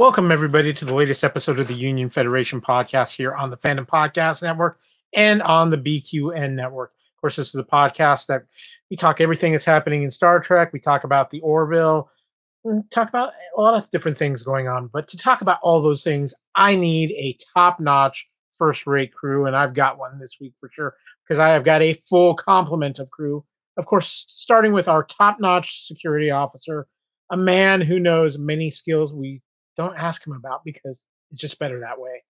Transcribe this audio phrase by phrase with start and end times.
[0.00, 3.86] Welcome, everybody, to the latest episode of the Union Federation podcast here on the Fandom
[3.86, 4.80] Podcast Network
[5.14, 6.92] and on the BQN Network.
[7.14, 8.44] Of course, this is a podcast that
[8.88, 10.72] we talk everything that's happening in Star Trek.
[10.72, 12.08] We talk about the Orville,
[12.64, 14.86] we talk about a lot of different things going on.
[14.86, 18.26] But to talk about all those things, I need a top notch,
[18.56, 19.44] first rate crew.
[19.44, 20.94] And I've got one this week for sure
[21.28, 23.44] because I have got a full complement of crew.
[23.76, 26.86] Of course, starting with our top notch security officer,
[27.28, 29.42] a man who knows many skills we
[29.80, 32.22] don't ask him about because it's just better that way.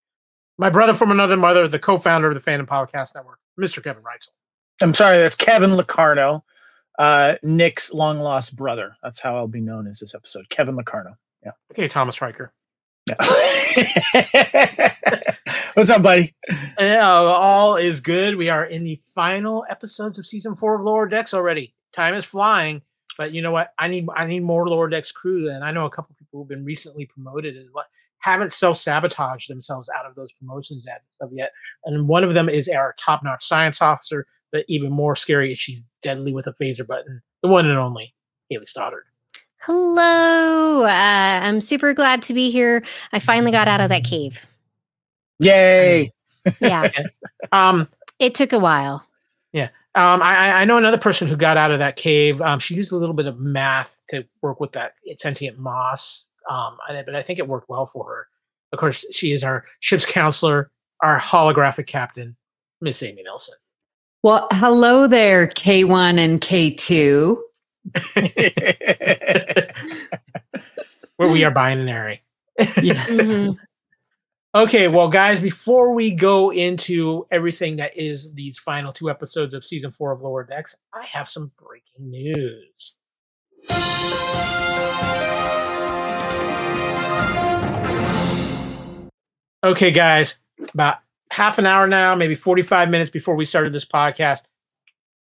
[0.57, 3.83] My brother from another mother, the co-founder of the Fandom Podcast Network, Mr.
[3.83, 4.29] Kevin Reitzel.
[4.81, 6.43] I'm sorry, that's Kevin Locarno,
[6.97, 8.95] uh, Nick's long lost brother.
[9.03, 10.49] That's how I'll be known as this episode.
[10.49, 11.17] Kevin Locarno.
[11.43, 11.51] Yeah.
[11.71, 12.53] Okay, Thomas Riker.
[13.07, 13.15] Yeah.
[15.73, 16.35] What's up, buddy?
[16.79, 18.35] Yeah, all is good.
[18.35, 21.73] We are in the final episodes of season four of Lower Decks already.
[21.93, 22.83] Time is flying.
[23.17, 23.73] But you know what?
[23.77, 26.65] I need I need more Lower Decks crew, and I know a couple who've been
[26.65, 27.87] recently promoted and what
[28.19, 31.51] haven't self sabotaged themselves out of those promotions yet, yet.
[31.85, 35.59] And one of them is our top notch science officer, but even more scary is
[35.59, 37.21] she's deadly with a phaser button.
[37.41, 38.13] The one and only
[38.49, 39.05] Hayley Stoddart.
[39.61, 40.83] Hello.
[40.85, 42.83] Uh, I'm super glad to be here.
[43.13, 44.45] I finally got out of that cave.
[45.39, 46.09] Yay.
[46.59, 46.89] Yeah.
[47.51, 47.87] um,
[48.19, 49.05] it took a while.
[49.53, 49.69] Yeah.
[49.93, 52.41] Um, I, I know another person who got out of that cave.
[52.41, 56.27] Um, she used a little bit of math to work with that sentient moss.
[56.49, 58.27] Um, but I think it worked well for her.
[58.71, 60.71] Of course, she is our ship's counselor,
[61.01, 62.37] our holographic captain,
[62.79, 63.55] Miss Amy Nelson.
[64.23, 67.37] Well, hello there, K1 and K2.
[71.17, 72.21] Where we are binary.
[72.81, 72.93] Yeah.
[73.05, 73.57] Mhm.
[74.53, 79.63] Okay, well, guys, before we go into everything that is these final two episodes of
[79.63, 82.97] season four of Lower Decks, I have some breaking news.
[89.63, 90.35] Okay, guys,
[90.73, 90.97] about
[91.31, 94.41] half an hour now, maybe 45 minutes before we started this podcast,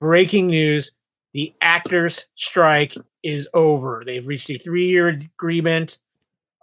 [0.01, 0.93] breaking news
[1.35, 4.03] the actors' strike is over.
[4.07, 5.99] They've reached a three year agreement.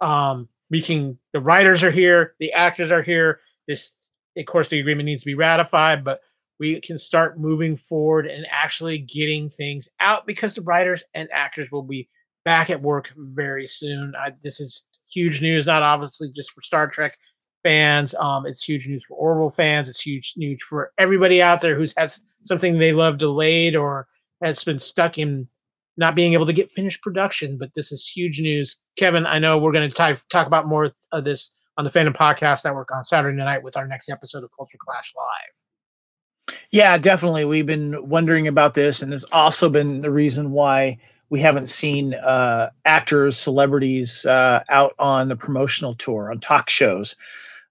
[0.00, 3.40] Um, we can the writers are here the actors are here.
[3.68, 3.92] This
[4.36, 6.20] of course the agreement needs to be ratified but
[6.58, 11.68] we can start moving forward and actually getting things out because the writers and actors
[11.70, 12.08] will be
[12.44, 14.14] back at work very soon.
[14.18, 17.16] I, this is huge news not obviously just for star trek
[17.62, 21.76] fans um, it's huge news for orville fans it's huge news for everybody out there
[21.76, 24.06] who's has something they love delayed or
[24.42, 25.48] has been stuck in
[25.96, 28.80] not being able to get finished production, but this is huge news.
[28.96, 32.64] Kevin, I know we're going to talk about more of this on the Fandom Podcast
[32.64, 36.56] Network on Saturday night with our next episode of Culture Clash Live.
[36.70, 37.44] Yeah, definitely.
[37.44, 40.98] We've been wondering about this, and there's also been the reason why
[41.28, 47.16] we haven't seen uh, actors, celebrities uh, out on the promotional tour, on talk shows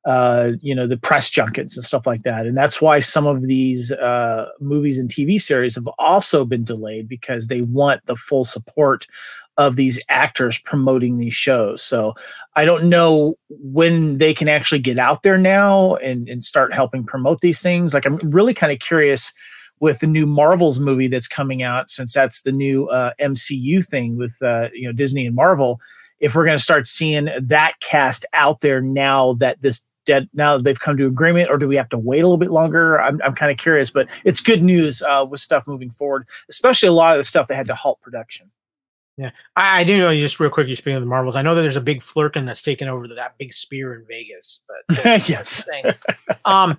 [0.06, 2.46] uh, you know, the press junkets and stuff like that.
[2.46, 7.10] And that's why some of these uh, movies and TV series have also been delayed
[7.10, 9.08] because they want the full support
[9.58, 11.82] of these actors promoting these shows.
[11.82, 12.14] So
[12.56, 17.04] I don't know when they can actually get out there now and, and start helping
[17.04, 17.94] promote these things.
[17.94, 19.34] Like, I'm really kind of curious
[19.80, 24.18] with the new Marvels movie that's coming out, since that's the new uh, MCU thing
[24.18, 25.80] with uh, you know Disney and Marvel.
[26.20, 30.58] If we're going to start seeing that cast out there now that this dead now
[30.58, 33.02] that they've come to agreement, or do we have to wait a little bit longer?
[33.02, 36.88] I'm, I'm kind of curious, but it's good news uh, with stuff moving forward, especially
[36.88, 38.50] a lot of the stuff that had to halt production.
[39.18, 40.14] Yeah, I, I do know.
[40.14, 41.36] Just real quick, you're speaking of the Marvels.
[41.36, 44.62] I know that there's a big Flerken that's taken over that big Sphere in Vegas.
[44.68, 45.68] But yes,
[46.46, 46.78] um,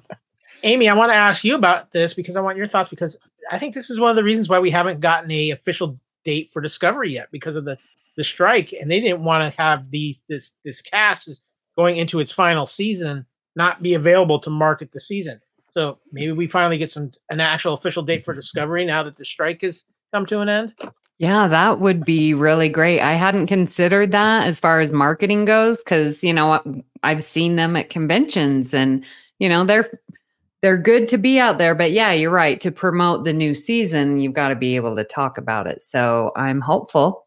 [0.62, 3.18] Amy, I want to ask you about this because I want your thoughts because
[3.50, 6.50] I think this is one of the reasons why we haven't gotten a official date
[6.50, 7.78] for Discovery yet because of the
[8.16, 11.28] the strike, and they didn't want to have these this this cast
[11.76, 13.26] going into its final season
[13.56, 15.40] not be available to market the season.
[15.70, 18.38] So maybe we finally get some an actual official date for mm-hmm.
[18.40, 20.74] Discovery now that the strike has come to an end.
[21.18, 23.00] Yeah, that would be really great.
[23.00, 27.76] I hadn't considered that as far as marketing goes cuz you know I've seen them
[27.76, 29.04] at conventions and
[29.38, 30.00] you know they're
[30.62, 34.18] they're good to be out there but yeah, you're right to promote the new season
[34.18, 35.82] you've got to be able to talk about it.
[35.82, 37.25] So I'm hopeful.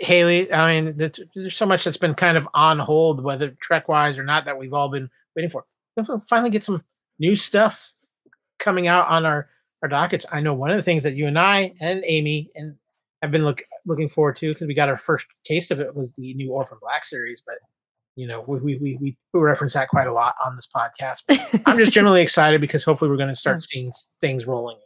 [0.00, 4.16] Hayley, I mean, there's so much that's been kind of on hold, whether Trek wise
[4.16, 5.64] or not, that we've all been waiting for.
[5.96, 6.82] We'll finally get some
[7.18, 7.92] new stuff
[8.58, 9.48] coming out on our
[9.82, 10.26] our dockets.
[10.30, 12.76] I know one of the things that you and I and Amy and
[13.22, 16.14] have been look looking forward to because we got our first taste of it was
[16.14, 17.56] the new Orphan Black series, but
[18.16, 21.24] you know we we we, we reference that quite a lot on this podcast.
[21.28, 24.78] But I'm just generally excited because hopefully we're going to start seeing things rolling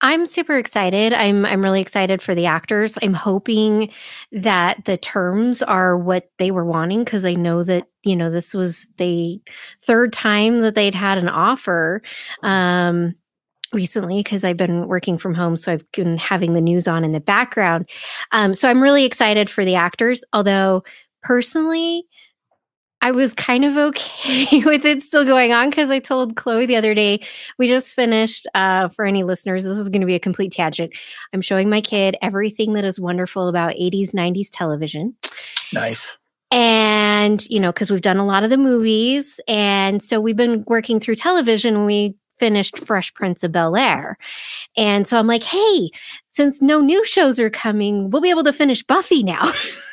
[0.00, 1.12] I'm super excited.
[1.12, 2.96] I'm I'm really excited for the actors.
[3.02, 3.90] I'm hoping
[4.30, 8.54] that the terms are what they were wanting because I know that you know this
[8.54, 9.40] was the
[9.84, 12.00] third time that they'd had an offer
[12.42, 13.14] um,
[13.72, 17.10] recently because I've been working from home, so I've been having the news on in
[17.12, 17.88] the background.
[18.30, 20.24] Um, so I'm really excited for the actors.
[20.32, 20.84] Although
[21.22, 22.04] personally,
[23.00, 26.76] I was kind of okay with it still going on because I told Chloe the
[26.76, 27.24] other day,
[27.58, 30.92] we just finished, uh, for any listeners, this is going to be a complete tangent.
[31.32, 35.14] I'm showing my kid everything that is wonderful about 80s, 90s television.
[35.72, 36.18] Nice.
[36.50, 39.38] And, you know, because we've done a lot of the movies.
[39.46, 41.84] And so we've been working through television.
[41.84, 44.16] We finished Fresh Prince of Bel Air.
[44.76, 45.90] And so I'm like, hey,
[46.30, 49.50] since no new shows are coming, we'll be able to finish Buffy now.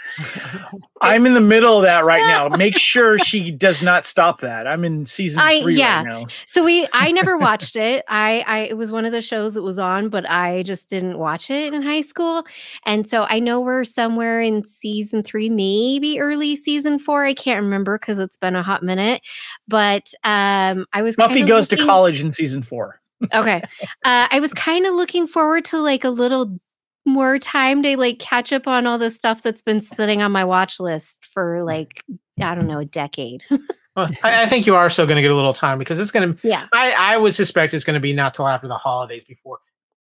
[1.01, 2.47] I'm in the middle of that right now.
[2.57, 4.67] Make sure she does not stop that.
[4.67, 5.97] I'm in season I- three yeah.
[5.97, 6.27] right now.
[6.45, 8.03] So we I never watched it.
[8.07, 11.17] I I it was one of the shows that was on, but I just didn't
[11.17, 12.44] watch it in high school.
[12.85, 17.25] And so I know we're somewhere in season 3, maybe early season 4.
[17.25, 19.21] I can't remember cuz it's been a hot minute.
[19.67, 23.01] But um I was Buffy goes to college in season four.
[23.33, 23.62] Okay.
[24.03, 26.59] Uh I was kind of looking forward to like a little
[27.06, 30.44] more time to like catch up on all the stuff that's been sitting on my
[30.44, 32.04] watch list for like
[32.42, 33.44] I don't know, a decade.
[33.50, 36.12] Well, I, I think you are still going to get a little time because it's
[36.12, 36.48] going to.
[36.48, 36.66] yeah.
[36.74, 39.60] I, I would suspect it's going to be not till after the holidays before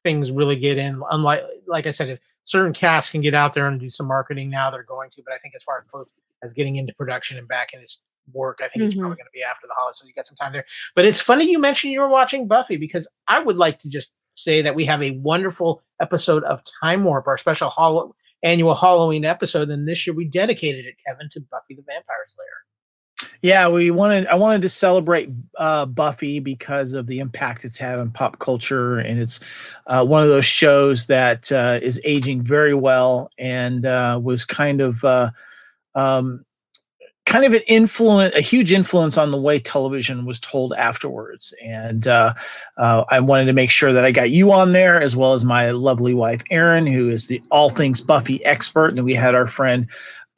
[0.03, 1.01] things really get in.
[1.09, 4.51] Unlike, like I said, if certain casts can get out there and do some marketing
[4.51, 5.23] now, they're going to.
[5.25, 6.05] But I think as far as,
[6.43, 8.99] as getting into production and back in its work, I think it's Mhm.
[8.99, 9.97] probably going to be after the holidays.
[9.97, 10.65] So you got some time there.
[10.95, 14.11] But it's funny you mentioned you were watching Buffy because I would like to just
[14.43, 19.25] say that we have a wonderful episode of Time Warp, our special hol- annual Halloween
[19.25, 19.69] episode.
[19.69, 23.29] And this year we dedicated it, Kevin, to Buffy the Vampire Slayer.
[23.41, 24.27] Yeah, we wanted.
[24.27, 28.97] I wanted to celebrate uh, Buffy because of the impact it's had on pop culture,
[28.97, 29.39] and it's
[29.87, 34.81] uh, one of those shows that uh, is aging very well and uh, was kind
[34.81, 35.31] of, uh,
[35.95, 36.45] um,
[37.29, 41.53] kind of an influence, a huge influence on the way television was told afterwards.
[41.63, 42.33] And uh,
[42.75, 45.45] uh, I wanted to make sure that I got you on there, as well as
[45.45, 49.45] my lovely wife Erin, who is the all things Buffy expert, and we had our
[49.45, 49.87] friend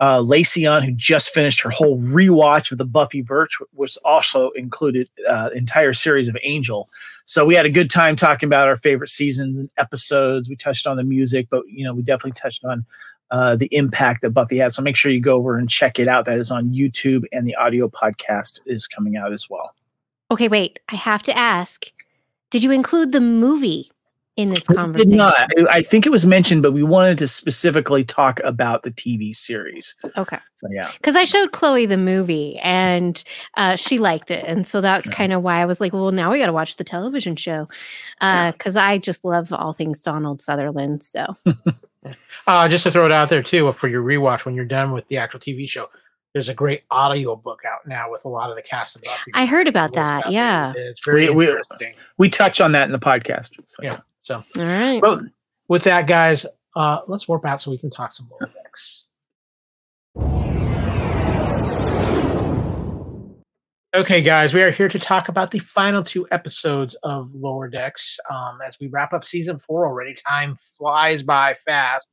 [0.02, 5.08] uh, Lacey on, who just finished her whole rewatch of the Buffyverse, which also included
[5.30, 6.90] uh, entire series of Angel.
[7.24, 10.50] So we had a good time talking about our favorite seasons and episodes.
[10.50, 12.86] We touched on the music, but you know we definitely touched on
[13.31, 14.74] uh, the impact that Buffy had.
[14.74, 16.25] So make sure you go over and check it out.
[16.25, 19.74] That is on YouTube, and the audio podcast is coming out as well.
[20.30, 20.80] Okay, wait.
[20.89, 21.86] I have to ask.
[22.51, 23.89] Did you include the movie
[24.38, 25.10] in this conversation?
[25.12, 25.36] Did not.
[25.69, 29.95] I- think it was mentioned, but we wanted to specifically talk about the TV series.
[30.18, 30.38] Okay.
[30.56, 30.89] So yeah.
[30.94, 33.22] Because I showed Chloe the movie and
[33.57, 34.44] uh, she liked it.
[34.45, 35.13] And so that's Yeah.
[35.13, 37.68] kind of why I was like, well, now we got to watch the television show.
[38.22, 38.51] Yeah.
[38.51, 41.04] Because I just love all things Donald Sutherland.
[41.04, 41.35] So,
[42.48, 45.08] Uh, just to throw it out there too, for your rewatch when you're done with
[45.08, 45.90] the actual TV show,
[46.34, 49.31] there's a great audio book out now with a lot of the cast of Buffy.
[49.36, 50.24] I heard about that.
[50.24, 50.31] there.
[50.34, 50.74] Yeah.
[50.76, 51.94] it's very We- we- interesting.
[52.18, 53.60] We touch on that in the podcast.
[53.68, 53.84] So.
[53.84, 54.00] Yeah.
[54.24, 55.02] So, All right.
[55.02, 55.22] well,
[55.68, 59.10] with that, guys, uh, let's warp out so we can talk some more decks.
[63.94, 68.21] Okay, guys, we are here to talk about the final two episodes of Lower Decks.
[68.30, 72.07] Um, as we wrap up season four already, time flies by fast.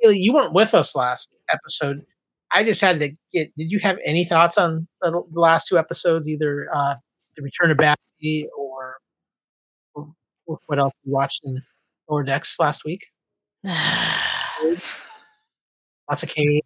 [0.00, 2.06] Hayley, you weren't with us last episode.
[2.52, 3.52] I just had to get.
[3.56, 6.94] Did you have any thoughts on the the last two episodes, either uh,
[7.36, 8.98] the Return of Batty or,
[9.94, 11.60] or what else you watched in
[12.08, 13.04] Lower Decks last week?
[13.64, 15.02] Lots
[16.22, 16.64] of caves.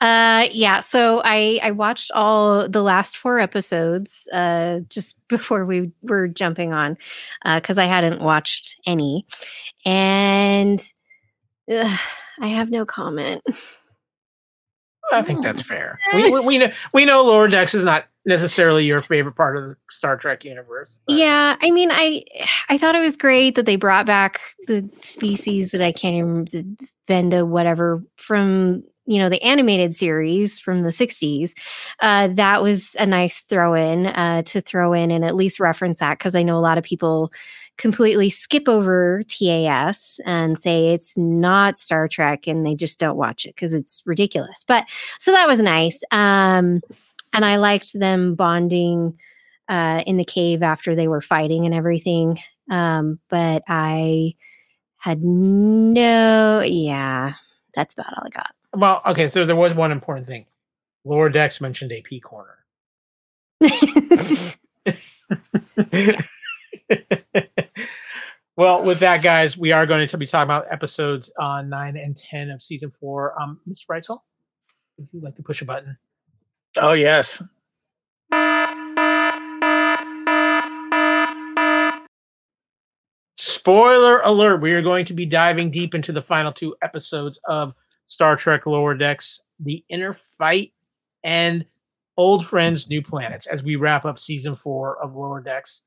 [0.00, 5.92] Uh yeah, so I I watched all the last four episodes uh just before we
[6.02, 6.96] were jumping on
[7.44, 9.26] uh cuz I hadn't watched any
[9.84, 10.80] and
[11.70, 11.98] ugh,
[12.40, 13.42] I have no comment.
[15.12, 15.98] I think that's fair.
[16.14, 19.68] We, we, we know we know Lower Decks is not necessarily your favorite part of
[19.68, 20.98] the Star Trek universe.
[21.06, 22.22] but- Yeah, I mean I
[22.68, 26.76] I thought it was great that they brought back the species that I can't even
[27.08, 31.52] Venda whatever from you know the animated series from the 60s
[32.00, 35.98] uh, that was a nice throw in uh, to throw in and at least reference
[35.98, 37.32] that because i know a lot of people
[37.76, 43.46] completely skip over tas and say it's not star trek and they just don't watch
[43.46, 44.64] it because it's ridiculous.
[44.68, 44.84] But
[45.18, 46.82] so that was nice um,
[47.32, 49.16] and i liked them bonding
[49.68, 52.38] uh, in the cave after they were fighting and everything
[52.70, 54.34] um, but i
[54.98, 57.34] had no yeah
[57.74, 60.46] that's about all i got Well, okay, so there was one important thing.
[61.04, 62.56] Lower Decks mentioned AP corner.
[68.60, 72.14] Well, with that, guys, we are going to be talking about episodes uh, nine and
[72.14, 73.32] ten of season four.
[73.40, 73.86] Um, Mr.
[73.90, 74.18] Reitzel,
[74.98, 75.96] would you like to push a button?
[76.76, 77.42] Oh yes.
[83.38, 87.72] Spoiler alert: We are going to be diving deep into the final two episodes of
[88.10, 90.72] Star Trek Lower Decks: The Inner Fight
[91.22, 91.64] and
[92.16, 95.84] Old Friends, New Planets, as we wrap up season four of Lower Decks.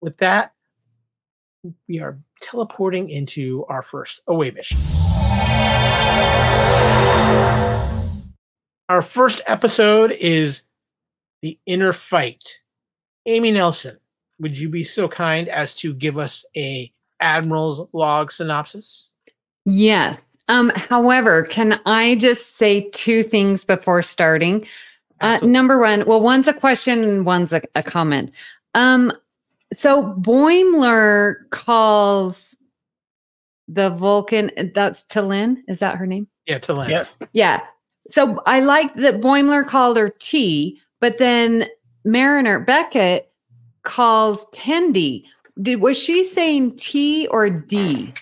[0.00, 0.54] With that,
[1.86, 4.78] we are teleporting into our first away mission.
[8.88, 10.62] Our first episode is
[11.42, 12.62] The Inner Fight.
[13.26, 13.98] Amy Nelson,
[14.38, 19.14] would you be so kind as to give us a Admiral's log synopsis?
[19.66, 20.18] Yes.
[20.50, 24.66] Um, however, can I just say two things before starting?
[25.20, 28.32] Uh, number one, well, one's a question and one's a, a comment.
[28.74, 29.12] Um,
[29.72, 32.56] so Boimler calls
[33.68, 36.26] the Vulcan, that's T'Lyn, is that her name?
[36.46, 36.88] Yeah, T'Lyn.
[36.88, 37.16] Yes.
[37.32, 37.60] Yeah.
[38.08, 41.68] So I like that Boimler called her T, but then
[42.04, 43.30] Mariner Beckett
[43.84, 45.22] calls Tendi.
[45.62, 48.12] Did was she saying T or D?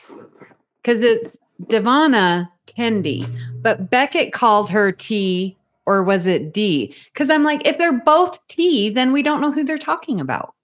[0.83, 3.27] Because it's D'Vana Tendi,
[3.63, 6.95] but Beckett called her T or was it D?
[7.13, 10.55] Because I'm like, if they're both T, then we don't know who they're talking about.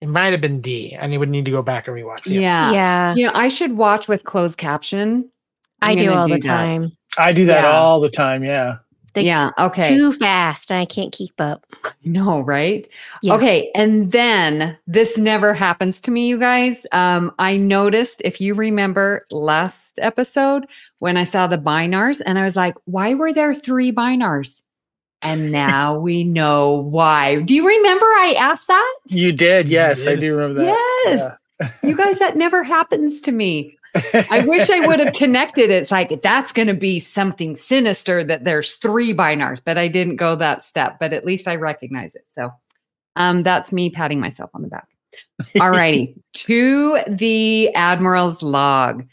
[0.00, 0.96] It might have been D.
[0.96, 2.26] I would need to go back and rewatch.
[2.26, 2.32] it.
[2.32, 2.72] Yeah.
[2.72, 5.30] yeah, You know, I should watch with closed caption.
[5.80, 6.64] I I'm do gonna all the do that.
[6.64, 6.92] time.
[7.18, 7.70] I do that Yeah.
[7.78, 8.42] all the time.
[8.42, 8.78] Yeah.
[9.14, 9.50] They- yeah.
[9.58, 9.88] Okay.
[9.88, 11.66] Too fast, and I can't keep up.
[12.04, 12.88] No, right?
[13.22, 13.34] Yeah.
[13.34, 13.70] Okay.
[13.74, 16.86] And then this never happens to me, you guys.
[16.92, 20.66] Um, I noticed, if you remember last episode,
[21.00, 24.62] when I saw the Bynars, and I was like, why were there three Bynars?
[25.20, 27.40] And now we know why.
[27.42, 28.94] Do you remember I asked that?
[29.10, 29.68] You did.
[29.68, 30.20] Yes, I did.
[30.20, 31.02] do remember that.
[31.04, 31.70] Yes.
[31.82, 33.76] You guys, that never happens to me.
[33.94, 35.70] I wish I would have connected.
[35.70, 40.16] It's like that's going to be something sinister that there's three Bynars, but I didn't
[40.16, 40.98] go that step.
[40.98, 42.24] But at least I recognize it.
[42.26, 42.52] So,
[43.16, 44.88] um, that's me patting myself on the back.
[45.60, 49.06] All righty, to the admiral's log.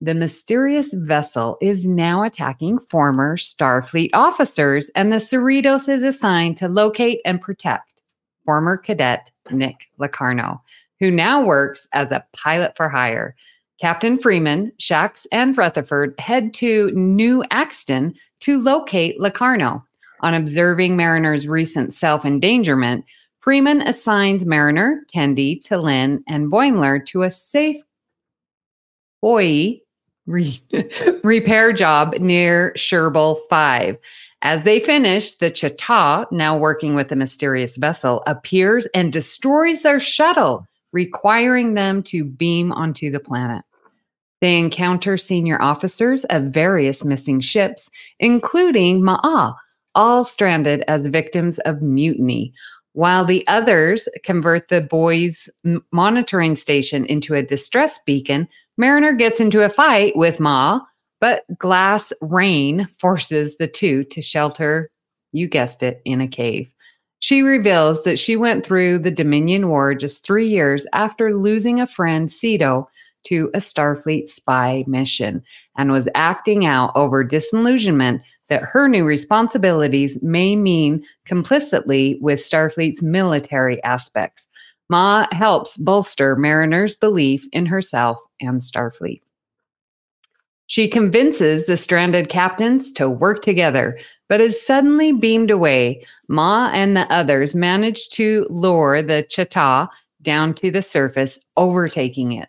[0.00, 6.68] The mysterious vessel is now attacking former Starfleet officers, and the Cerritos is assigned to
[6.68, 8.02] locate and protect
[8.44, 10.60] former cadet Nick Locarno,
[10.98, 13.36] who now works as a pilot for hire.
[13.82, 19.84] Captain Freeman, Shax, and Rutherford head to New Axton to locate Locarno.
[20.20, 23.04] On observing Mariner's recent self endangerment,
[23.40, 27.82] Freeman assigns Mariner, Tendi, T'Lyn, and Boimler to a safe
[29.20, 29.82] buoy
[30.26, 30.60] re-
[31.24, 33.98] repair job near Sherbal 5.
[34.42, 39.98] As they finish, the Chata, now working with the mysterious vessel, appears and destroys their
[39.98, 43.64] shuttle, requiring them to beam onto the planet.
[44.42, 49.54] They encounter senior officers of various missing ships, including Ma'a,
[49.94, 52.52] all stranded as victims of mutiny,
[52.92, 55.48] while the others convert the buoy's
[55.92, 58.48] monitoring station into a distress beacon.
[58.76, 60.80] Mariner gets into a fight with Ma,
[61.20, 64.90] but glass rain forces the two to shelter,
[65.30, 66.68] you guessed it, in a cave.
[67.20, 71.86] She reveals that she went through the Dominion War just three years after losing a
[71.86, 72.88] friend, Sito,
[73.24, 75.42] to a Starfleet spy mission
[75.76, 83.02] and was acting out over disillusionment that her new responsibilities may mean complicitly with Starfleet's
[83.02, 84.48] military aspects.
[84.90, 89.22] Ma helps bolster Mariner's belief in herself and Starfleet.
[90.66, 93.98] She convinces the stranded captains to work together,
[94.28, 96.04] but is suddenly beamed away.
[96.28, 99.88] Ma and the others manage to lure the Chata
[100.22, 102.48] down to the surface, overtaking it.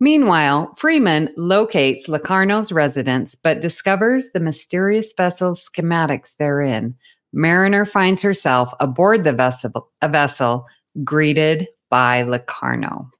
[0.00, 6.94] Meanwhile, Freeman locates Locarno's residence but discovers the mysterious vessel's schematics therein.
[7.32, 10.66] Mariner finds herself aboard the vessel, a vessel
[11.04, 13.10] greeted by Locarno.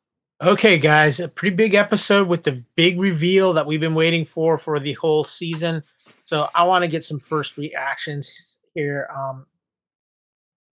[0.42, 4.56] Okay, guys, a pretty big episode with the big reveal that we've been waiting for
[4.56, 5.82] for the whole season.
[6.24, 9.06] So I want to get some first reactions here.
[9.14, 9.44] Um,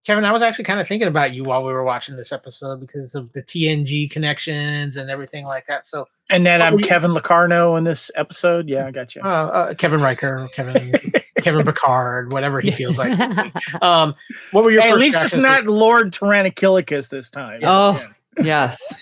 [0.05, 2.81] Kevin, I was actually kind of thinking about you while we were watching this episode
[2.81, 5.85] because of the TNG connections and everything like that.
[5.85, 8.69] So, And then I'm you- Kevin Locarno in this episode.
[8.71, 9.21] Yeah, I got you.
[9.23, 10.93] uh, uh, Kevin Riker, Kevin,
[11.43, 13.19] Kevin Picard, whatever he feels like.
[13.83, 14.15] Um,
[14.53, 17.61] what were your Hey, at least it's reactions to- not Lord Tyrannikilicus this time.
[17.65, 18.03] Oh.
[18.43, 18.95] yes.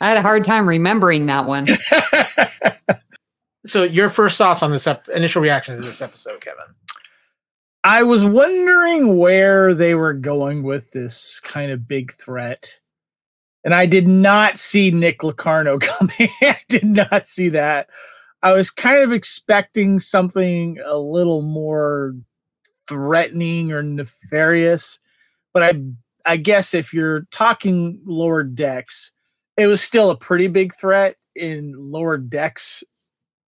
[0.00, 1.66] I had a hard time remembering that one.
[3.66, 6.66] So, your first thoughts on this ep- initial reactions to this episode, Kevin?
[7.86, 12.80] I was wondering where they were going with this kind of big threat.
[13.62, 16.28] and I did not see Nick Locarno coming.
[16.42, 17.88] I did not see that.
[18.42, 22.16] I was kind of expecting something a little more
[22.88, 24.98] threatening or nefarious,
[25.54, 25.80] but I
[26.24, 29.12] I guess if you're talking lower decks,
[29.56, 32.82] it was still a pretty big threat in lower decks,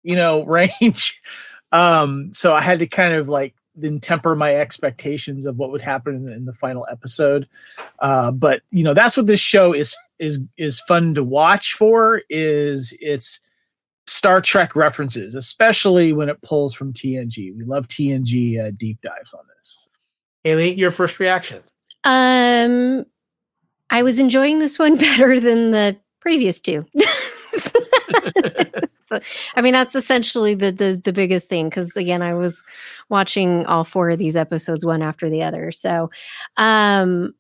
[0.03, 0.45] you know,
[0.81, 1.19] range.
[1.71, 5.81] Um, so I had to kind of like then temper my expectations of what would
[5.81, 7.47] happen in, in the final episode.
[7.99, 12.21] Uh, but you know, that's what this show is is is fun to watch for.
[12.29, 13.39] Is it's
[14.07, 17.55] Star Trek references, especially when it pulls from TNG.
[17.55, 19.89] We love TNG uh, deep dives on this.
[20.43, 21.61] Hayley, your first reaction?
[22.03, 23.05] Um,
[23.89, 26.85] I was enjoying this one better than the previous two.
[29.11, 32.63] I mean, that's essentially the the, the biggest thing because again, I was
[33.09, 35.71] watching all four of these episodes one after the other.
[35.71, 36.09] So,
[36.57, 37.33] um,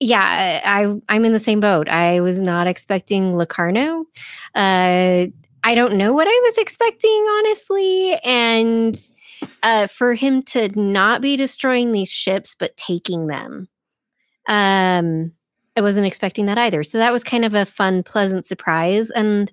[0.00, 1.88] yeah, I I'm in the same boat.
[1.88, 4.04] I was not expecting Locarno.
[4.54, 5.26] Uh,
[5.64, 8.96] I don't know what I was expecting, honestly, and
[9.62, 13.68] uh, for him to not be destroying these ships but taking them.
[14.48, 15.32] Um,
[15.76, 16.82] I wasn't expecting that either.
[16.82, 19.10] So that was kind of a fun, pleasant surprise.
[19.10, 19.50] And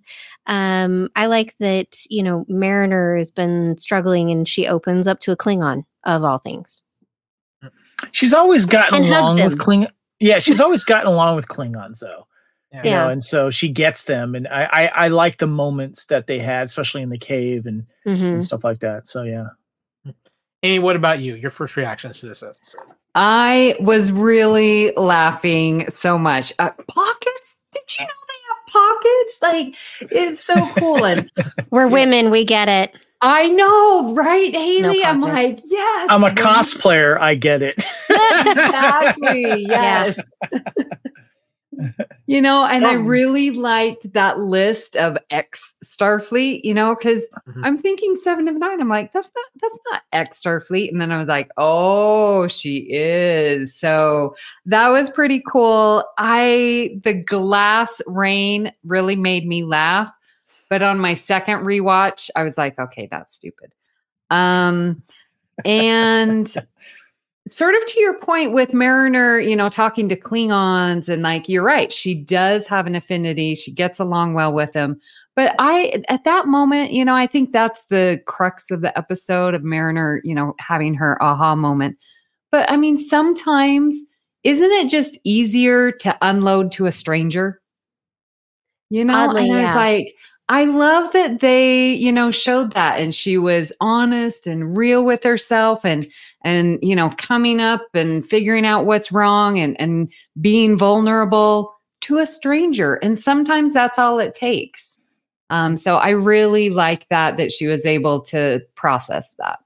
[0.48, 5.32] um, I like that, you know, Mariner has been struggling and she opens up to
[5.32, 6.84] a Klingon of all things.
[8.12, 9.60] She's always gotten And along with him.
[9.60, 9.88] Kling.
[10.20, 12.26] Yeah, she's always gotten along with Klingons though.
[12.72, 12.78] Yeah.
[12.84, 13.12] You know, Yeah.
[13.12, 16.66] and so she gets them, and I, I I like the moments that they had,
[16.68, 19.08] especially in the cave and, hmm and stuff like that.
[19.08, 19.48] So yeah,
[20.62, 21.36] Amy, what about you?
[21.36, 22.82] Your first reactions to this episode?
[23.16, 26.54] I was really laughing so much.
[26.60, 27.56] Uh, pockets?
[27.74, 29.40] Did you know they have pockets?
[29.42, 31.06] Like it's so cool.
[31.06, 31.32] And
[31.72, 32.96] We're women, we get it.
[33.22, 35.04] I know, right, Hayley?
[35.04, 35.64] I'm like, pockets.
[35.68, 36.08] yes.
[36.10, 37.20] I'm a cosplayer.
[37.20, 37.76] I get it.
[38.10, 39.66] exactly.
[39.68, 40.30] Yes.
[42.28, 47.66] You know, and I really liked that list of ex Starfleet, you know, because Mhm.
[47.66, 48.80] I'm thinking seven of nine.
[48.82, 50.92] I'm like, that's not that's not ex Starfleet.
[50.92, 53.76] And then I was like, oh, she is.
[53.76, 56.04] So that was pretty cool.
[56.18, 60.12] I the glass rain really made me laugh.
[60.70, 63.74] But on my second rewatch, I was like, okay, that's stupid.
[64.30, 65.02] Um,
[65.66, 66.54] and
[67.50, 71.64] sort of to your point with Mariner, you know, talking to Klingons and like you're
[71.64, 73.56] right, she does have an affinity.
[73.56, 75.00] She gets along well with them.
[75.36, 79.54] But I at that moment, you know, I think that's the crux of the episode
[79.54, 81.98] of Mariner, you know, having her aha moment.
[82.52, 84.04] But I mean, sometimes
[84.44, 87.62] isn't it just easier to unload to a stranger?
[88.90, 89.76] You know, Oddly, and I was yeah.
[89.76, 90.16] like,
[90.50, 95.24] I love that they, you know, showed that and she was honest and real with
[95.24, 100.76] herself and and you know, coming up and figuring out what's wrong and and being
[100.76, 102.96] vulnerable to a stranger.
[102.96, 105.00] And sometimes that's all it takes.
[105.52, 109.60] Um, so I really like that that she was able to process that.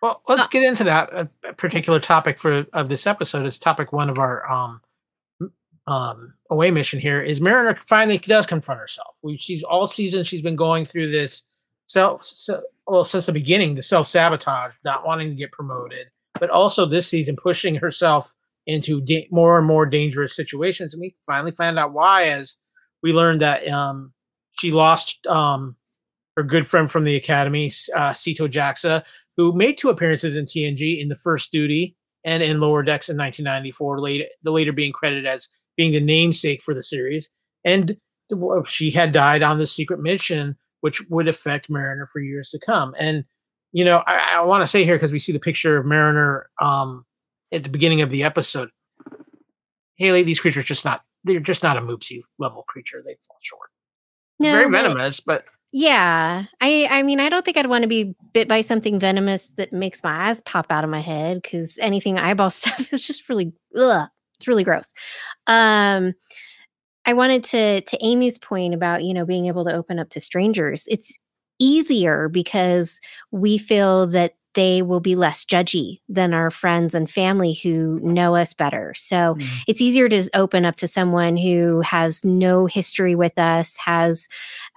[0.00, 3.46] Well, let's get into that uh, particular topic for of this episode.
[3.46, 4.80] It's topic one of our um
[5.86, 7.20] um away mission here.
[7.20, 9.16] Is Mariner finally does confront herself?
[9.22, 11.44] We she's all season she's been going through this
[11.86, 16.06] self se- well since the beginning the self sabotage, not wanting to get promoted,
[16.38, 18.34] but also this season pushing herself
[18.66, 20.94] into da- more and more dangerous situations.
[20.94, 22.56] And we finally find out why as
[23.02, 24.12] we learned that um
[24.52, 25.76] she lost um
[26.36, 29.02] her good friend from the academy, uh, Sito Jaxa,
[29.36, 33.16] who made two appearances in TNG in the first duty and in Lower Decks in
[33.16, 37.30] 1994, later, the later being credited as being the namesake for the series.
[37.64, 37.96] And
[38.66, 42.94] she had died on the secret mission, which would affect Mariner for years to come.
[42.98, 43.24] And,
[43.72, 46.48] you know, I, I want to say here, because we see the picture of Mariner
[46.60, 47.04] um,
[47.52, 48.70] at the beginning of the episode.
[49.96, 53.02] Hayley, these creatures just not, they're just not a Moopsy level creature.
[53.04, 53.68] They fall short.
[54.40, 56.44] Very venomous, but Yeah.
[56.60, 59.72] I I mean, I don't think I'd want to be bit by something venomous that
[59.72, 63.52] makes my eyes pop out of my head because anything eyeball stuff is just really
[63.76, 64.08] ugh,
[64.42, 64.92] it's really gross.
[65.46, 66.14] Um
[67.04, 70.20] I wanted to to Amy's point about, you know, being able to open up to
[70.20, 70.86] strangers.
[70.88, 71.16] It's
[71.58, 73.00] easier because
[73.32, 78.36] we feel that they will be less judgy than our friends and family who know
[78.36, 78.92] us better.
[78.96, 79.62] So Mhm.
[79.66, 84.28] it's easier to open up to someone who has no history with us, has,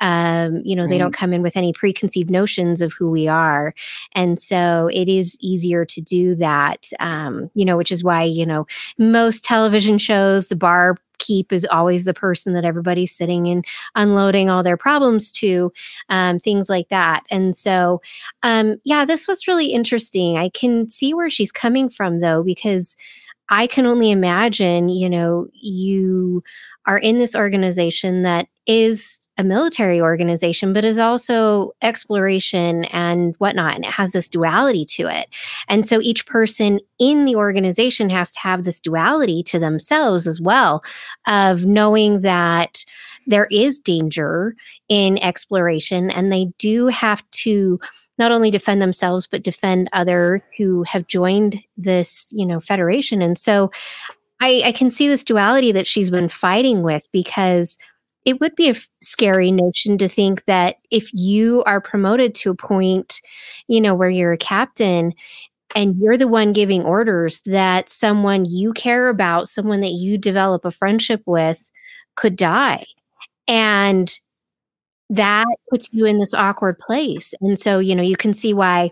[0.01, 3.73] um, you know, they don't come in with any preconceived notions of who we are.
[4.13, 8.45] And so it is easier to do that, um, you know, which is why, you
[8.45, 8.65] know,
[8.97, 14.49] most television shows, the bar keep is always the person that everybody's sitting and unloading
[14.49, 15.71] all their problems to,
[16.09, 17.23] um, things like that.
[17.29, 18.01] And so,
[18.43, 20.37] um, yeah, this was really interesting.
[20.37, 22.95] I can see where she's coming from though, because
[23.49, 26.43] I can only imagine, you know, you
[26.87, 33.75] are in this organization that is a military organization, but is also exploration and whatnot.
[33.75, 35.27] And it has this duality to it.
[35.67, 40.41] And so each person in the organization has to have this duality to themselves as
[40.41, 40.83] well
[41.27, 42.85] of knowing that
[43.27, 44.55] there is danger
[44.89, 47.79] in exploration and they do have to
[48.17, 53.37] not only defend themselves but defend others who have joined this you know federation and
[53.37, 53.71] so
[54.41, 57.77] I, I can see this duality that she's been fighting with because
[58.25, 62.49] it would be a f- scary notion to think that if you are promoted to
[62.51, 63.21] a point,
[63.67, 65.13] you know, where you're a captain
[65.75, 70.65] and you're the one giving orders, that someone you care about, someone that you develop
[70.65, 71.69] a friendship with,
[72.15, 72.85] could die.
[73.47, 74.17] And
[75.09, 77.33] that puts you in this awkward place.
[77.41, 78.91] And so, you know, you can see why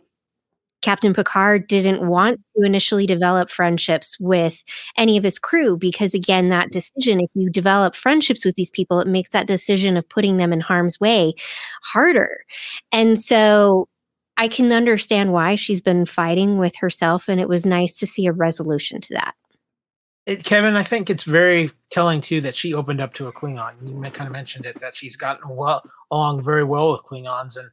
[0.83, 2.07] Captain Picard didn't mm-hmm.
[2.07, 4.63] want to initially develop friendships with
[4.97, 8.99] any of his crew because, again, that decision, if you develop friendships with these people,
[8.99, 11.33] it makes that decision of putting them in harm's way
[11.81, 12.43] harder.
[12.91, 13.87] And so
[14.37, 18.27] I can understand why she's been fighting with herself, and it was nice to see
[18.27, 19.35] a resolution to that.
[20.25, 23.73] It, Kevin, I think it's very telling too that she opened up to a Klingon.
[23.83, 27.69] You kind of mentioned it that she's gotten well along very well with Klingons, and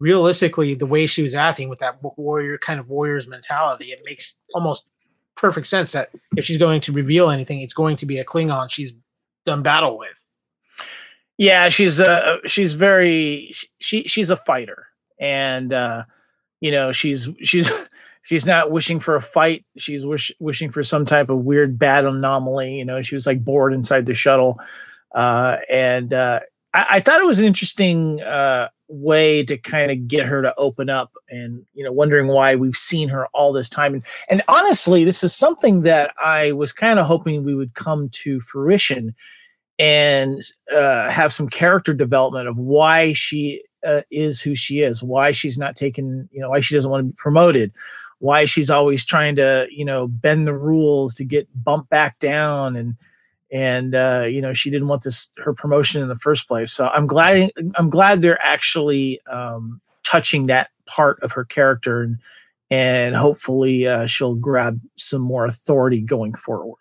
[0.00, 4.36] realistically, the way she was acting with that warrior kind of warrior's mentality, it makes
[4.54, 4.84] almost
[5.36, 8.70] perfect sense that if she's going to reveal anything, it's going to be a Klingon
[8.70, 8.92] she's
[9.46, 10.24] done battle with.
[11.38, 14.88] Yeah, she's uh she's very she she's a fighter,
[15.20, 16.04] and uh,
[16.60, 17.70] you know she's she's
[18.22, 19.64] she's not wishing for a fight.
[19.76, 22.74] She's wish, wishing for some type of weird bad anomaly.
[22.74, 24.58] You know, she was like bored inside the shuttle,
[25.14, 26.40] uh, and uh,
[26.74, 30.54] I, I thought it was an interesting uh, way to kind of get her to
[30.56, 33.94] open up and you know wondering why we've seen her all this time.
[33.94, 38.08] And and honestly this is something that i was kind of hoping we would come
[38.10, 39.14] to fruition
[39.78, 40.42] and
[40.74, 45.58] uh, have some character development of why she uh, is who she is why she's
[45.58, 47.72] not taken you know why she doesn't want to be promoted
[48.20, 52.74] why she's always trying to you know bend the rules to get bumped back down
[52.74, 52.96] and
[53.50, 56.72] and uh, you know she didn't want this her promotion in the first place.
[56.72, 62.18] So I'm glad I'm glad they're actually um, touching that part of her character, and
[62.70, 66.78] and hopefully uh, she'll grab some more authority going forward.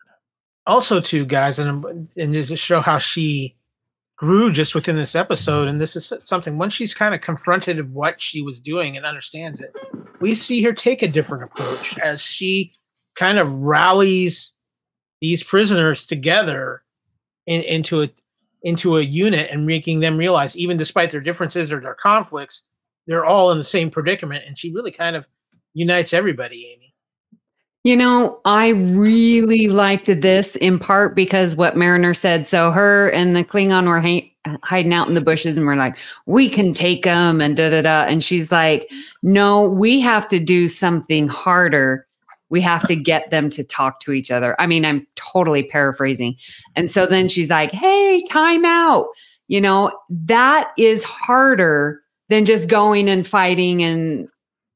[0.65, 3.55] Also, too, guys, and and to show how she
[4.17, 7.91] grew just within this episode, and this is something once she's kind of confronted of
[7.91, 9.73] what she was doing and understands it,
[10.19, 12.71] we see her take a different approach as she
[13.15, 14.53] kind of rallies
[15.21, 16.83] these prisoners together
[17.45, 18.09] in, into a
[18.63, 22.63] into a unit and making them realize even despite their differences or their conflicts
[23.07, 24.43] they're all in the same predicament.
[24.45, 25.25] And she really kind of
[25.73, 26.93] unites everybody amy.
[27.83, 32.45] You know i really liked this in part because what mariner said.
[32.45, 35.95] So her and the klingon were ha- hiding out in the bushes and we're like
[36.25, 38.03] we can take them and da da da.
[38.03, 38.91] And she's like
[39.23, 42.05] no we have to do something harder
[42.49, 44.59] we have to get them to talk to each other.
[44.59, 46.37] I mean, I'm totally paraphrasing.
[46.75, 49.07] And so then she's like, hey, time out.
[49.47, 53.81] You know, that is harder than just going and fighting.
[53.81, 54.27] And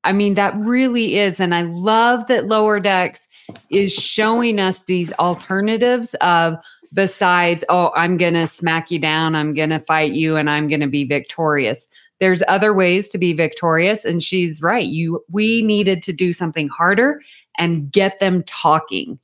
[0.04, 1.40] I mean, that really is.
[1.40, 3.28] And I love that Lower Decks
[3.70, 6.56] is showing us these alternatives of
[6.94, 10.68] besides, oh, I'm going to smack you down, I'm going to fight you, and I'm
[10.68, 11.88] going to be victorious.
[12.22, 14.06] There's other ways to be victorious.
[14.06, 14.86] And she's right.
[14.86, 17.22] You, we needed to do something harder
[17.58, 19.20] and get them talking.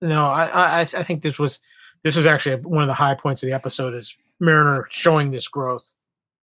[0.00, 1.58] No, I, I, I think this was
[2.02, 5.48] this was actually one of the high points of the episode is Mariner showing this
[5.48, 5.94] growth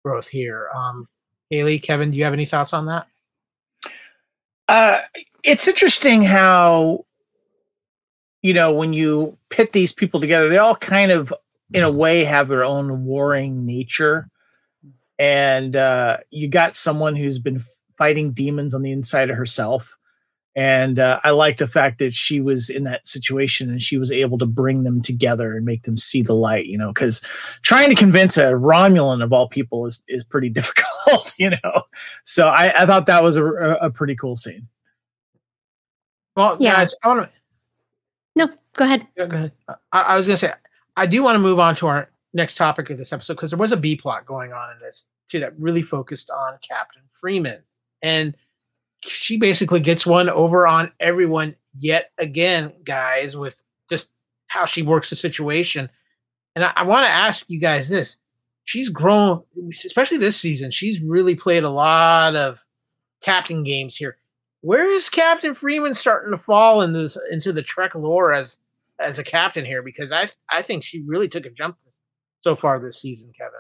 [0.04, 0.70] growth here.
[0.76, 1.08] Um,
[1.50, 3.08] Hayley, Kevin, do you have any thoughts on that?
[4.68, 5.00] Uh,
[5.44, 7.06] it's interesting how
[8.42, 11.34] you know when you pit these people together, they all kind of,
[11.74, 14.30] in a way, have their own warring nature,
[15.20, 17.62] and uh, you got someone who's been
[17.98, 19.98] fighting demons on the inside of herself
[20.56, 24.12] and uh, I like the fact that she was in that situation and she was
[24.12, 26.68] able to bring them together and make them see the light.
[26.68, 27.22] You know, because
[27.64, 30.50] trying to convince a Romulan of all people is is pretty
[31.10, 31.34] difficult.
[31.38, 31.84] You know,
[32.24, 34.68] so I, I thought that was a, a pretty cool scene.
[36.36, 36.76] Well, yeah.
[36.76, 37.30] guys, I want to.
[38.36, 39.08] No, go ahead.
[39.18, 39.52] Yeah, go ahead.
[39.68, 40.54] I, I was going to say
[40.96, 43.60] I do want to move on to our next topic of this episode because there
[43.60, 47.64] was a B plot going on in this too that really focused on Captain Freeman
[48.02, 48.36] and
[49.06, 54.08] she basically gets one over on everyone yet again, guys, with just
[54.48, 55.90] how she works the situation.
[56.56, 58.18] And I, I want to ask you guys this.
[58.66, 59.44] She's grown,
[59.86, 60.72] especially this season.
[60.72, 62.64] She's really played a lot of
[63.22, 64.18] captain games here.
[64.62, 68.60] Where is Captain Freeman starting to fall in this into the Trek lore as
[69.00, 71.78] as a captain here because I I think she really took a jump
[72.44, 73.60] so far this season, Kevin.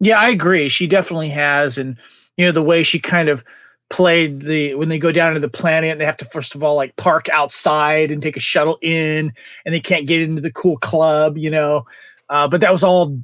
[0.00, 0.68] Yeah, I agree.
[0.68, 1.96] She definitely has, and
[2.36, 3.44] you know the way she kind of
[3.90, 6.74] played the when they go down to the planet, they have to first of all
[6.74, 9.32] like park outside and take a shuttle in,
[9.64, 11.86] and they can't get into the cool club, you know.
[12.28, 13.18] Uh, but that was all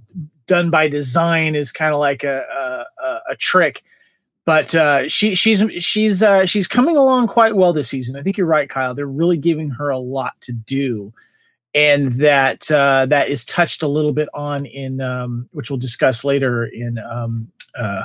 [0.47, 3.83] done by design, is kind of like a, a a trick.
[4.45, 8.17] But uh, she she's she's uh, she's coming along quite well this season.
[8.17, 8.95] I think you're right, Kyle.
[8.95, 11.13] They're really giving her a lot to do
[11.74, 16.24] and that uh, that is touched a little bit on in um, which we'll discuss
[16.24, 18.02] later in um, uh,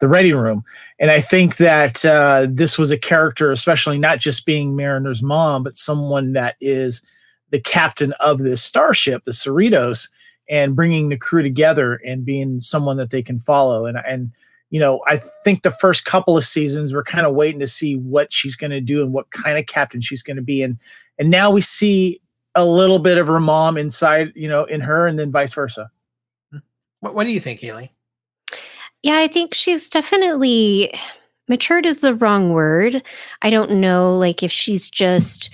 [0.00, 0.64] the ready room.
[0.98, 5.62] And I think that uh, this was a character, especially not just being Mariner's mom,
[5.62, 7.06] but someone that is
[7.50, 10.10] the captain of this starship, the Cerritos,
[10.50, 13.86] and bringing the crew together and being someone that they can follow.
[13.86, 14.32] And and
[14.70, 17.96] you know, I think the first couple of seasons we're kind of waiting to see
[17.96, 20.62] what she's going to do and what kind of captain she's going to be.
[20.62, 20.76] And
[21.18, 22.20] and now we see
[22.56, 25.90] a little bit of her mom inside, you know, in her, and then vice versa.
[27.00, 27.92] What, what do you think, Hayley?
[29.02, 30.92] Yeah, I think she's definitely
[31.48, 33.02] matured is the wrong word.
[33.42, 35.50] I don't know, like if she's just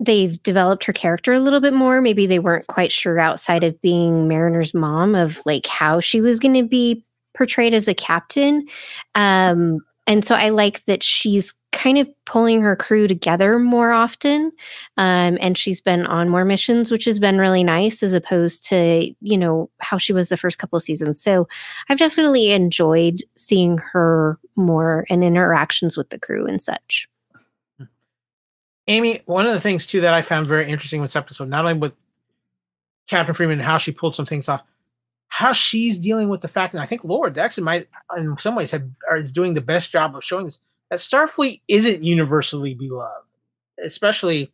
[0.00, 2.00] they've developed her character a little bit more.
[2.00, 6.40] Maybe they weren't quite sure outside of being Mariner's mom of like how she was
[6.40, 7.04] going to be
[7.36, 8.66] portrayed as a captain.
[9.14, 14.50] Um, and so I like that she's kind of pulling her crew together more often.
[14.96, 19.14] Um, and she's been on more missions, which has been really nice as opposed to,
[19.20, 21.20] you know, how she was the first couple of seasons.
[21.20, 21.46] So
[21.90, 27.06] I've definitely enjoyed seeing her more and interactions with the crew and such.
[28.86, 31.66] Amy, one of the things too that I found very interesting with this episode, not
[31.66, 31.92] only with
[33.08, 34.62] Captain Freeman and how she pulled some things off,
[35.28, 38.70] how she's dealing with the fact, and I think Laura Dexon might, in some ways,
[38.70, 43.26] have, is doing the best job of showing this that Starfleet isn't universally beloved,
[43.82, 44.52] especially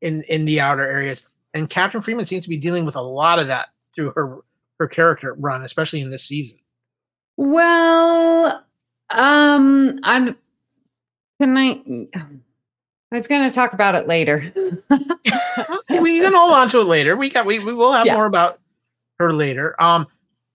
[0.00, 1.26] in in the outer areas.
[1.54, 4.38] And Captain Freeman seems to be dealing with a lot of that through her
[4.78, 6.58] her character run, especially in this season.
[7.36, 8.64] Well,
[9.10, 10.36] um, I'm
[11.40, 11.82] can I?
[12.14, 14.52] I was going to talk about it later.
[15.90, 17.16] we can hold on to it later.
[17.16, 18.14] We got we we will have Yeah.
[18.14, 18.58] more about
[19.18, 19.80] her later.
[19.82, 20.06] Um,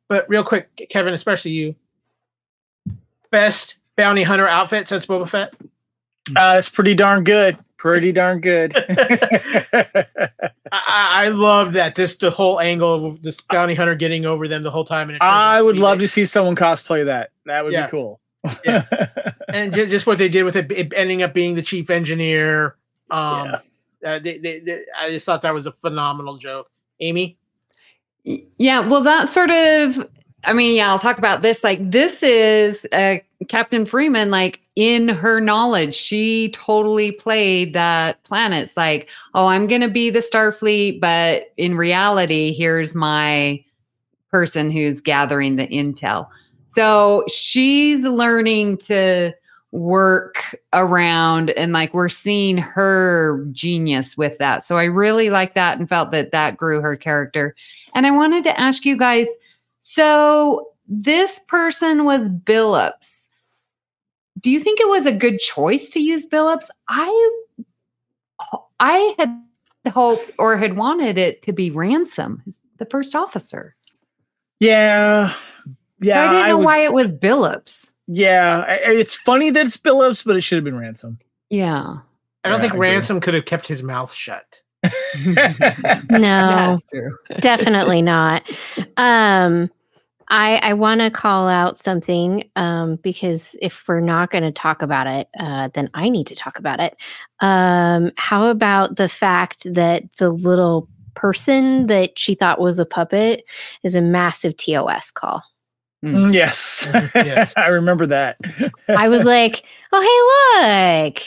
[0.09, 1.75] but real quick, Kevin, especially you,
[3.31, 5.53] best bounty hunter outfit since Boba Fett.
[6.35, 7.57] Uh, it's pretty darn good.
[7.77, 8.73] Pretty darn good.
[9.73, 9.95] I,
[10.71, 11.95] I, I love that.
[11.95, 15.09] This the whole angle of this bounty hunter getting over them the whole time.
[15.09, 17.31] And it turns out I would love to see someone cosplay that.
[17.45, 17.85] That would Yeah.
[17.87, 18.19] be cool.
[18.65, 18.85] Yeah.
[19.49, 22.75] and ju- just what they did with it, it ending up being the chief engineer.
[23.11, 23.55] Um,
[24.05, 26.69] uh, they, they, they, I just thought that was a phenomenal joke.
[26.99, 27.37] Amy,
[28.23, 30.09] Yeah, well, that sort of,
[30.43, 31.63] I mean, yeah, I'll talk about this.
[31.63, 38.63] Like, this is uh, Captain Freeman, like, in her knowledge, she totally played that planet.
[38.63, 43.63] It's like, oh, I'm going to be the Starfleet, but in reality, here's my
[44.29, 46.27] person who's gathering the intel.
[46.67, 49.33] So she's learning to
[49.71, 54.63] work around and like we're seeing her genius with that.
[54.63, 57.55] So I really like that and felt that that grew her character.
[57.95, 59.27] And I wanted to ask you guys
[59.89, 63.27] so this person was Billups.
[64.41, 66.69] Do you think it was a good choice to use Billups?
[66.89, 67.41] I
[68.81, 69.41] I had
[69.93, 72.43] hoped or had wanted it to be Ransom,
[72.79, 73.75] the first officer.
[74.59, 75.33] yeah.
[76.01, 76.25] Yeah.
[76.25, 77.91] so I didn't know would- why it was Billups.
[78.07, 78.65] Yeah.
[78.67, 81.17] I- I- It's funny that it's Billups, but it should have been Ransom.
[81.49, 81.79] Yeah.
[82.43, 82.89] I don't Yeah, think I agree.
[82.89, 84.61] Ransom could have kept his mouth shut.
[84.83, 84.89] No.
[86.11, 87.17] That's true.
[87.39, 88.47] definitely not
[88.97, 89.71] um
[90.29, 94.81] i i want to call out something um because if we're not going to talk
[94.81, 96.95] about it uh then i need to talk about it
[97.39, 103.43] um how about the fact that the little person that she thought was a puppet
[103.83, 105.43] is a massive tos call
[106.05, 106.87] Mm, yes.
[107.15, 107.53] Yes.
[107.57, 108.37] I remember that.
[108.87, 111.19] i was like oh hey look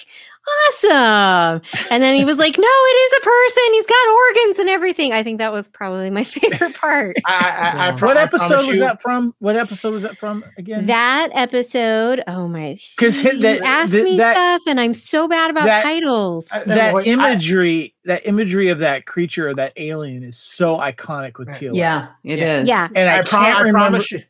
[0.69, 4.69] awesome and then he was like no it is a person he's got organs and
[4.69, 8.01] everything i think that was probably my favorite part I, I, I, Yeah.
[8.01, 9.35] what I episode was you- that from?
[9.39, 10.87] What episode was that from again?
[10.87, 12.77] That episode, oh my!
[12.99, 15.83] 'Cause you hit that- ask th- me that- stuff, and I'm so bad about that-
[15.83, 16.49] titles.
[16.53, 20.79] I- No, that I- imagery, that imagery of that creature or that alien is so
[20.79, 21.99] iconic with Yeah.
[22.01, 22.09] TOS.
[22.23, 22.69] Yeah, it is.
[22.69, 22.89] Yeah.
[22.93, 23.79] yeah, And I, I, can't prom- I remember.
[23.79, 24.23] promise you.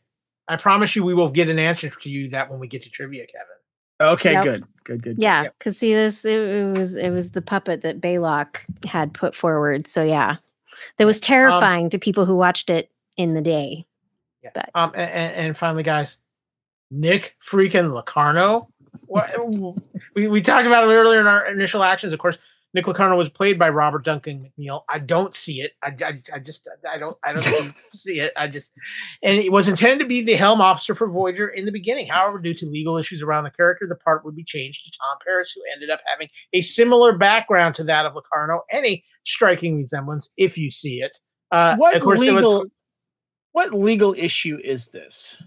[0.47, 2.89] I promise you, we will get an answer to you that when we get to
[2.89, 3.45] trivia, Kevin.
[4.01, 4.43] Okay, Yep.
[4.43, 5.15] good, good, good.
[5.19, 5.43] yeah.
[5.43, 5.55] Yep.
[5.57, 9.87] Because see, this it, it was it was the puppet that Balok had put forward.
[9.87, 10.37] So yeah,
[10.97, 13.85] that was terrifying to people who watched it in the day.
[14.43, 14.49] Yeah.
[14.53, 14.69] But.
[14.73, 16.17] Um, and, and finally, guys,
[16.89, 18.67] Nick freaking Locarno.
[19.05, 19.29] What
[20.15, 22.13] we, we talked about him earlier in our initial actions.
[22.13, 22.37] Of course,
[22.73, 24.83] Nick Locarno was played by Robert Duncan McNeill.
[24.87, 25.73] I don't see it.
[25.83, 27.43] I, I, I just I don't I don't
[27.89, 28.31] see it.
[28.37, 28.71] I just
[29.21, 32.07] and it was intended to be the helm officer for Voyager in the beginning.
[32.07, 35.17] However, due to legal issues around the character, the part would be changed to Tom
[35.25, 39.75] Paris, who ended up having a similar background to that of Locarno and a striking
[39.77, 41.17] resemblance if you see it.
[41.51, 42.65] Uh, what there was- legal
[43.51, 45.41] what legal issue is this?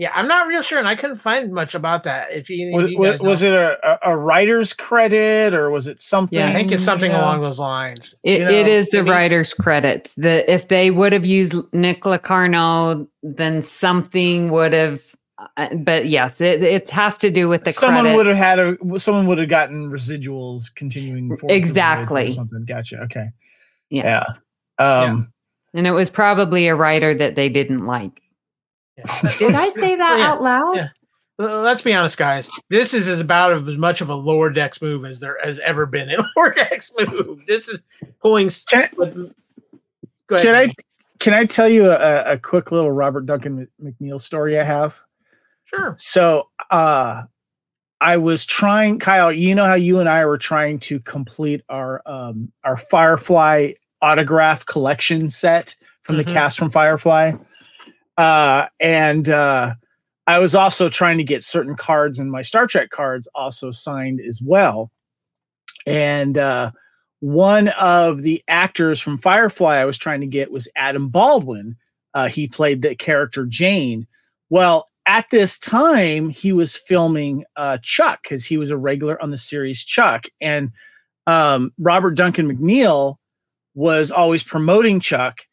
[0.00, 2.30] Yeah, I'm not real sure, and I couldn't find much about that.
[2.32, 6.00] If you, Was, you was, was it a, a, a writer's credit or was it
[6.00, 6.38] something?
[6.38, 7.24] Yeah, I think it's something you know?
[7.24, 8.14] along those lines.
[8.22, 10.14] It, You know, is the I mean- writer's credits.
[10.14, 15.02] The if they would have used Nick Locarno, then something would have.
[15.56, 18.16] uh, But yes, it, it has to do with the someone credit.
[18.16, 21.66] would have had a someone would have gotten residuals continuing forward through the voyage or
[21.66, 22.26] Exactly.
[22.32, 23.26] something gotcha okay
[23.90, 24.24] Yeah.
[24.78, 25.32] yeah um
[25.74, 28.22] and it was probably a writer that they didn't like.
[28.98, 29.32] Yeah.
[29.38, 30.76] Did I say that Yeah, out loud?
[30.76, 30.88] yeah.
[31.40, 32.50] Let's be honest, guys.
[32.68, 35.86] This is as about as much of a lower decks move as there has ever
[35.86, 37.46] been in a lower decks move.
[37.46, 37.80] This is
[38.20, 38.48] pulling.
[38.48, 39.32] s- Can- with-
[40.28, 40.72] Go ahead, can i
[41.20, 45.00] can i tell you a, a quick little robert duncan mcneill story i have
[45.64, 45.94] Sure.
[45.96, 47.22] so uh
[48.02, 52.02] i was trying kyle you know how you and i were trying to complete our
[52.04, 56.26] um our firefly autograph collection set from Mhm.
[56.26, 57.32] the cast from firefly
[58.18, 59.72] uh and uh
[60.26, 64.20] i was also trying to get certain cards and my star trek cards also signed
[64.20, 64.90] as well.
[65.86, 66.72] And uh
[67.20, 71.76] one of the actors from firefly i was trying to get was adam baldwin.
[72.14, 74.06] Uh, he played the character jayne.
[74.50, 79.30] Well at this time he was filming uh, chuck because he was a regular on
[79.30, 80.26] the series chuck.
[80.40, 80.72] And
[81.26, 83.16] um, robert duncan mcneill
[83.74, 85.47] was always promoting chuck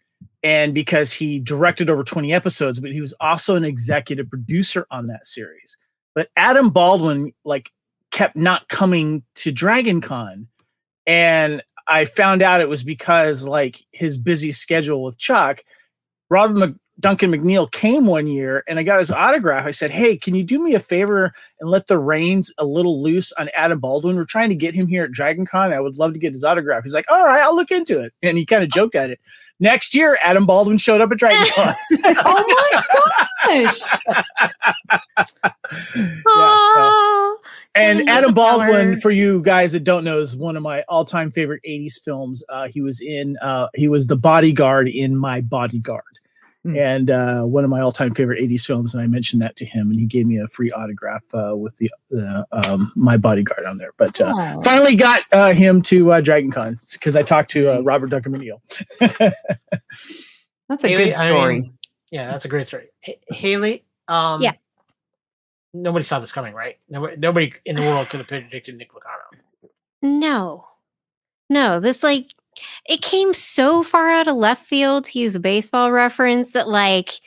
[0.45, 5.07] and because he directed over 20 episodes but he was also an executive producer on
[5.07, 5.75] that series.
[6.13, 7.71] But adam baldwin like
[8.11, 10.47] kept not coming to dragon con
[11.05, 15.63] and i found out it was because like his busy schedule with chuck
[16.29, 19.65] robert Mc- duncan mcneill came one year and i got his autograph.
[19.65, 23.01] I said hey can you do me a favor and let the reins a little
[23.01, 24.15] loose on adam baldwin?
[24.15, 25.73] We're trying to get him here at dragon con.
[25.73, 26.83] I would love to get his autograph.
[26.83, 28.13] He's like all right i'll look into it.
[28.21, 29.19] And he kind of joked at it
[29.59, 31.73] next year adam baldwin showed up at dragon con.
[32.27, 32.81] Oh my
[33.63, 33.79] gosh!
[35.95, 37.37] yeah, so-
[37.75, 41.61] And Adam Baldwin, for you guys that don't know, is one of my all-time favorite
[41.67, 42.43] '80s films.
[42.49, 46.03] Uh, he was in, uh, he was the bodyguard in My Bodyguard,
[46.65, 46.75] Hmm.
[46.75, 48.95] and uh, one of my all-time favorite '80s films.
[48.95, 51.75] And I mentioned that to him, and he gave me a free autograph uh, with
[51.77, 53.91] the the um, My Bodyguard on there.
[53.97, 54.61] But uh, Aw.
[54.63, 58.33] finally got uh, him to uh, Dragon Con because I talked to uh, Robert Duncan
[58.33, 58.61] McNeill.
[60.67, 61.59] That's a Hayley, good I story.
[61.61, 61.77] mean,
[62.09, 62.87] Yeah, that's a great story.
[63.03, 64.53] H- Hayley, um, Yeah.
[65.73, 66.77] Nobody saw this coming, right?
[66.89, 69.25] Nobody, nobody in the world could have predicted Nick Locarno.
[70.01, 70.65] No.
[71.49, 72.31] No, this like
[72.87, 77.19] it came so far out of left field to use a baseball reference that like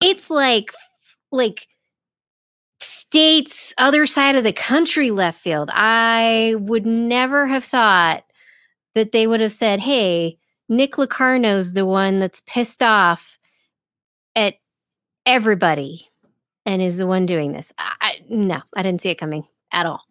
[0.00, 0.72] it's like
[1.30, 1.66] like
[2.80, 5.70] states other side of the country left field.
[5.72, 8.24] I would never have thought
[8.94, 13.38] that they would have said, "Hey, Nick Locarno's the one that's pissed off
[14.36, 14.54] at
[15.26, 16.08] everybody
[16.66, 20.02] and is the one doing this." I, no, I didn't see it coming at all.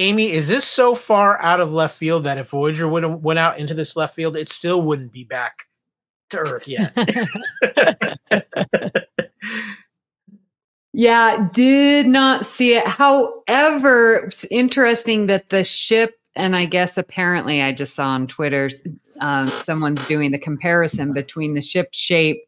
[0.00, 3.38] Amy, is this so far out of left field that if Voyager would have went
[3.38, 5.66] out into this left field, it still wouldn't be back
[6.30, 6.96] to Earth yet?
[10.92, 12.86] Yeah, did not see it.
[12.86, 18.70] However, it's interesting that the ship, and I guess apparently I just saw on Twitter,
[19.20, 22.42] um, someone's doing the comparison between the ship shape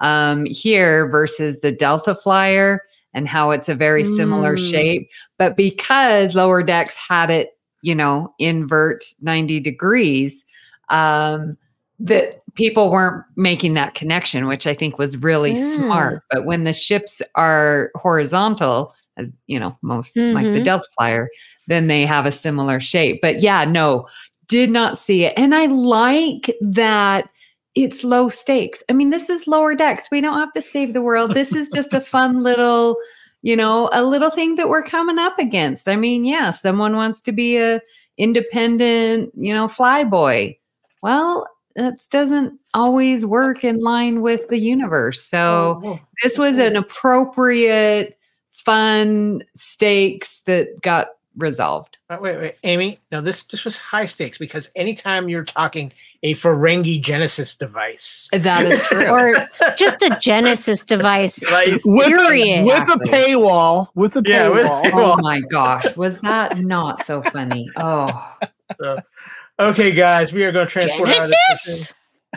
[0.00, 2.82] um, here versus the Delta Flyer
[3.16, 4.70] and how it's a very similar Mm.
[4.70, 5.08] shape.
[5.38, 7.50] But because Lower Decks had it,
[7.82, 10.44] you know, invert 90 degrees,
[10.90, 11.56] um,
[11.98, 16.22] that people weren't making that connection, which I think was really smart.
[16.30, 20.64] But when the ships are horizontal, as you know, most like the Mhm.
[20.64, 21.28] Delta Flyer,
[21.68, 23.20] then they have a similar shape.
[23.22, 24.06] But yeah, no,
[24.46, 25.32] did not see it.
[25.38, 27.30] And I like that
[27.76, 28.82] it's low stakes.
[28.88, 30.08] I mean, this is lower decks.
[30.10, 31.34] We don't have to save the world.
[31.34, 32.96] This is just a fun little,
[33.42, 35.86] you know, a little thing that we're coming up against.
[35.86, 37.80] I mean, yeah, someone wants to be a
[38.16, 40.58] independent, you know, fly boy.
[41.02, 41.46] Well,
[41.76, 45.22] that doesn't always work in line with the universe.
[45.22, 46.66] So Oh, this oh, was oh.
[46.66, 48.18] an appropriate,
[48.52, 51.98] fun stakes that got resolved.
[52.10, 53.00] Wait, wait, wait, Amy.
[53.12, 58.64] No, this this was high stakes because anytime you're talking a Ferengi Genesis device, That
[58.66, 59.06] is true.
[59.10, 61.40] or just a Genesis device.
[61.52, 62.60] like, with, Period.
[62.60, 63.88] a, with a paywall.
[63.94, 65.16] With a Yeah, with- paywall.
[65.18, 67.68] oh my gosh, was that not so funny?
[67.76, 68.36] Oh,
[68.80, 69.00] so-
[69.60, 71.74] okay, guys, we are going to transport out of this mission.
[71.74, 71.94] Genesis.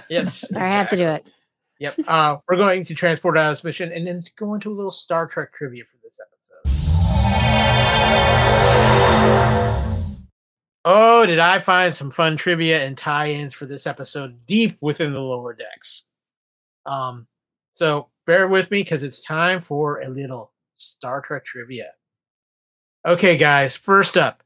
[0.09, 1.25] Yes, I have to do it.
[1.79, 1.95] Yep.
[2.07, 4.91] Uh, we're going to transport out of this mission and then go into a little
[4.91, 5.98] Star Trek trivia for this episode.
[10.85, 15.19] Oh, did I find some fun trivia and tie-ins for this episode deep within the
[15.19, 16.07] lower decks?
[16.85, 17.27] Um,
[17.73, 21.91] so bear with me because it's time for a little Star Trek trivia.
[23.05, 24.41] Okay, guys, first up.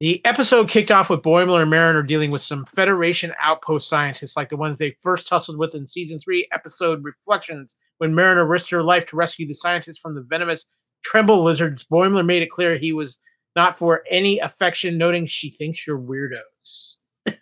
[0.00, 4.48] The episode kicked off with Boimler and Mariner dealing with some Federation outpost scientists like
[4.48, 8.82] the ones they first tussled with in season three episode Reflections, when Mariner risked her
[8.82, 10.66] life to rescue the scientists from the venomous
[11.04, 11.84] Tremble lizards.
[11.84, 13.18] Boimler made it clear he was
[13.56, 16.96] not for any affection, noting she thinks you're weirdos.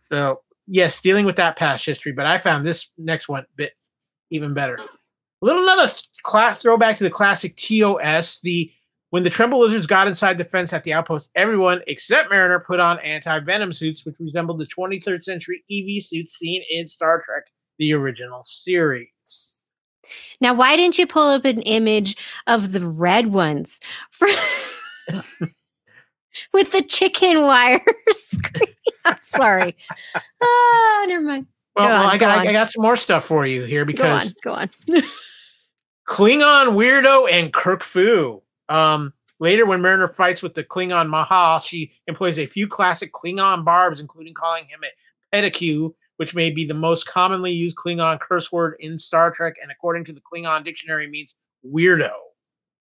[0.00, 3.72] so, yes, dealing with that past history, but I found this next one bit
[4.30, 4.74] even better.
[4.74, 8.40] A little another th- cla- throwback to the classic TOS.
[8.40, 8.70] The
[9.10, 12.80] when the Tremble lizards got inside the fence at the outpost, everyone except Mariner put
[12.80, 17.44] on anti venom suits, which resembled the 23rd century EV suits seen in Star Trek,
[17.78, 19.57] the original series.
[20.40, 23.80] Now, why didn't you pull up an image of the red ones
[24.10, 24.28] for-
[26.52, 28.34] with the chicken wires?
[29.04, 29.76] I'm sorry.
[30.40, 31.46] Oh, never mind.
[31.76, 32.48] Well, Go well, I go got on.
[32.48, 34.68] I got some more stuff for you here because Go on.
[34.88, 35.02] Go on.
[36.08, 38.42] Klingon weirdo and Kirk Fu.
[38.68, 43.64] Um, later, when Mariner fights with the Klingon Mahal, she employs a few classic Klingon
[43.64, 48.52] barbs, including calling him a pedicue, which may be the most commonly used Klingon curse
[48.52, 52.10] word in Star Trek, and according to the Klingon dictionary, means weirdo.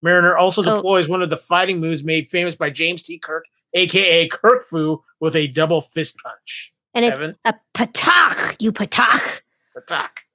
[0.02, 0.76] Mariner also Oh.
[0.76, 3.18] deploys one of the fighting moves made famous by James T.
[3.18, 6.74] Kirk, aka Kirk Fu, with a double fist punch.
[6.94, 9.42] And it's a patak, you patak.
[9.76, 10.26] Attack.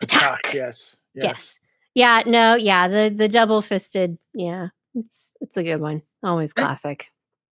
[0.00, 0.54] Patak.
[0.54, 1.00] Yes.
[1.14, 1.24] Yes.
[1.24, 1.60] Yes.
[1.94, 4.68] Yeah, no, yeah, the the double fisted, yeah.
[4.94, 6.02] It's it's a good one.
[6.22, 6.62] Always eh.
[6.62, 7.10] classic.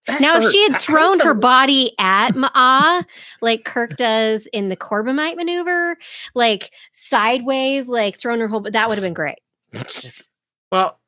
[0.10, 3.06] That Now, if she had thrown her body at Ma'ah,
[3.42, 5.98] like Kirk does in the Corbomite maneuver,
[6.34, 9.40] like sideways, like thrown her whole, but that would have been great.
[10.72, 11.00] Well,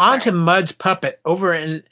[0.00, 1.20] on to Mudd's puppet.
[1.24, 1.84] Over in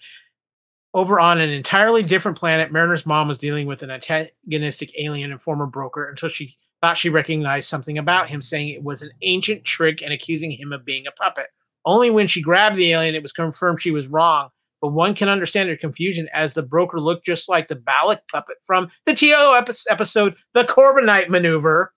[0.92, 5.40] over on an entirely different planet, Mariner's mom was dealing with an antagonistic alien and
[5.40, 9.64] former broker until she thought she recognized something about him, saying it was an ancient
[9.64, 11.46] trick and accusing him of being a puppet.
[11.84, 14.48] Only when she grabbed the alien, it was confirmed she was wrong.
[14.82, 18.56] But one can understand her confusion as the broker looked just like the Balok puppet
[18.66, 21.92] from the TO epi- episode, The Corbomite Maneuver.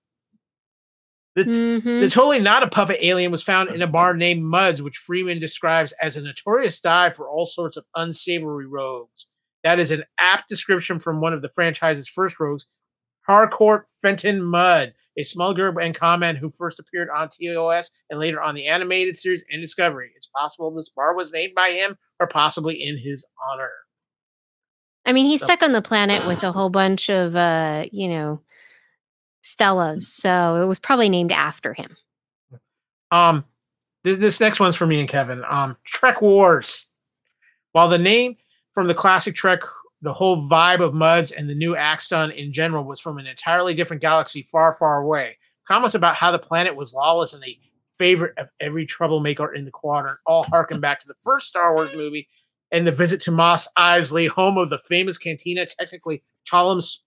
[1.36, 1.84] The, Mhm.
[2.01, 5.39] the totally not a puppet alien was found in a bar named Mudd's, which Freeman
[5.39, 9.27] describes as a notorious dive for all sorts of unsavory rogues.
[9.63, 12.67] That is an apt description from one of the franchise's first rogues,
[13.27, 18.55] Harcourt Fenton Mudd, a smuggler and conman who first appeared on TOS and later on
[18.55, 20.11] the animated series and Discovery.
[20.15, 23.70] It's possible this bar was named by him or possibly in his honor.
[25.05, 28.07] I mean, he's So- stuck on the planet with a whole bunch of, uh, you
[28.07, 28.41] know,
[29.43, 31.97] Stellas, so it was probably named after him.
[33.11, 33.45] Um,
[34.03, 35.43] this this next one's for me and Kevin.
[35.49, 36.86] Um, Trek Wars.
[37.72, 38.38] While the name
[38.74, 39.61] from the classic Trek,
[40.02, 43.74] the whole vibe of Mudd's and the new Axton in general was from an entirely
[43.74, 45.38] different galaxy far, far away.
[45.68, 47.58] Comments about how the planet was lawless and the
[47.97, 51.95] favorite of every troublemaker in the quadrant all harken back to the first Star Wars
[51.95, 52.28] movie
[52.72, 57.04] and the visit to Mos Eisley, home of the famous cantina, technically Talam's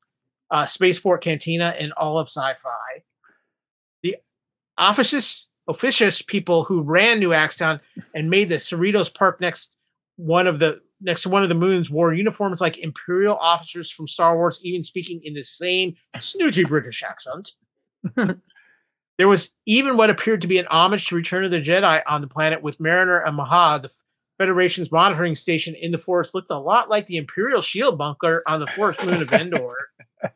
[0.51, 3.03] uh, spaceport cantina in all of sci-fi.
[4.03, 4.16] The
[4.76, 7.80] officious officious people who ran New Axton
[8.14, 9.74] and made the Cerritos Park next
[10.16, 14.09] one of the next to one of the moons wore uniforms like imperial officers from
[14.09, 17.53] Star Wars, even speaking in the same snooty British accent.
[18.16, 22.20] there was even what appeared to be an homage to Return of the Jedi on
[22.20, 23.90] the planet with Mariner and Ma'ah, the
[24.38, 28.61] Federation's monitoring station in the forest looked a lot like the Imperial shield bunker on
[28.61, 29.76] the forest moon of Endor.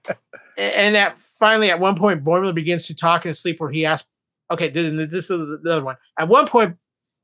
[0.59, 3.85] And at finally, at one point, Boimler begins to talk in his sleep, where he
[3.85, 4.09] asks,
[4.51, 6.79] "Okay, this, this is the other one." At one point,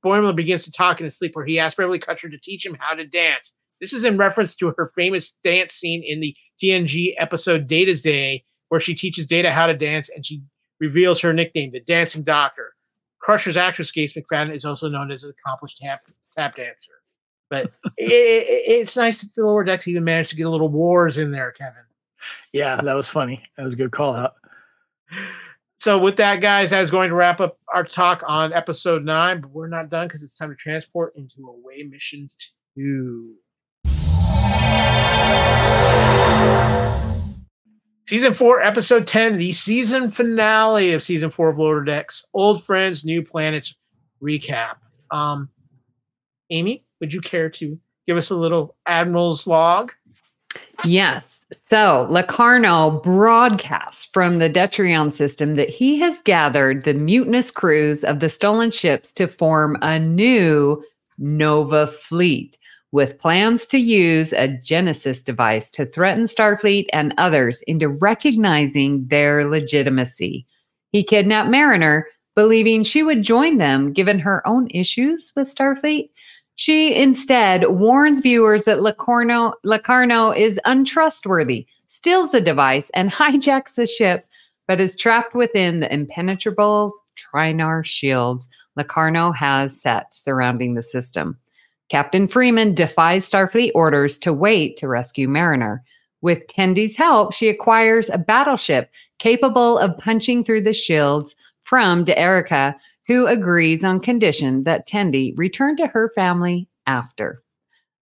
[0.04, 2.76] Boimler begins to talk in his sleep, where he asks Beverly Crusher to teach him
[2.78, 3.54] how to dance.
[3.80, 8.44] This is in reference to her famous dance scene in the TNG episode Data's Day,
[8.68, 10.42] where she teaches Data how to dance, and she
[10.80, 12.74] reveals her nickname, the Dancing Doctor.
[13.20, 16.00] Crusher's actress Gates McFadden is also known as an accomplished tap
[16.36, 16.92] tap dancer.
[17.50, 20.68] But it, it, it's nice that the lower decks even managed to get a little
[20.68, 21.82] wars in there, Kevin.
[22.52, 23.42] Yeah, that was funny.
[23.56, 24.34] That was a good call out.
[25.82, 29.40] So with that, guys, that is going to wrap up our talk on episode nine.
[29.40, 32.30] But we're not done because it's time to transport into away mission
[32.76, 33.34] two.
[38.08, 43.04] Season four, episode 10, the season finale of season four of Lower Decks, Old Friends,
[43.04, 43.74] New Planets
[44.22, 44.76] recap.
[45.10, 45.48] Um,
[46.50, 47.76] Amy, would you care to
[48.06, 49.90] give us a little Admiral's log?
[50.84, 51.46] Yes.
[51.70, 58.20] So Locarno broadcasts from the Detrion system that he has gathered the mutinous crews of
[58.20, 60.84] the stolen ships to form a new
[61.18, 62.58] Nova fleet
[62.90, 69.48] with plans to use a Genesis device to threaten Starfleet and others into recognizing their
[69.48, 70.46] legitimacy.
[70.90, 76.10] He kidnapped Mariner, believing she would join them given her own issues with Starfleet.
[76.56, 83.86] She instead warns viewers that Locarno, Locarno is untrustworthy, steals the device, and hijacks the
[83.86, 84.26] ship,
[84.68, 91.38] but is trapped within the impenetrable Trinar shields Locarno has set surrounding the system.
[91.88, 95.84] Captain Freeman defies Starfleet orders to wait to rescue Mariner.
[96.22, 102.76] With Tendi's help, she acquires a battleship capable of punching through the shields from D'Erika,
[103.06, 107.42] who agrees on condition that Tendi return to her family after.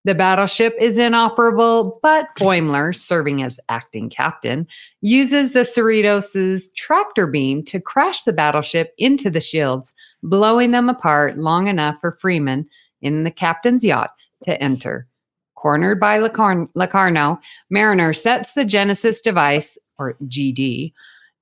[0.03, 4.67] The battleship is inoperable, but Boimler, serving as acting captain,
[5.01, 9.93] uses the Cerritos' tractor beam to crash the battleship into the shields,
[10.23, 12.67] blowing them apart long enough for Freeman
[13.01, 14.11] in the captain's yacht
[14.43, 15.07] to enter.
[15.53, 17.39] Cornered by Locarno,
[17.69, 20.93] Mariner sets the Genesis device, or GD,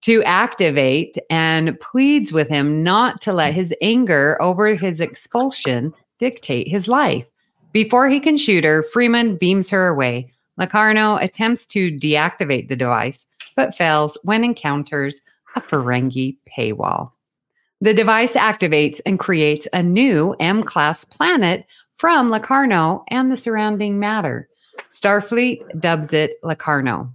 [0.01, 6.67] to activate and pleads with him not to let his anger over his expulsion dictate
[6.67, 7.27] his life.
[7.71, 10.31] Before he can shoot her, Freeman beams her away.
[10.57, 13.25] Locarno attempts to deactivate the device,
[13.55, 15.21] but fails when encounters
[15.55, 17.11] a Ferengi paywall.
[17.81, 23.99] The device activates and creates a new M class planet from Locarno and the surrounding
[23.99, 24.49] matter.
[24.91, 27.13] Starfleet dubs it Locarno.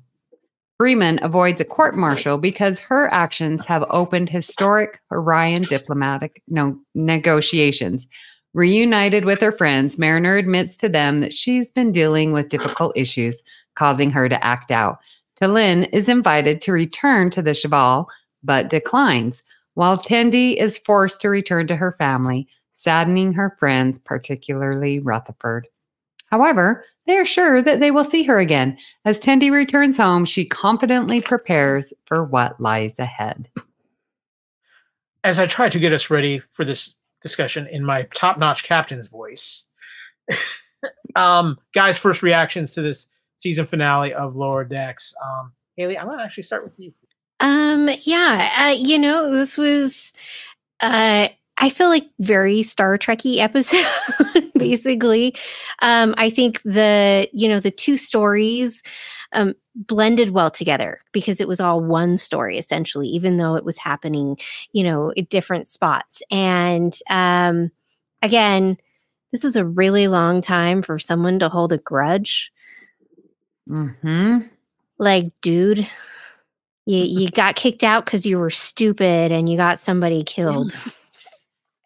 [0.78, 8.08] Freeman avoids a court martial because her actions have opened historic Orion diplomatic no- negotiations.
[8.54, 13.42] Reunited with her friends, Mariner admits to them that she's been dealing with difficult issues,
[13.76, 14.98] causing her to act out.
[15.40, 18.06] T'Lyn is invited to return to the Sh'vhal,
[18.42, 19.42] but declines,
[19.74, 25.66] while Tendi is forced to return to her family, saddening her friends, particularly Rutherford.
[26.30, 28.78] However, they are sure that they will see her again.
[29.04, 33.48] As Tendi returns home, she confidently prepares for what lies ahead.
[35.22, 39.66] As I try to get us ready for this discussion in my top-notch captain's voice,
[41.16, 45.14] um, guys, first reactions to this season finale of Lower Decks.
[45.22, 46.92] Um, Hayley, I'm gonna actually start with you.
[47.40, 50.12] Um, yeah, uh, you know, this was
[50.80, 53.86] uh I feel like very Star Trekky episode,
[54.58, 55.34] basically.
[55.82, 58.82] Um, I think the you know the two stories
[59.32, 63.78] um, blended well together because it was all one story essentially, even though it was
[63.78, 64.38] happening,
[64.72, 66.22] you know, at different spots.
[66.30, 67.70] And um,
[68.22, 68.76] again,
[69.32, 72.52] this is a really long time for someone to hold a grudge.
[73.66, 74.38] hmm
[74.98, 75.80] Like, dude,
[76.86, 80.72] you you got kicked out because you were stupid and you got somebody killed.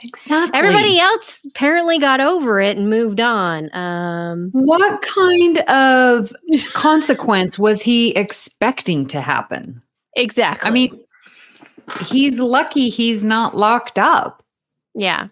[0.03, 0.57] Exactly.
[0.59, 3.75] Everybody else apparently got over it and moved on.
[3.75, 6.33] Um, What kind of
[6.73, 9.83] consequence was he expecting to happen?
[10.17, 10.69] exactly.
[10.69, 11.05] I mean,
[12.07, 14.45] he's lucky he's not locked up.
[14.95, 15.29] yeah,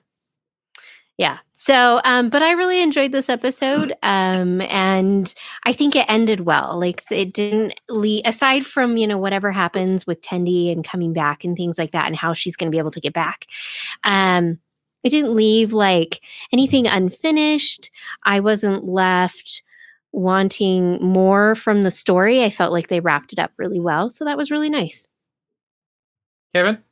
[1.18, 1.38] yeah.
[1.54, 6.78] So, um, but I really enjoyed this episode, um, and I think it ended well.
[6.78, 11.42] Like it didn't leave, aside from you know whatever happens with Tendi and coming back
[11.42, 13.46] and things like that, and how she's going to be able to get back.
[14.04, 14.58] Um,
[15.04, 16.20] it didn't leave like
[16.52, 17.90] anything unfinished.
[18.24, 19.62] I wasn't left
[20.12, 22.44] wanting more from the story.
[22.44, 25.08] I felt like they wrapped it up really well, so that was really nice.
[26.54, 26.82] Kevin.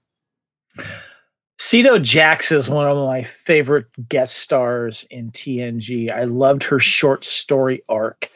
[1.59, 6.11] Sito Jaxa is one of my favorite guest stars in TNG.
[6.11, 8.31] I loved her short story arc.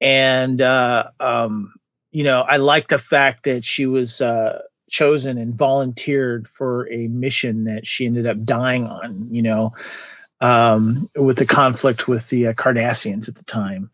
[0.00, 1.74] And, uh, um,
[2.12, 7.08] you know, I like the fact that she was uh, chosen and volunteered for a
[7.08, 9.72] mission that she ended up dying on, you know,
[10.40, 13.90] um, with the conflict with the uh, Cardassians at the time.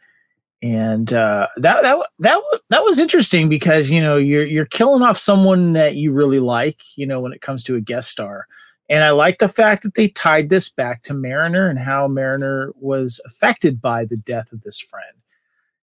[0.63, 2.41] And uh, that that that
[2.71, 6.79] that was interesting because you know you're you're killing off someone that you really like,
[6.97, 8.47] you know, when it comes to a guest star.
[8.89, 12.73] And I like the fact that they tied this back to Mariner and how Mariner
[12.77, 15.17] was affected by the death of this friend.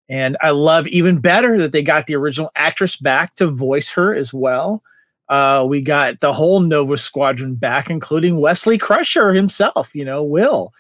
[0.08, 4.16] And I love even better that they got the original actress back to voice her
[4.16, 4.84] as well.
[5.28, 10.72] Uh, we got the whole Nova Squadron back, including Wesley Crusher himself, you know, Will.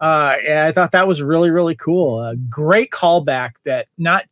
[0.00, 2.20] Uh, and I thought that was really, really cool.
[2.22, 4.24] A great callback that not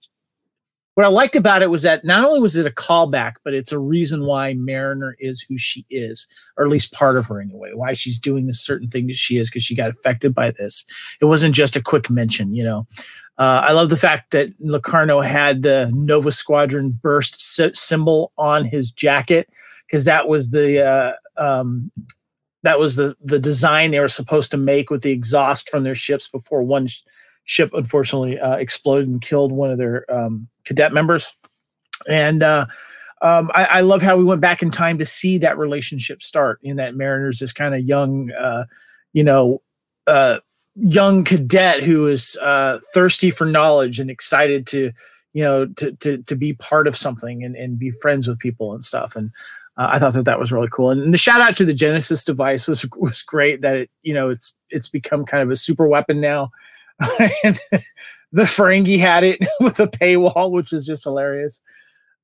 [0.97, 3.71] what I liked about it was that not only was it a callback, but it's
[3.71, 7.73] a reason why Mariner is who she is, or at least part of her anyway,
[7.75, 10.87] why she's doing this certain thing that she is because she got affected by this.
[11.21, 12.87] It wasn't just a quick mention, you know.
[13.37, 17.43] Uh, I love the fact that Locarno had the Nova Squadron burst
[17.77, 19.51] symbol on his jacket
[19.87, 21.91] because that was the uh, um,
[22.67, 25.95] that was the the design they were supposed to make with the exhaust from their
[25.95, 27.03] ships before one sh-
[27.45, 31.37] ship unfortunately uh, exploded and killed one of their um, cadet members.
[32.09, 32.67] And uh,
[33.23, 36.59] um, I, I, love how we went back in time to see that relationship start.
[36.65, 38.65] In that Mariner's this kind of young, uh,
[39.13, 39.63] you know,
[40.09, 40.41] uh,
[40.75, 44.91] young cadet who is uh, thirsty for knowledge and excited to,
[45.35, 48.75] you know, to to to be part of something and and be friends with people
[48.75, 49.15] and stuff.
[49.15, 49.31] And
[49.77, 50.91] uh, I thought that that was really cool.
[50.91, 53.61] And the shout out to the Genesis device was was great.
[53.63, 56.51] That it you know it's it's become kind of a super weapon now.
[57.45, 57.59] and
[58.33, 61.63] the Ferengi had it with a paywall, which is just hilarious.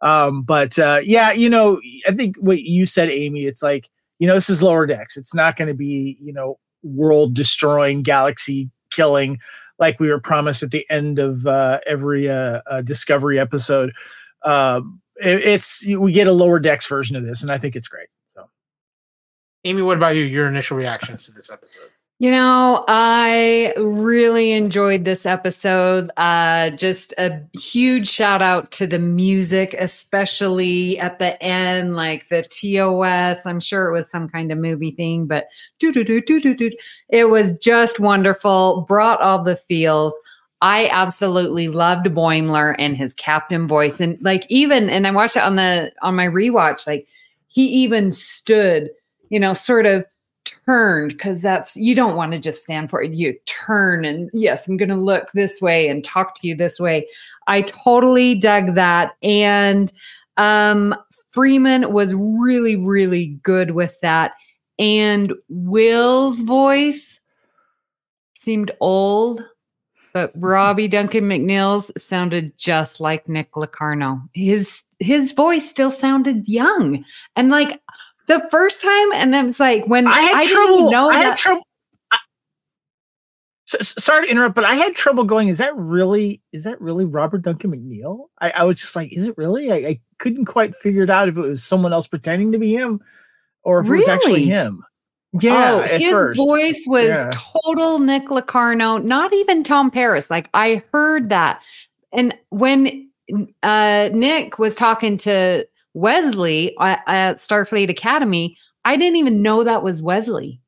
[0.01, 3.89] Um, but uh, yeah, you know, I think what you said, Amy, it's like,
[4.19, 5.17] you know, this is lower decks.
[5.17, 9.39] It's not going to be, you know, world destroying, galaxy killing
[9.79, 13.93] like we were promised at the end of uh, every uh, uh, Discovery episode.
[14.45, 17.89] Um, it, it's we get a lower decks version of this, and I think it's
[17.89, 18.09] great.
[18.27, 18.49] So,
[19.65, 20.23] Amy, what about you?
[20.23, 21.91] Your initial reactions to this episode?
[22.23, 26.09] You know, I really enjoyed this episode.
[26.17, 32.43] Uh, just a huge shout out to the music, especially at the end, like the
[32.43, 33.45] TOS.
[33.45, 35.49] I'm sure it was some kind of movie thing, but
[35.81, 36.71] do do do do do do.
[37.09, 38.85] It was just wonderful.
[38.87, 40.15] Brought all the feels.
[40.63, 45.43] I absolutely loved Boimler and his captain voice, and like even, and I watched it
[45.43, 46.87] on the on my rewatch.
[46.87, 47.09] Like
[47.49, 48.89] he even stood,
[49.29, 50.07] you know, sort of
[50.65, 53.13] turned because that's you don't want to just stand for it.
[53.13, 56.81] You turn and yes, I'm going to look this way and talk to you this
[56.81, 57.07] way.
[57.47, 59.13] I totally dug that.
[59.23, 59.93] And
[60.37, 60.95] um,
[61.31, 64.33] Freeman was really, really good with that.
[64.79, 67.21] And Will's voice
[68.35, 69.45] seemed old,
[70.13, 74.21] but Robbie Duncan McNeill's sounded just like Nick Locarno.
[74.35, 77.05] His his voice still sounded young.
[77.35, 77.81] And like
[78.29, 80.91] the first time, and then it's like when I had I trouble.
[80.91, 81.67] know I that, had trouble.
[83.65, 85.49] So, sorry to interrupt, but I had trouble going.
[85.49, 86.43] Is that really?
[86.53, 88.27] Is that really Robert Duncan McNeill?
[88.41, 89.73] I, I was just like, is it really?
[89.73, 92.73] I, I, couldn't quite figure it out if it was someone else pretending to be
[92.73, 93.01] him,
[93.63, 93.97] or if really?
[93.97, 94.85] it was actually him.
[95.41, 96.37] Yeah, oh, his first.
[96.37, 97.31] voice was yeah.
[97.33, 100.31] total Nick Locarno, not even Tom Paris.
[100.31, 101.63] Like I heard that,
[102.13, 103.09] and when
[103.63, 109.83] uh, Nick was talking to Wesley at, at Starfleet Academy, I didn't even know that
[109.83, 110.61] was Wesley.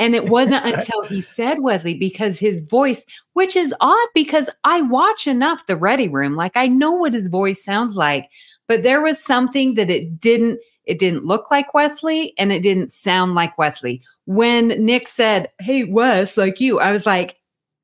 [0.00, 4.82] And it wasn't until he said Wesley because his voice, which is odd because I
[4.82, 8.28] watch enough the Ready Room, like I know what his voice sounds like,
[8.68, 12.92] but there was something that it didn't it didn't look like Wesley and it didn't
[12.92, 14.02] sound like Wesley.
[14.26, 17.38] When Nick said, "Hey Wes, like you." I was like,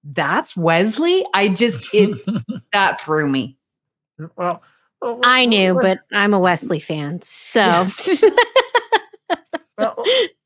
[0.05, 2.19] "That's Wesley?" I just it
[2.73, 3.57] that threw me.
[4.37, 4.63] Well,
[5.23, 7.21] I knew, but I'm a Wesley fan.
[7.23, 7.61] So,
[9.79, 9.97] well,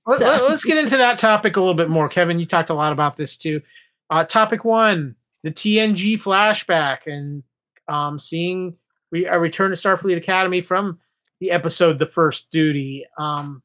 [0.07, 0.27] let, so.
[0.27, 2.09] Let, us get into that topic a little bit more.
[2.09, 3.61] Kevin, you talked a lot about this too.
[4.09, 7.45] Uh, topic one the TNG flashback and
[7.87, 8.77] um, seeing
[9.13, 10.99] we a return to Starfleet Academy from
[11.41, 13.07] the episode The First Duty.
[13.19, 13.63] Um,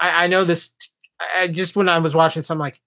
[0.00, 0.74] I, I know this.
[1.36, 2.80] I just when I was watching some like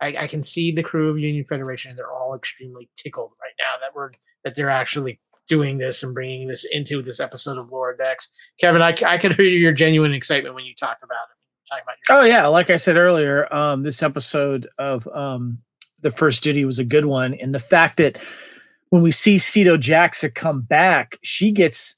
[0.00, 3.78] I, I, can see the crew of Union Federation they're all extremely tickled right now
[3.80, 4.10] that we're
[4.42, 8.30] that they're actually doing this and bringing this into this episode of Lower Decks.
[8.58, 11.82] Kevin, I, I could hear your genuine excitement when you talked about it.
[11.82, 15.58] About your- oh yeah, like I said earlier, um, this episode of um,
[16.00, 18.18] the first duty was a good one, and the fact that
[18.90, 21.96] when we see Sito Jaxa come back, she gets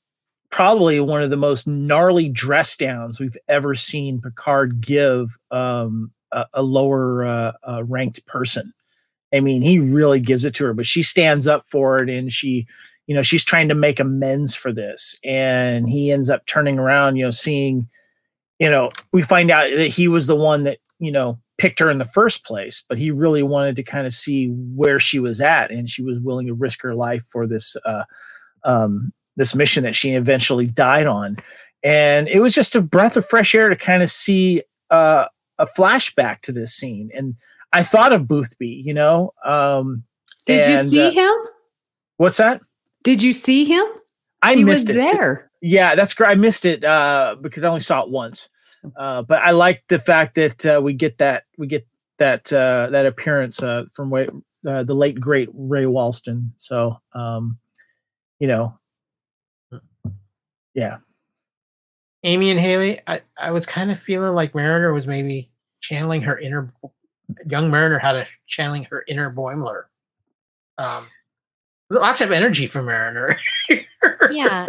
[0.57, 6.47] probably one of the most gnarly dress downs we've ever seen Picard give um, a,
[6.55, 8.73] a, lower uh, uh, ranked person.
[9.35, 12.33] I mean, he really gives it to her, but she stands up for it and
[12.33, 12.67] she
[13.07, 17.17] you know she's trying to make amends for this and he ends up turning around
[17.17, 17.87] you know seeing
[18.59, 21.89] you know we find out that he was the one that you know picked her
[21.91, 25.41] in the first place but he really wanted to kind of see where she was
[25.41, 28.03] at and she was willing to risk her life for this uh
[28.65, 31.37] um this mission that she eventually died on
[31.83, 35.27] and it was just a breath of fresh air to kind of see uh
[35.59, 37.35] a flashback to this scene and
[37.73, 40.03] i thought of boothby you know um
[40.47, 41.35] did and, you see uh, him
[42.19, 42.61] what's that
[43.07, 43.85] did you see him?
[44.43, 44.95] I he missed it.
[44.95, 45.49] There.
[45.63, 46.29] Yeah, that's great.
[46.31, 48.51] I missed it uh, because I only saw it once.
[48.97, 51.87] Uh, but I like the fact that uh, we get that we get
[52.19, 54.27] that uh, that appearance uh, from way,
[54.67, 56.51] uh, the late great Ray Walston.
[56.57, 57.59] So um,
[58.41, 58.77] you know,
[60.77, 60.99] yeah.
[62.23, 65.51] Amy and Hayley, I, I was kind of feeling like Mariner was maybe
[65.81, 66.73] channeling her inner
[67.47, 69.85] young Mariner had a channeling her inner Boimler.
[70.79, 71.09] Um,
[71.91, 73.37] lots of energy from Mariner.
[74.31, 74.67] yeah.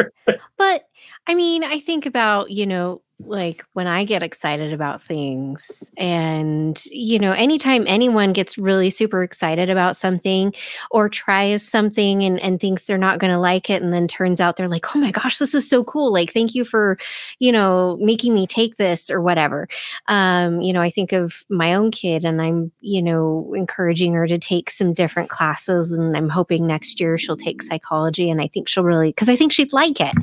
[0.57, 0.87] But
[1.27, 6.81] I mean, I think about, you know, like when I get excited about things, and
[6.85, 10.53] you know, anytime anyone gets really super excited about something
[10.91, 14.39] or tries something and, and thinks they're not going to like it, and then turns
[14.39, 16.13] out they're like, oh my gosh, this is so cool.
[16.13, 16.97] Like, thank you for,
[17.39, 19.67] you know, making me take this or whatever.
[20.07, 24.27] Um, you know, I think of my own kid, and I'm, you know, encouraging her
[24.27, 28.47] to take some different classes, and I'm hoping next year she'll take psychology, and I
[28.47, 30.15] think she'll really, because I think she'd like it.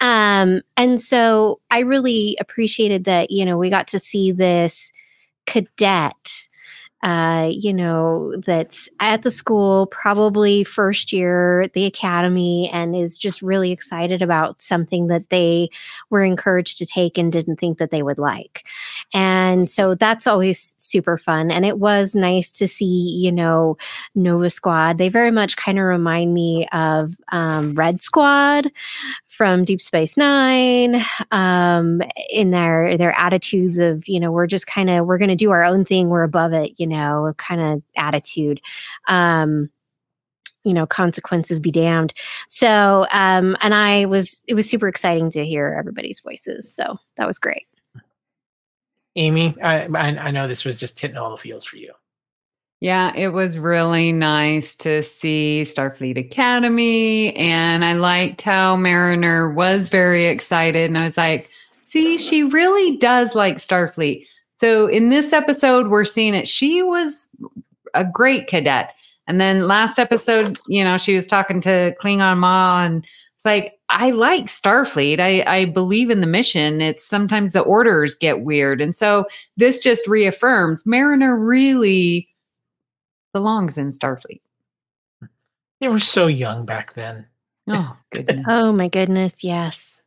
[0.00, 4.92] Um, and so I really appreciated that, you know, we got to see this
[5.46, 6.48] cadet
[7.06, 13.16] uh, you know, that's at the school, probably first year at the academy, and is
[13.16, 15.68] just really excited about something that they
[16.10, 18.66] were encouraged to take and didn't think that they would like.
[19.14, 21.52] And so that's always super fun.
[21.52, 23.76] And it was nice to see, you know,
[24.16, 24.98] Nova Squad.
[24.98, 28.72] They very much kind of remind me of um, Red Squad
[29.28, 30.96] from Deep Space Nine,
[31.30, 32.02] um,
[32.32, 35.52] in their their attitudes of, you know, we're just kind of we're going to do
[35.52, 36.95] our own thing, we're above it, you know,
[37.36, 38.60] kind of attitude.
[39.08, 39.70] Um,
[40.64, 42.12] you know, consequences be damned.
[42.48, 46.74] So, um, and I was it was super exciting to hear everybody's voices.
[46.74, 47.66] So that was great.
[49.14, 51.92] Amy, I I know this was just hitting all the feels for you.
[52.80, 57.34] Yeah, it was really nice to see Starfleet Academy.
[57.34, 60.84] And I liked how Mariner was very excited.
[60.84, 61.48] And I was like,
[61.84, 64.26] see, she really does like Starfleet.
[64.58, 66.48] So in this episode, we're seeing it.
[66.48, 67.28] She was
[67.94, 68.94] a great cadet.
[69.26, 73.74] And then last episode, you know, she was talking to Klingon Ma and it's like,
[73.90, 75.20] I like Starfleet.
[75.20, 76.80] I, I believe in the mission.
[76.80, 78.80] It's sometimes the orders get weird.
[78.80, 79.26] And so
[79.56, 82.28] this just reaffirms Mariner really
[83.34, 84.40] belongs in Starfleet.
[85.80, 87.26] They were so young back then.
[87.68, 88.46] Oh, goodness.
[88.48, 89.44] oh, my goodness.
[89.44, 90.00] Yes.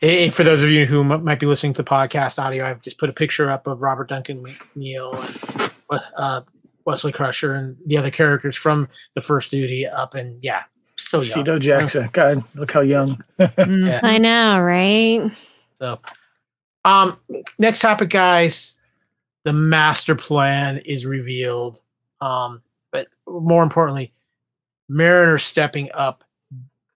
[0.00, 2.82] And for those of you who m- might be listening to the podcast audio, I've
[2.82, 6.40] just put a picture up of Robert Duncan McNeill and uh,
[6.84, 10.14] Wesley Crusher and the other characters from the first duty up.
[10.14, 10.62] And yeah,
[10.96, 11.44] so young.
[11.44, 12.12] Sito Jaxa.
[12.12, 13.22] God, look how young.
[13.38, 13.86] Mm.
[13.86, 14.00] Yeah.
[14.02, 15.30] I know, right?
[15.74, 16.00] So,
[16.84, 17.18] um,
[17.58, 18.74] next topic, guys.
[19.44, 21.80] The master plan is revealed.
[22.20, 22.62] Um,
[22.92, 24.12] but more importantly,
[24.88, 26.22] Mariner stepping up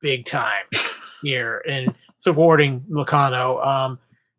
[0.00, 0.64] big time
[1.22, 3.60] here and supporting Locarno.
[3.60, 3.98] Um,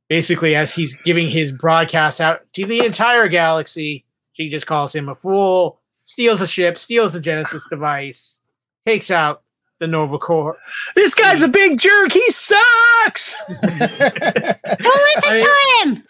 [0.09, 5.09] basically, as he's giving his broadcast out to the entire galaxy, she just calls him
[5.09, 8.39] a fool, steals a ship, steals the Genesis device,
[8.86, 9.43] takes out
[9.80, 10.57] the Nova Corps.
[10.95, 12.11] This guy's a big jerk.
[12.11, 13.36] He sucks.
[13.61, 16.03] Don't listen to him.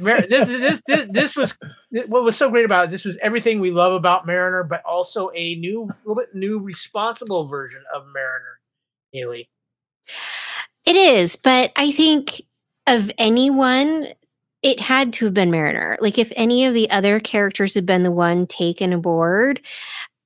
[0.00, 1.58] Mar- this, this, this, this was
[2.08, 2.90] what was so great about it.
[2.90, 6.58] This was everything we love about Mariner, but also a new, a little bit new,
[6.58, 8.58] responsible version of Mariner.
[9.12, 9.48] Hayley,
[10.88, 12.40] It is, but I think
[12.86, 14.08] of anyone,
[14.62, 15.98] it had to have been Mariner.
[16.00, 19.60] Like if any of the other characters had been the one taken aboard,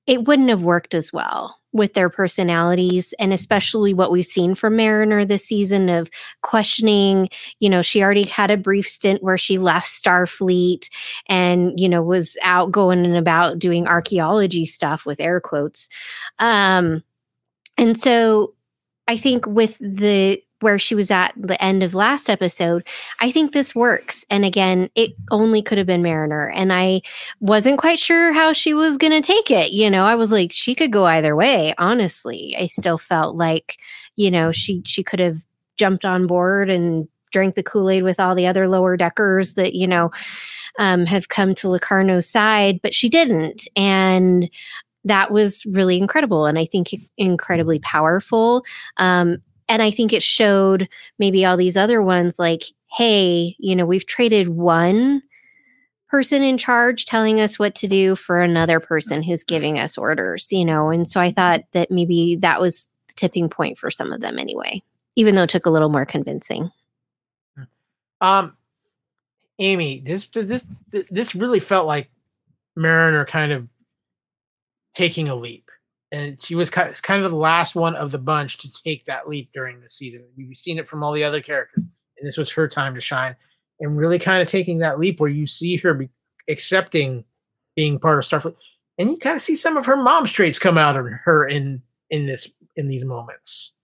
[0.06, 4.76] it wouldn't have worked as well with their personalities and especially what we've seen from
[4.76, 6.08] Mariner this season of
[6.42, 10.88] questioning, you know, she already had a brief stint where she left Starfleet
[11.28, 15.88] and, you know, was out going and about doing archaeology stuff with air quotes.
[16.38, 17.02] Um
[17.76, 18.54] and so
[19.08, 22.86] I think with the where she was at the end of last episode,
[23.20, 24.24] I think this works.
[24.30, 26.50] And again, it only could have been Mariner.
[26.50, 27.02] And I
[27.40, 29.72] wasn't quite sure how she was going to take it.
[29.72, 31.74] You know, I was like, she could go either way.
[31.78, 33.76] Honestly, I still felt like,
[34.16, 35.44] you know, she she could have
[35.76, 39.74] jumped on board and drank the Kool Aid with all the other lower deckers that
[39.74, 40.10] you know
[40.78, 43.66] um, have come to Locarno's side, but she didn't.
[43.76, 44.50] And
[45.04, 48.64] that was really incredible and I think incredibly powerful.
[48.98, 49.38] Um,
[49.68, 50.88] and I think it showed
[51.18, 55.22] maybe all these other ones like, hey, you know, we've traded one
[56.12, 60.52] person in charge telling us what to do for another person who's giving us orders,
[60.52, 60.90] you know.
[60.90, 64.38] And so I thought that maybe that was the tipping point for some of them
[64.38, 64.82] anyway,
[65.16, 66.70] even though it took a little more convincing.
[68.20, 68.54] um,
[69.58, 70.64] Amy, this this
[71.10, 72.10] this really felt like
[72.76, 73.68] Mariner kind of
[74.94, 75.70] taking a leap,
[76.12, 79.50] and she was kind of the last one of the bunch to take that leap
[79.52, 80.24] during the season.
[80.36, 83.34] We've seen it from all the other characters, and this was her time to shine,
[83.80, 86.10] and really kind of taking that leap where you see her be
[86.48, 87.24] accepting
[87.74, 88.54] being part of Starfleet,
[88.98, 91.82] and you kind of see some of her mom's traits come out of her in
[92.10, 93.74] in this in these moments.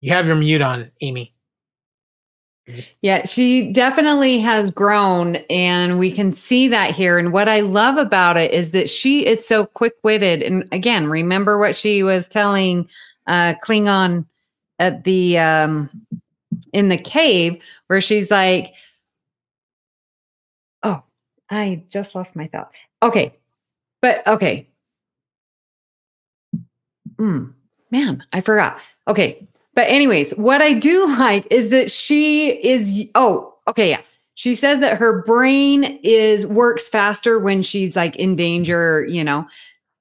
[0.00, 1.33] You have your mute on, Amy.
[3.02, 7.18] Yeah, she definitely has grown, and we can see that here.
[7.18, 10.42] And what I love about it is that she is so quick witted.
[10.42, 12.88] And again, remember what she was telling
[13.26, 14.24] uh, Klingon
[14.78, 15.90] at the um,
[16.72, 18.72] in the cave, where she's like,
[20.82, 21.02] "Oh,
[21.50, 23.34] I just lost my thought." Okay,
[24.00, 24.66] but okay,
[27.16, 27.52] mm,
[27.90, 28.78] man, I forgot.
[29.06, 34.00] Okay, but anyways, what I do like is that she is oh, okay, yeah.
[34.36, 39.46] She says that her brain is works faster when she's like in danger, you know.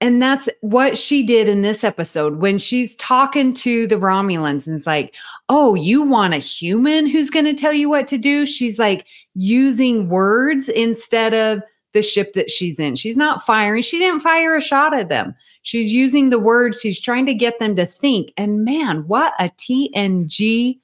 [0.02, 4.76] And that's what she did in this episode when she's talking to the Romulans and
[4.76, 5.14] it's like,
[5.50, 9.06] "Oh, you want a human who's going to tell you what to do?" She's like
[9.36, 11.64] using words instead of
[11.94, 12.96] the ship that she's in.
[12.96, 13.82] She's not firing.
[13.82, 15.36] She didn't fire a shot at them.
[15.62, 16.82] She's using the words.
[16.82, 18.34] She's trying to get them to think.
[18.36, 20.80] And man, what a TNG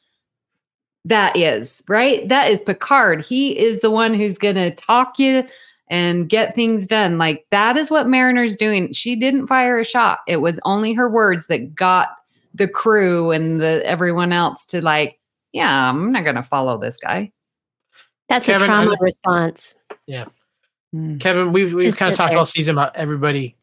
[1.05, 2.27] that is, right?
[2.29, 3.25] That is Picard.
[3.25, 5.43] He is the one who's going to talk you
[5.89, 7.17] and get things done.
[7.17, 8.93] Like that is what Mariner's doing.
[8.93, 10.19] She didn't fire a shot.
[10.27, 12.09] It was only her words that got
[12.53, 15.19] the crew and the everyone else to like,
[15.51, 17.31] yeah, I'm not going to follow this guy.
[18.27, 19.75] That's Kevin, a trauma I- response.
[20.05, 20.25] Yeah.
[20.93, 21.19] Mm.
[21.19, 22.39] Kevin, we've we've Just kind of talked there.
[22.39, 23.55] all season about everybody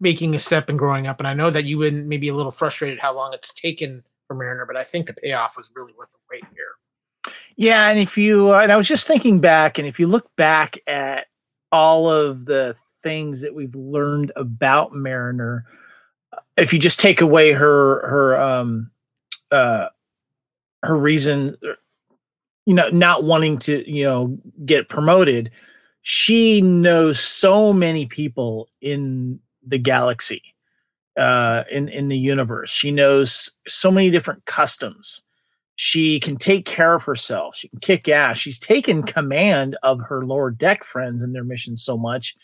[0.00, 2.50] making a step and growing up, and I know that you been maybe a little
[2.50, 6.10] frustrated how long it's taken for Mariner, but I think the payoff was really worth
[6.10, 7.34] the wait here.
[7.56, 10.34] Yeah, and if you uh, and I was just thinking back, and if you look
[10.36, 11.26] back at
[11.70, 15.64] all of the things that we've learned about Mariner,
[16.32, 18.90] uh, if you just take away her her um
[19.52, 19.86] uh
[20.82, 21.74] her reason, uh,
[22.66, 25.52] you know, not wanting to you know get promoted,
[26.02, 30.42] she knows so many people in the galaxy,
[31.16, 32.70] uh, in in the universe.
[32.70, 35.22] She knows so many different customs
[35.76, 37.56] she can take care of herself.
[37.56, 38.38] She can kick ass.
[38.38, 42.36] She's taken command of her lower deck friends and their missions so much.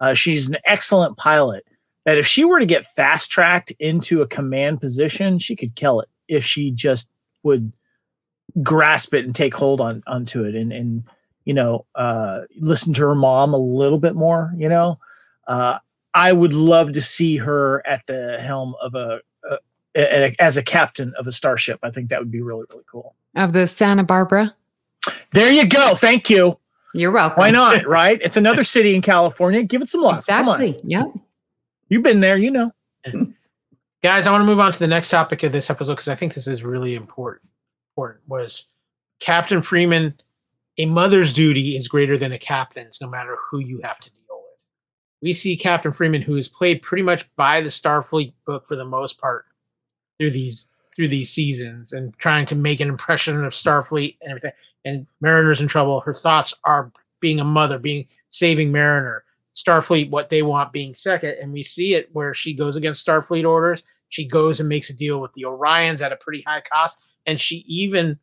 [0.00, 1.64] Uh, she's an excellent pilot
[2.04, 6.00] that if she were to get fast tracked into a command position, she could kill
[6.00, 7.72] it if she just would
[8.62, 11.04] grasp it and take hold on onto it and and
[11.48, 14.52] you know uh, listen to her mom a little bit more.
[14.56, 15.00] You know,
[15.46, 15.78] uh,
[16.12, 19.20] I would love to see her at the helm of a,
[19.50, 19.56] a,
[19.96, 21.80] a as a captain of a starship.
[21.82, 23.14] I think that would be really really cool.
[23.34, 24.54] Of the Santa Barbara.
[25.32, 25.94] There you go.
[25.94, 26.58] Thank you.
[26.92, 27.40] You're welcome.
[27.40, 27.86] Why not?
[27.86, 28.20] Right?
[28.22, 29.62] It's another city in California.
[29.62, 30.26] Give it some love.
[30.26, 30.60] Come on.
[30.60, 30.90] Exactly.
[30.90, 31.14] Yep.
[31.88, 32.36] You've been there.
[32.36, 32.72] You know.
[34.02, 36.14] Guys, I want to move on to the next topic of this episode because I
[36.14, 37.48] think this is really important.
[37.96, 38.66] Important was
[39.18, 40.14] Captain Freeman.
[40.78, 44.22] A mother's duty is greater than a captain's, no matter who you have to deal
[44.30, 44.58] with.
[45.20, 48.84] We see Captain Freeman, who is played pretty much by the Starfleet book for the
[48.84, 49.46] most part
[50.18, 54.52] through these through these seasons, and trying to make an impression of Starfleet and everything.
[54.84, 56.00] And Mariner's in trouble.
[56.00, 59.24] Her thoughts are being a mother, being saving Mariner.
[59.54, 63.44] Starfleet, what they want being second, and we see it where she goes against Starfleet
[63.44, 63.82] orders.
[64.08, 67.40] She goes and makes a deal with the Orions at a pretty high cost, and
[67.40, 68.18] she even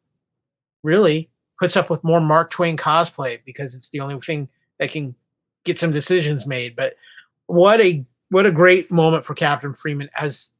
[0.84, 1.30] really
[1.60, 4.50] puts up with more Mark Twain cosplay because it's the only thing
[4.80, 5.16] that can
[5.64, 6.76] get some decisions made.
[6.76, 6.96] But
[7.48, 10.52] what a what a great moment for Captain Freeman as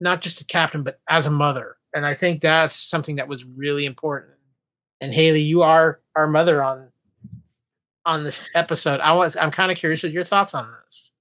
[0.00, 1.76] not just a captain, but as a mother.
[1.94, 4.34] And I think that's something that was really important.
[5.00, 6.88] And Hayley, you are our mother on
[8.04, 9.00] on this episode.
[9.00, 11.12] I was I'm kind of curious what your thoughts on this.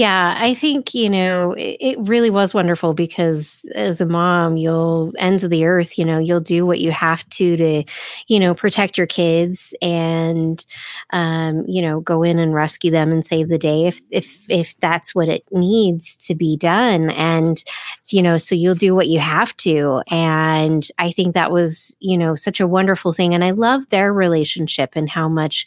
[0.00, 5.12] Yeah, I think, you know, it, it really was wonderful because as a mom, you'll
[5.18, 7.84] ends of the earth, you know, you'll do what you have to to,
[8.26, 10.64] you know, protect your kids and
[11.12, 14.78] um, you know, go in and rescue them and save the day if if if
[14.80, 17.10] that's what it needs to be done.
[17.10, 17.62] And
[18.10, 20.02] you know, so you'll do what you have to.
[20.08, 23.34] And I think that was, you know, such a wonderful thing.
[23.34, 25.66] And I love their relationship and how much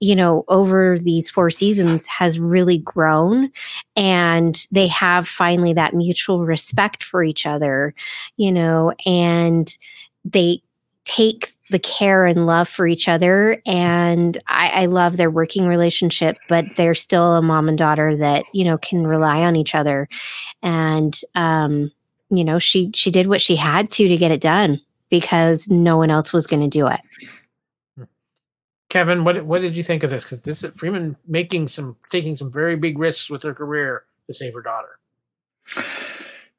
[0.00, 3.50] you know, over these four seasons has really grown
[3.96, 7.94] and they have finally that mutual respect for each other,
[8.38, 9.76] you know, and
[10.24, 10.58] they
[11.04, 13.60] take the care and love for each other.
[13.66, 18.44] And I, I love their working relationship, but they're still a mom and daughter that,
[18.52, 20.08] you know, can rely on each other.
[20.62, 21.92] And, um,
[22.30, 24.80] you know, she, she did what she had to to get it done
[25.10, 27.00] because no one else was going to do it.
[28.90, 30.24] Kevin, what what did you think of this?
[30.24, 34.34] Because this is Freeman making some taking some very big risks with her career to
[34.34, 34.98] save her daughter.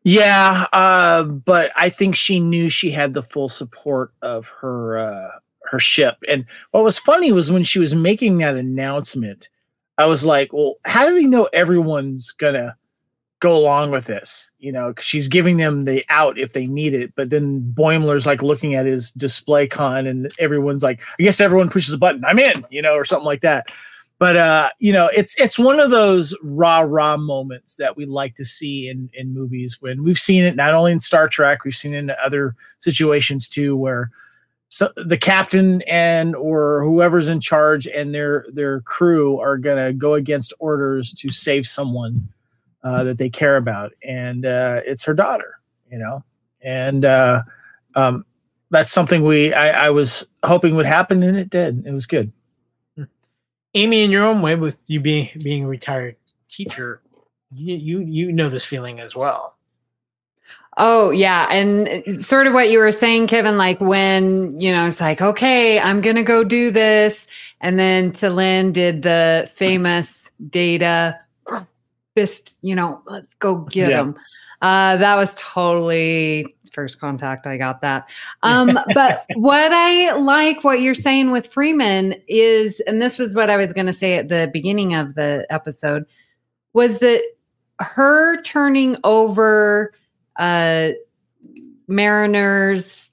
[0.04, 5.30] Yeah, uh, but I think she knew she had the full support of her uh,
[5.66, 6.18] her ship.
[6.28, 9.50] And what was funny was when she was making that announcement.
[9.98, 12.78] I was like, well, how do they know everyone's gonna
[13.42, 14.50] go along with this?
[14.60, 18.42] You know, she's giving them the out if they need it, but then Boimler's like
[18.42, 22.40] looking at his display con, and everyone's like, I guess everyone pushes a button, I'm
[22.40, 23.68] in, you know, or something like that.
[24.20, 28.36] But uh, you know, it's it's one of those rah rah moments that we like
[28.36, 31.76] to see in in movies when we've seen it not only in Star Trek, we've
[31.76, 34.12] seen it in other situations too, where
[34.70, 40.14] so the captain and or whoever's in charge and their their crew are gonna go
[40.14, 42.30] against orders to save someone
[42.84, 45.60] uh, that they care about, and uh, it's her daughter,
[45.92, 46.24] you know,
[46.62, 47.42] and uh,
[47.96, 48.26] um,
[48.70, 51.86] that's something we I, I was hoping would happen, and it did.
[51.86, 52.32] It was good.
[53.74, 56.16] Amy, in your own way, with you being being a retired
[56.50, 57.02] teacher,
[57.54, 59.56] you you you know this feeling as well.
[60.78, 61.48] Oh, yeah.
[61.52, 65.80] And sort of what you were saying, Kevin, like when, you know, it's like, okay,
[65.80, 67.28] I'm going to go do this.
[67.60, 71.20] And then Lynn did the famous data
[72.22, 74.02] fist, you know, let's go get Yeah.
[74.02, 74.16] him.
[74.62, 77.48] Uh, that was totally first contact.
[77.48, 78.10] I got that.
[78.44, 83.50] Um, but what I like what you're saying with Freeman is, and this was what
[83.50, 86.06] I was going to say at the beginning of the episode,
[86.74, 87.22] was that
[87.80, 89.94] her turning over
[90.36, 90.90] uh,
[91.88, 93.10] Mariner's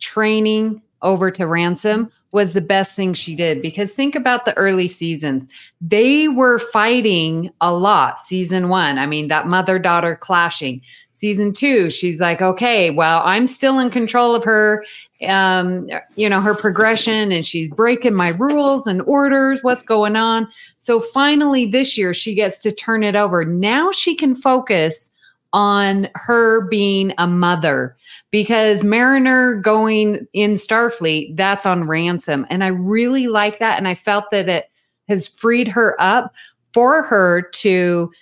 [0.00, 4.86] training over to Ransom was the best thing she did because think about the early
[4.86, 5.46] seasons.
[5.80, 8.18] They were fighting a lot.
[8.18, 10.82] Season one, I mean, that mother daughter clashing.
[11.12, 14.84] Season two, she's like, okay, well, I'm still in control of her,
[15.26, 19.62] um, you know, her progression and she's breaking my rules and orders.
[19.62, 20.48] What's going on?
[20.76, 23.44] So finally, this year, she gets to turn it over.
[23.44, 25.10] Now she can focus
[25.52, 27.96] on her being a mother
[28.30, 32.46] because Mariner going in Starfleet, that's on ransom.
[32.50, 33.78] And I really like that.
[33.78, 34.70] And I felt that it
[35.08, 36.34] has freed her up
[36.74, 38.12] for her to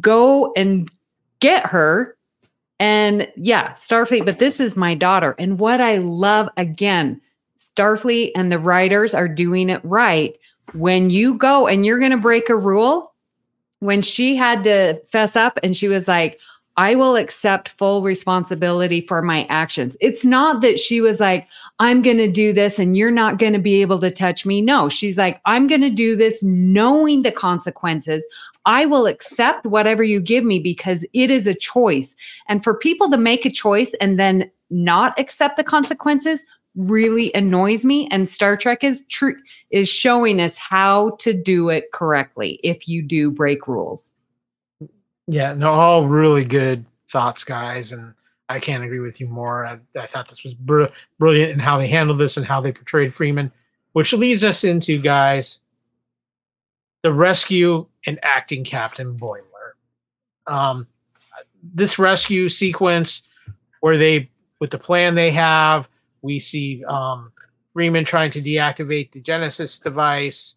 [0.00, 0.88] go and
[1.40, 2.16] get her.
[2.80, 5.34] And yeah, Starfleet, but this is my daughter.
[5.38, 7.20] And what I love again,
[7.60, 10.36] Starfleet and the writers are doing it right.
[10.72, 13.12] When you go and you're going to break a rule,
[13.80, 16.38] when she had to fess up and she was like,
[16.76, 19.96] I will accept full responsibility for my actions.
[20.00, 21.48] It's not that she was like,
[21.78, 24.60] I'm going to do this and you're not going to be able to touch me.
[24.60, 28.26] No, she's like, I'm going to do this knowing the consequences.
[28.66, 32.16] I will accept whatever you give me because it is a choice.
[32.48, 36.44] And for people to make a choice and then not accept the consequences
[36.74, 39.36] really annoys me and Star Trek is true
[39.70, 44.12] is showing us how to do it correctly if you do break rules.
[45.26, 48.14] Yeah, no, all really good thoughts, guys, and
[48.48, 49.64] I can't agree with you more.
[49.64, 50.84] I, I thought this was br-
[51.18, 53.50] brilliant in how they handled this and how they portrayed Freeman,
[53.92, 55.60] which leads us into guys
[57.02, 59.72] the rescue and acting Captain Boimler.
[60.46, 60.86] Um,
[61.62, 63.22] this rescue sequence
[63.80, 65.88] where they, with the plan they have,
[66.22, 67.30] we see um,
[67.74, 70.56] Freeman trying to deactivate the Genesis device.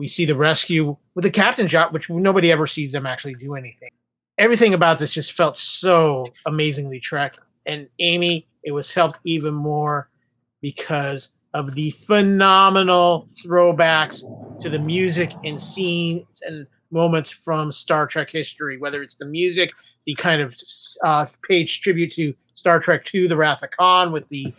[0.00, 3.54] We see the rescue with the captain's yacht, which nobody ever sees them actually do
[3.54, 3.90] anything.
[4.38, 7.36] Everything about this just felt so amazingly Trek.
[7.66, 10.08] And Amy, it was helped even more
[10.62, 14.24] because of the phenomenal throwbacks
[14.62, 19.70] to the music and scenes and moments from Star Trek history, whether it's the music,
[20.06, 20.54] the kind of
[21.04, 24.54] uh, page tribute to Star Trek II, The Wrath of Khan, with the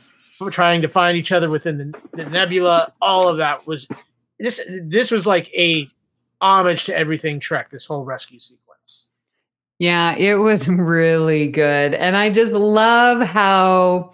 [0.51, 3.87] trying to find each other within the, the nebula, all of that was
[4.41, 5.89] this this was like a
[6.41, 9.09] homage to everything Trek, this whole rescue sequence.
[9.79, 11.93] Yeah, it was really good.
[11.93, 14.13] And I just love how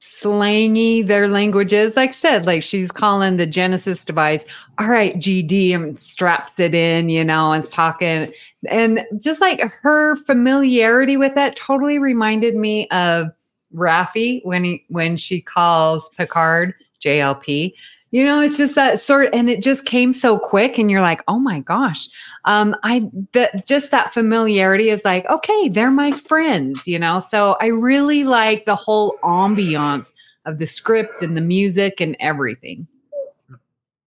[0.00, 1.96] slangy their language is.
[1.96, 4.46] Like I said, like she's calling the Genesis device,
[4.78, 8.32] all right, GD, and straps it in, you know, and is talking.
[8.70, 13.28] And just like her familiarity with that totally reminded me of
[13.74, 17.74] Raffi when he when she calls Picard JLP.
[18.12, 21.22] You know, it's just that sort and it just came so quick and you're like,
[21.28, 22.08] "Oh my gosh."
[22.44, 27.20] Um I that just that familiarity is like, "Okay, they're my friends," you know?
[27.20, 30.12] So I really like the whole ambiance
[30.44, 32.88] of the script and the music and everything.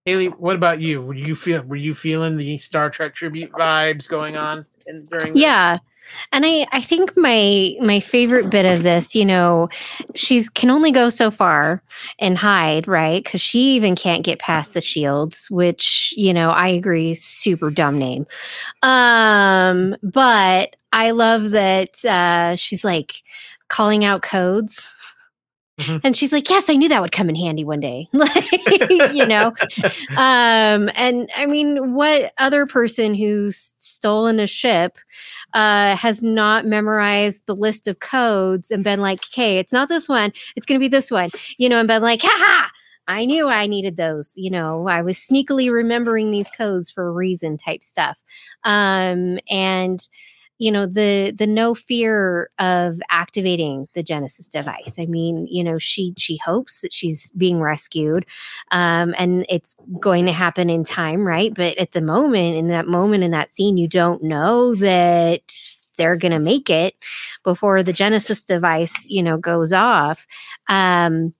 [0.05, 1.01] Hayley, what about you?
[1.01, 5.33] Were you feel were you feeling the Star Trek tribute vibes going on in, during?
[5.33, 5.41] this?
[6.31, 9.69] And I, I think my my favorite bit of this, you know,
[10.15, 11.81] she can only go so far
[12.19, 13.23] and hide, right?
[13.23, 17.97] Because she even can't get past the shields, which, you know, I agree, super dumb
[17.97, 18.25] name.
[18.81, 23.13] Um, but I love that uh she's like
[23.69, 24.93] calling out codes
[25.79, 25.97] Mm-hmm.
[26.03, 28.07] And she's like, Yes, I knew that would come in handy one day.
[28.13, 28.51] like,
[29.13, 29.53] you know?
[30.11, 34.97] Um, and I mean, what other person who's stolen a ship
[35.53, 40.09] uh, has not memorized the list of codes and been like, okay, it's not this
[40.09, 42.69] one, it's gonna be this one, you know, and been like, ha ha.
[43.07, 44.31] I knew I needed those.
[44.37, 48.17] You know, I was sneakily remembering these codes for a reason type stuff.
[48.63, 49.99] Um, and
[50.63, 54.97] you know the the no fear of activating the genesis device.
[54.97, 58.25] I mean you know she she hopes that she's being rescued
[58.71, 61.53] um, and it's going to happen in time right?
[61.53, 65.51] But at the moment in that moment in that scene you don't know that
[65.97, 66.95] they're going to make it
[67.43, 70.25] before the genesis device you know goes off.
[70.69, 71.33] Um,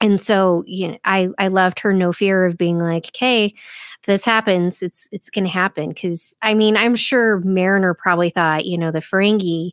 [0.00, 4.04] and so you know i i loved her no fear of being like okay if
[4.04, 5.88] this happens it's it's to happen.
[5.88, 9.70] Because i mean i'm sure mariner probably thought you know the ferengi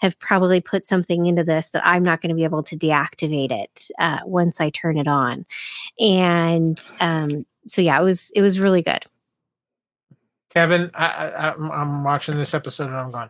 [0.00, 3.50] have probably put something into this that i'm not going to be able to deactivate
[3.50, 5.46] it uh, once i turn it on.
[5.98, 9.04] And um, so yeah it was it was really good.
[10.50, 13.28] Kevin I, I i'm watching this episode and i'm going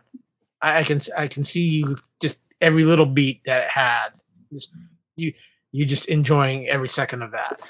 [0.61, 4.09] I, I can i can see you just every little beat that it had.
[4.51, 4.71] Just
[5.15, 5.33] you
[5.71, 7.69] you just enjoying every second of that.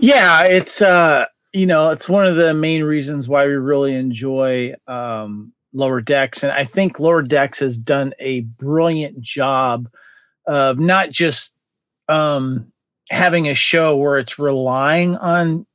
[0.00, 4.74] Yeah, it's uh, you know, it's one of the main reasons why we really enjoy
[4.86, 9.88] um, Lower Decks, and I think Lower Decks has done a brilliant job
[10.46, 11.56] of not just
[12.08, 12.72] um,
[13.10, 15.66] having a show where it's relying on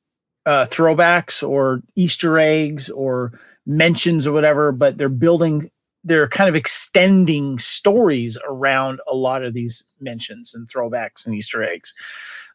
[0.46, 5.70] uh, throwbacks or Easter eggs or mentions or whatever, but they're building
[6.04, 11.64] they're kind of extending stories around a lot of these mentions and throwbacks and Easter
[11.64, 11.94] eggs.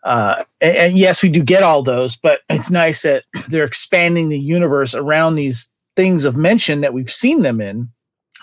[0.05, 4.29] Uh, and, and, yes, we do get all those, but it's nice that they're expanding
[4.29, 7.89] the universe around these things of mention that we've seen them in.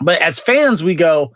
[0.02, 1.32] But as fans, we go,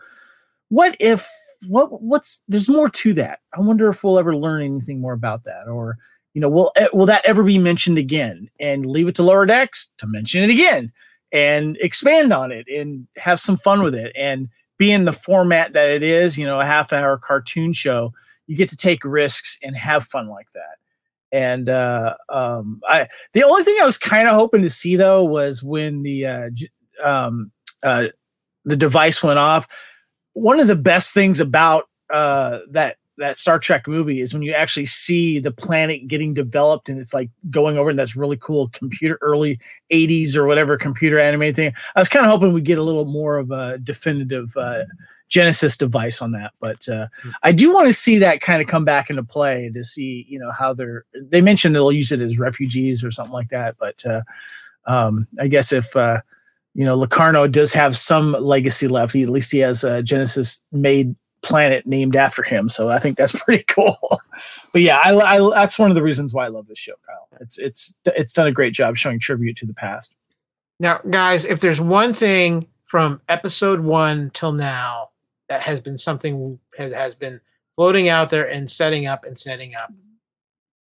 [0.68, 1.28] what if
[1.68, 3.40] what what's there's more to that?
[3.56, 5.96] I wonder if we'll ever learn anything more about that, or
[6.34, 8.50] you know, will will that ever be mentioned again?
[8.60, 10.92] And leave it to lower decks to mention it again
[11.32, 15.72] and expand on it and have some fun with it and be in the format
[15.74, 18.12] that it is, you know, a half hour cartoon show,
[18.46, 20.76] you get to take risks and have fun like that.
[21.32, 25.22] And uh, um, I, the only thing I was kind of hoping to see though
[25.22, 26.50] was when the uh,
[27.02, 27.52] um,
[27.82, 28.08] uh,
[28.64, 29.68] the device went off.
[30.32, 34.52] One of the best things about uh, that that Star Trek movie is when you
[34.52, 38.68] actually see the planet getting developed and it's like going over and that's really cool
[38.68, 39.60] computer early
[39.92, 41.72] 80s or whatever computer animated thing.
[41.94, 44.84] I was kind of hoping we'd get a little more of a definitive uh,
[45.28, 47.30] Genesis device on that, but uh, hmm.
[47.44, 50.40] I do want to see that kind of come back into play to see, you
[50.40, 51.04] know, how they're.
[51.14, 54.22] They mentioned they'll use it as refugees or something like that, but uh,
[54.86, 56.20] um, I guess if uh,
[56.74, 60.64] you know Locarno does have some legacy left, he, at least he has a Genesis
[60.72, 62.68] made planet named after him.
[62.68, 64.20] So I think that's pretty cool.
[64.72, 67.28] but yeah, I, I, that's one of the reasons why I love this show, Kyle.
[67.40, 70.16] It's it's it's done a great job showing tribute to the past.
[70.78, 75.10] Now, guys, if there's one thing from episode one till now
[75.48, 77.40] that has been something has, has been
[77.76, 79.92] floating out there and setting up and setting up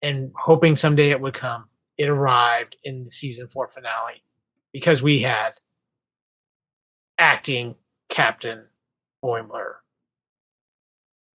[0.02, 1.64] and hoping someday it would come,
[1.98, 4.22] it arrived in the season four finale
[4.72, 5.52] because we had
[7.18, 7.74] acting
[8.08, 8.64] Captain
[9.24, 9.76] Boimler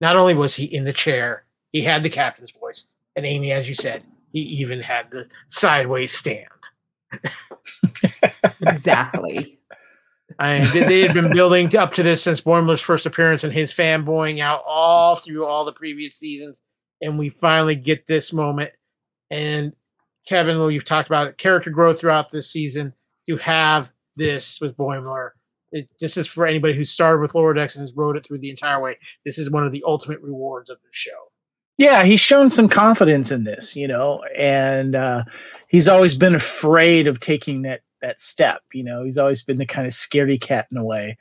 [0.02, 2.86] not only was he in the chair, he had the captain's voice.
[3.14, 6.48] And Amy, as you said, he even had the sideways stand.
[8.60, 9.60] exactly.
[10.38, 14.40] I they had been building up to this since Boimler's first appearance and his fanboying
[14.40, 16.60] out all through all the previous seasons.
[17.00, 18.72] And we finally get this moment.
[19.30, 19.72] And
[20.26, 22.94] Kevin, well, you've talked about it, character growth throughout this season.
[23.28, 25.30] To have this with Boimler
[25.72, 28.38] it, this is for anybody who started with Lower Decks and has rode it through
[28.38, 28.98] the entire way.
[29.24, 31.10] This is one of the ultimate rewards of the show.
[31.78, 35.24] Yeah, he's shown some confidence in this, you know, and uh,
[35.68, 38.62] he's always been afraid of taking that that step.
[38.72, 41.16] You know, he's always been the kind of scaredy cat in a way.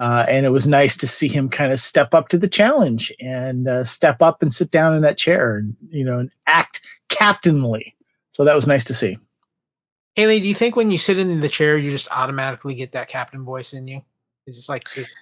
[0.00, 3.12] Uh, and it was nice to see him kind of step up to the challenge
[3.20, 6.86] and uh, step up and sit down in that chair and you know and act
[7.08, 7.96] captainly.
[8.30, 9.18] So that was nice to see.
[10.18, 13.06] Hayley, do you think when you sit in the chair, you just automatically get that
[13.06, 14.02] captain voice in you?
[14.48, 15.14] It's just like it's,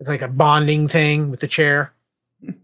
[0.00, 1.94] it's like a bonding thing with the chair.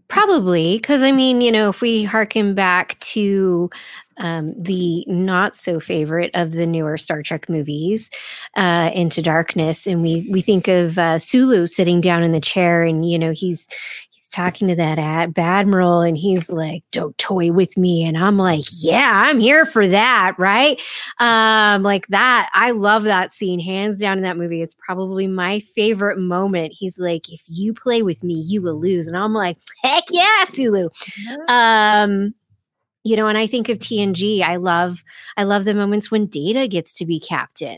[0.09, 3.69] Probably, because I mean, you know, if we harken back to
[4.17, 8.09] um, the not so favorite of the newer Star Trek movies,
[8.57, 12.83] uh, Into Darkness, and we we think of uh, Sulu sitting down in the chair,
[12.83, 13.69] and you know, he's
[14.31, 18.03] talking to that ad- admiral and he's like, don't toy with me.
[18.03, 20.35] And I'm like, yeah, I'm here for that.
[20.37, 20.81] Right.
[21.19, 22.49] Um, like that.
[22.53, 24.61] I love that scene hands down in that movie.
[24.61, 26.73] It's probably my favorite moment.
[26.75, 29.07] He's like, if you play with me, you will lose.
[29.07, 30.89] And I'm like, heck yeah, Sulu.
[31.47, 32.33] Um,
[33.03, 35.03] you know and i think of tng i love
[35.37, 37.77] i love the moments when data gets to be captain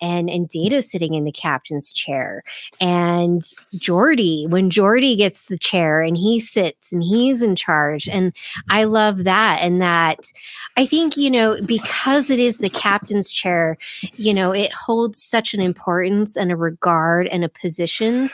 [0.00, 2.42] and and data sitting in the captain's chair
[2.80, 3.42] and
[3.74, 8.32] Geordi when Geordi gets the chair and he sits and he's in charge and
[8.70, 10.32] i love that and that
[10.76, 13.76] i think you know because it is the captain's chair
[14.16, 18.28] you know it holds such an importance and a regard and a position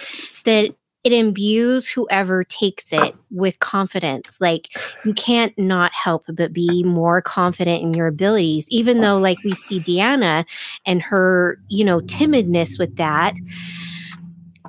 [0.44, 4.40] that it imbues whoever takes it with confidence.
[4.40, 4.68] Like
[5.04, 9.52] you can't not help but be more confident in your abilities, even though, like, we
[9.52, 10.44] see Deanna
[10.84, 13.34] and her, you know, timidness with that.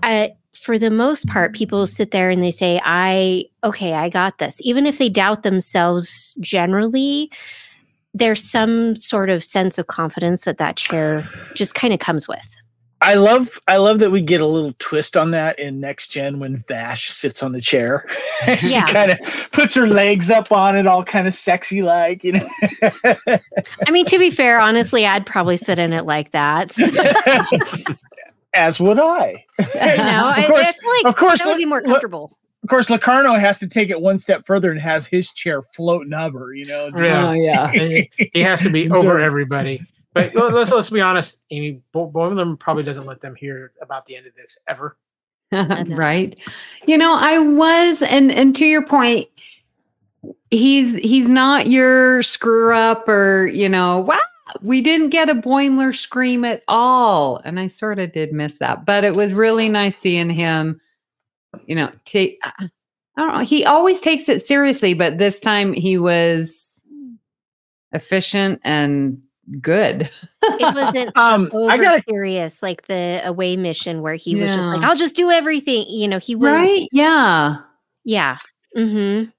[0.04, 4.38] Uh, for the most part, people sit there and they say, I, okay, I got
[4.38, 4.62] this.
[4.64, 7.32] Even if they doubt themselves generally,
[8.14, 11.24] there's some sort of sense of confidence that that chair
[11.56, 12.61] just kind of comes with.
[13.04, 16.40] I love I love that we get a little twist on that in next gen
[16.40, 18.06] when Vash sits on the chair.
[18.60, 18.86] she Yeah.
[18.86, 19.20] kind of
[19.52, 22.48] puts her legs up on it, all kind of sexy like, you know.
[23.04, 26.74] I mean, to be fair, honestly, I'd probably sit in it like that.
[28.54, 29.46] As would I.
[29.60, 32.38] know, I, course- I feel like of course, that would be more comfortable.
[32.64, 36.14] Of course, Locarno has to take it one step further and has his chair floating
[36.14, 36.92] over, you know.
[36.96, 37.30] Yeah.
[37.30, 37.72] Oh yeah.
[37.72, 39.84] He has to be over everybody.
[40.14, 41.82] But let's let's be honest, Amy.
[41.92, 44.98] Bo- Both of them probably doesn't let them hear about the end of this ever.
[45.88, 46.40] right
[46.88, 49.28] you know i was and and to your point
[50.50, 54.18] he's he's not your screw up or you know wow
[54.62, 58.86] we didn't get a Boimler scream at all and i sort of did miss that
[58.86, 60.80] but it was really nice seeing him
[61.66, 62.70] you know take i
[63.18, 66.82] don't know he always takes it seriously but this time he was
[67.92, 69.22] efficient and
[69.60, 70.10] good
[70.44, 74.84] It wasn't Um, I got curious like the away mission where he was just like,
[74.84, 77.58] "I'll just do everything." You know, he was right yeah
[78.04, 78.38] yeah.
[78.78, 79.30] Mm-hmm.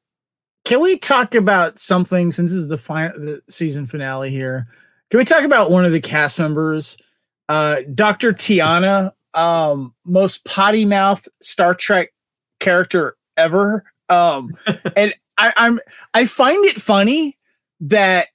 [0.65, 4.69] Can we talk about something since this is the final the season finale here?
[5.11, 6.97] Can we talk about one of the cast members,
[7.49, 8.33] uh, Dr.
[8.33, 12.11] Ta'ana, um, most potty mouth Star Trek
[12.61, 13.85] character ever?
[14.09, 14.55] Um,
[14.97, 15.81] and I, I'm
[16.15, 17.39] I find it funny
[17.81, 18.29] that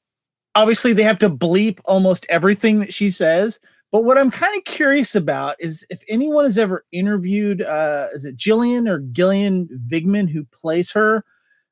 [0.56, 3.60] obviously they have to bleep almost everything that she says.
[3.92, 8.26] But what I'm kind of curious about is if anyone has ever interviewed, uh, is
[8.26, 11.24] it Jillian or Gillian Vigman who plays her?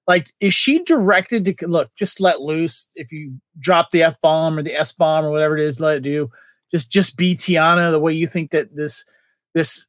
[0.08, 4.58] like is she directed to look just let loose if you drop the f bomb
[4.58, 6.30] or the s bomb or whatever it is let it do
[6.72, 9.06] just just be Ta'ana the way you think that this
[9.54, 9.88] this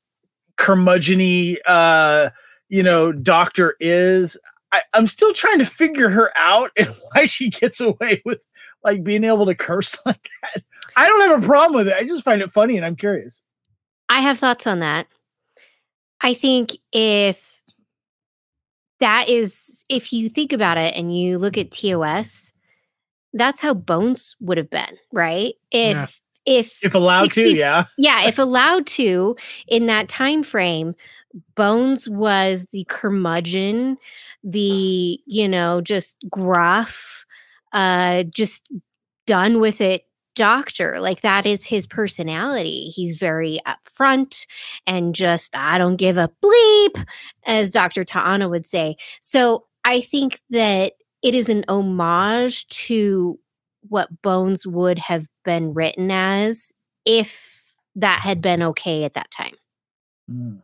[0.56, 2.30] curmudgeony uh
[2.68, 4.38] you know doctor is
[4.72, 8.40] I, i'm still trying to figure her out and why she gets away with
[8.86, 10.62] like being able to curse like that
[10.96, 13.44] i don't have a problem with it i just find it funny and i'm curious
[14.08, 15.06] I have thoughts on that.
[16.20, 17.60] I think if
[19.00, 22.52] that is if you think about it and you look at TOS,
[23.32, 25.54] that's how Bones would have been, right?
[25.70, 26.06] If Yeah.
[26.46, 29.36] if if allowed to yeah yeah, if allowed to
[29.68, 30.94] in that time frame,
[31.54, 33.98] Bones was the curmudgeon,
[34.42, 37.25] the you know just gruff,
[37.76, 38.66] uh, just
[39.26, 40.04] done with it
[40.34, 40.98] doctor.
[40.98, 42.88] Like that is his personality.
[42.88, 44.46] He's very upfront
[44.86, 47.04] and just I don't give a bleep,
[47.46, 48.04] as Dr.
[48.04, 48.96] Ta'ana would say.
[49.20, 53.38] So I think that it is an homage to
[53.88, 56.72] what Bones would have been written as
[57.04, 57.62] if
[57.94, 59.54] that had been okay at that time.
[60.28, 60.56] Hmm.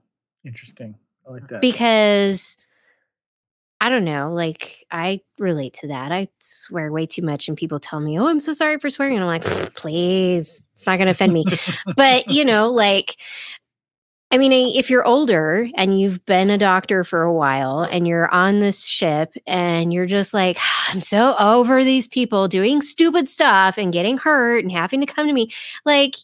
[0.44, 0.96] interesting
[1.28, 2.56] i like that Because
[3.82, 6.12] I don't know, like I relate to that.
[6.12, 9.16] I swear way too much, and people tell me, "Oh, I'm so sorry for swearing,"
[9.16, 11.44] and I'm like, "Please, it's not going to offend me."
[11.96, 13.16] but you know, like,
[14.30, 18.32] I mean, if you're older and you've been a doctor for a while, and you're
[18.32, 23.28] on this ship, and you're just like, ah, "I'm so over these people doing stupid
[23.28, 25.50] stuff and getting hurt and having to come to me,"
[25.84, 26.14] like.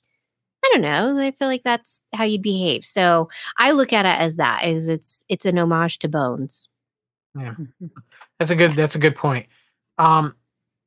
[0.65, 1.19] I don't know.
[1.19, 2.85] I feel like that's how you'd behave.
[2.85, 3.29] So
[3.59, 6.69] I look at it as that is it's it's an homage to Bones.
[7.35, 7.55] Yeah,
[8.39, 8.77] that's a good.
[8.77, 9.47] That's a good point.
[9.99, 10.35] Um,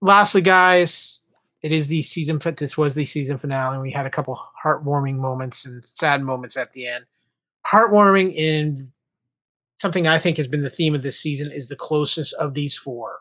[0.01, 1.21] lastly, guys,
[1.61, 2.39] it is the season.
[2.57, 3.75] This was the season finale.
[3.75, 7.05] and We had a couple heartwarming moments and sad moments at the end.
[7.65, 8.91] Heartwarming in
[9.79, 12.77] something I think has been the theme of this season is the closeness of these
[12.77, 13.19] four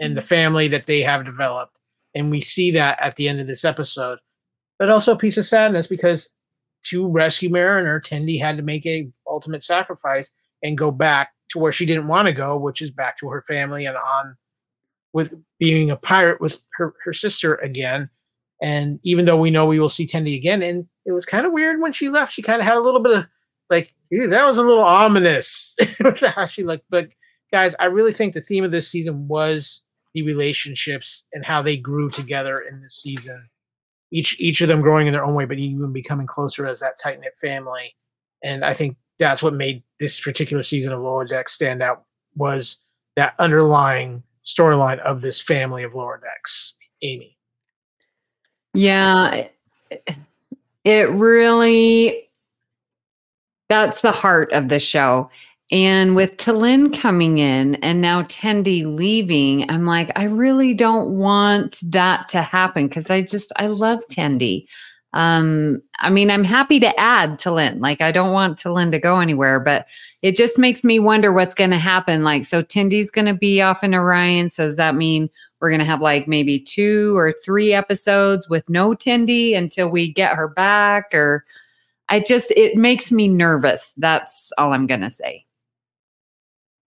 [0.00, 1.78] and the family that they have developed,
[2.14, 4.18] and we see that at the end of this episode.
[4.78, 6.32] But also a piece of sadness because
[6.84, 10.32] to rescue Mariner, Tendi had to make a ultimate sacrifice
[10.62, 13.42] and go back to where she didn't want to go, which is back to her
[13.42, 14.36] family and on
[15.12, 18.10] with being a pirate with her, her sister again.
[18.62, 21.52] And even though we know we will see Tendi again, and it was kind of
[21.52, 23.26] weird when she left, she kind of had a little bit of
[23.70, 26.84] like, that was a little ominous with how she looked.
[26.90, 27.08] But
[27.52, 31.76] guys, I really think the theme of this season was the relationships and how they
[31.76, 33.48] grew together in this season.
[34.10, 36.94] Each each of them growing in their own way, but even becoming closer as that
[37.02, 37.94] tight knit family.
[38.42, 42.04] And I think that's what made this particular season of Lower Decks stand out
[42.36, 42.82] was
[43.16, 46.76] that underlying storyline of this family of Lower Decks.
[47.02, 47.36] Amy.
[48.74, 49.48] Yeah,
[50.84, 52.28] it really
[53.68, 55.30] that's the heart of the show.
[55.70, 61.78] And with T'Lyn coming in and now Tendi leaving, I'm like, I really don't want
[61.82, 64.66] that to happen because I just I love Tendi.
[65.14, 67.80] Um, I mean, I'm happy to add T'Lyn.
[67.80, 69.88] Like, I don't want T'Lyn to go anywhere, but
[70.22, 72.24] it just makes me wonder what's going to happen.
[72.24, 74.50] Like, so Tendi's going to be off in Orion.
[74.50, 75.30] So does that mean
[75.60, 80.12] we're going to have like maybe two or three episodes with no Tendi until we
[80.12, 81.14] get her back?
[81.14, 81.44] Or
[82.08, 83.94] I just, it makes me nervous.
[83.96, 85.46] That's all I'm going to say.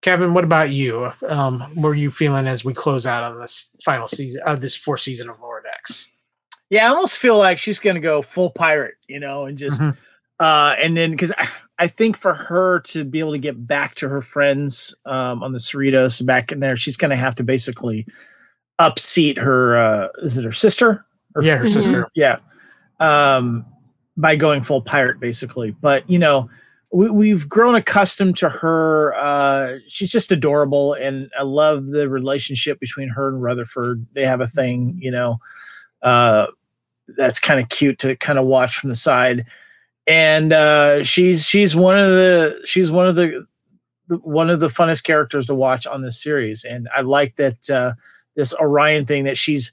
[0.02, 1.12] Kevin, what about you?
[1.28, 5.02] Um, are you feeling as we close out on this final season of this fourth
[5.02, 6.10] season of Lower Decks?
[6.72, 9.82] Yeah, I almost feel like she's going to go full pirate, you know, and just,
[9.82, 9.92] mm-hmm.
[10.40, 13.96] uh, and then because I, I, think for her to be able to get back
[13.96, 17.44] to her friends um, on the Cerritos back in there, she's going to have to
[17.44, 18.08] basically
[18.80, 19.78] upseat her.
[19.78, 21.06] Uh, is it her sister?
[21.36, 21.74] Or, yeah, her mm-hmm.
[21.74, 22.08] sister.
[22.16, 22.38] Yeah,
[23.02, 23.66] um,
[24.16, 25.72] by going full pirate, basically.
[25.72, 26.50] But you know,
[26.94, 29.14] we, have grown accustomed to her.
[29.16, 34.06] Uh, she's just adorable, and I love the relationship between her and Rutherford.
[34.14, 35.38] They have a thing, you know,
[36.02, 36.48] uh,
[37.18, 39.46] that's kind of cute to kind of watch from the side.
[40.08, 43.46] And uh, she's she's one of the she's one of the,
[44.08, 47.70] the, one of the funnest characters to watch on this series, and I like that
[47.70, 47.94] uh,
[48.36, 49.72] this Orion thing that she's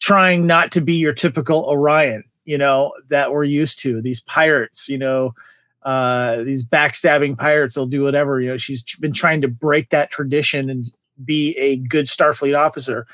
[0.00, 4.02] trying not to be your typical Orion, you know, that we're used to.
[4.02, 5.34] These pirates, you know
[5.82, 8.40] uh, these backstabbing pirates will do whatever.
[8.40, 10.86] You know, she's been trying to break that tradition and
[11.24, 13.06] be a good Starfleet officer.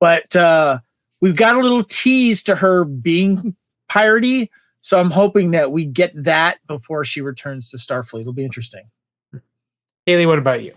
[0.00, 0.80] But uh,
[1.20, 3.56] we've got a little tease to her being
[3.90, 4.48] piratey.
[4.80, 8.20] So I'm hoping that we get that before she returns to Starfleet.
[8.20, 8.84] It'll be interesting.
[10.06, 10.74] Hayley, what about you?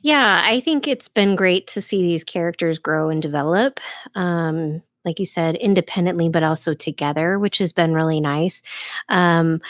[0.00, 3.80] Yeah, I think it's been great to see these characters grow and develop.
[4.14, 8.62] Um, like you said, independently, but also together, which has been really nice.
[9.08, 9.60] Um,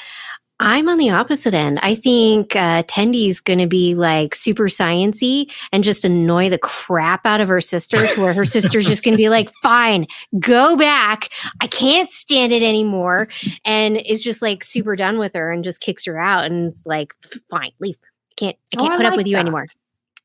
[0.64, 1.78] I'm on the opposite end.
[1.82, 7.26] I think uh, Tendi's going to be like super sciency and just annoy the crap
[7.26, 10.06] out of her sisters, where her sister's just going to be like, "Fine,
[10.38, 11.28] go back.
[11.60, 13.28] I can't stand it anymore,"
[13.66, 16.46] and is just like super done with her and just kicks her out.
[16.46, 17.14] And it's like,
[17.50, 17.98] "Fine, leave.
[18.02, 18.56] I can't.
[18.72, 19.30] I can't oh, put I up with that.
[19.30, 19.66] you anymore."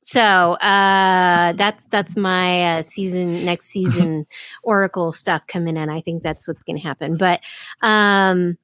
[0.02, 4.26] So uh, that's that's my uh, season next season
[4.64, 5.90] Oracle stuff coming in.
[5.90, 7.18] I think that's what's going to happen.
[7.18, 7.44] But
[7.82, 8.58] um,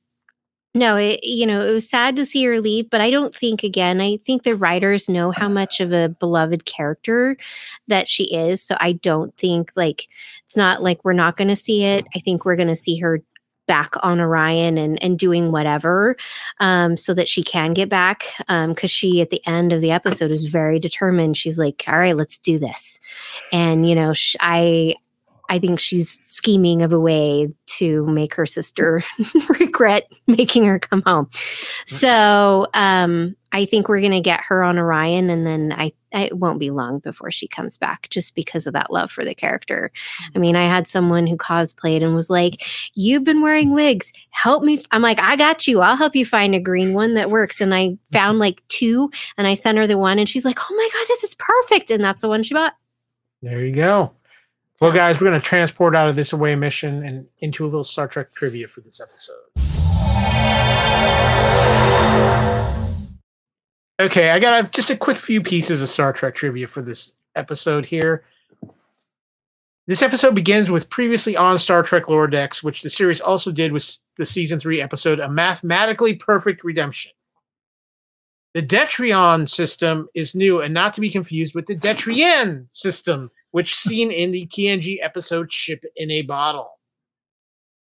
[0.75, 3.63] no, it, you know, it was sad to see her leave, but I don't think,
[3.63, 7.37] again, I think the writers know how much of a beloved character
[7.87, 8.61] that she is.
[8.61, 10.09] So I don't think, like,
[10.43, 12.05] it's not like we're not going to see it.
[12.13, 13.21] I think we're going to see her
[13.67, 16.17] back on Orion and, and doing whatever
[16.59, 18.25] um, so that she can get back.
[18.39, 21.37] Because um, she, at the end of the episode, is very determined.
[21.37, 22.99] She's like, all right, let's do this.
[23.51, 24.95] And, you know, sh- I,
[25.49, 29.03] I think she's scheming of a way to make her sister
[29.59, 31.29] regret making her come home.
[31.85, 36.37] So um, I think we're going to get her on Orion, and then I it
[36.37, 39.91] won't be long before she comes back, just because of that love for the character.
[40.33, 42.61] I mean, I had someone who cosplayed and was like,
[42.93, 44.13] "You've been wearing wigs.
[44.29, 45.81] Help me." I'm like, "I got you.
[45.81, 49.47] I'll help you find a green one that works." And I found like two, and
[49.47, 52.03] I sent her the one, and she's like, "Oh my god, this is perfect!" And
[52.03, 52.75] that's the one she bought.
[53.41, 54.11] There you go.
[54.81, 57.85] Well, guys, we're going to transport out of this away mission and into a little
[57.85, 59.35] Star Trek trivia for this episode.
[63.97, 67.85] Okay, I got just a quick few pieces of Star Trek trivia for this episode
[67.85, 68.25] here.
[69.87, 73.71] This episode begins with previously on Star Trek Lower Decks, which the series also did
[73.71, 77.13] with the season three episode, A Mathematically Perfect Redemption.
[78.53, 83.73] The Detrion system is new and not to be confused with the Detrian system, which
[83.73, 86.77] seen in the TNG episode Ship in a Bottle.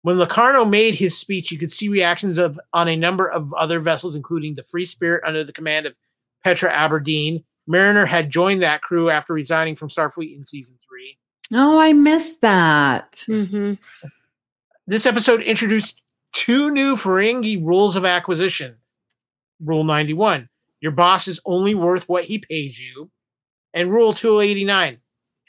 [0.01, 3.79] When Locarno made his speech, you could see reactions of on a number of other
[3.79, 5.95] vessels, including the Free Spirit under the command of
[6.43, 7.45] Petra Aberdeen.
[7.67, 11.19] Mariner had joined that crew after resigning from Starfleet in season three.
[11.53, 13.13] Oh, I missed that.
[13.29, 13.75] Mm-hmm.
[14.87, 16.01] This episode introduced
[16.33, 18.77] two new Ferengi rules of acquisition.
[19.63, 20.49] Rule 91
[20.81, 23.11] Your boss is only worth what he pays you.
[23.75, 25.01] And rule 289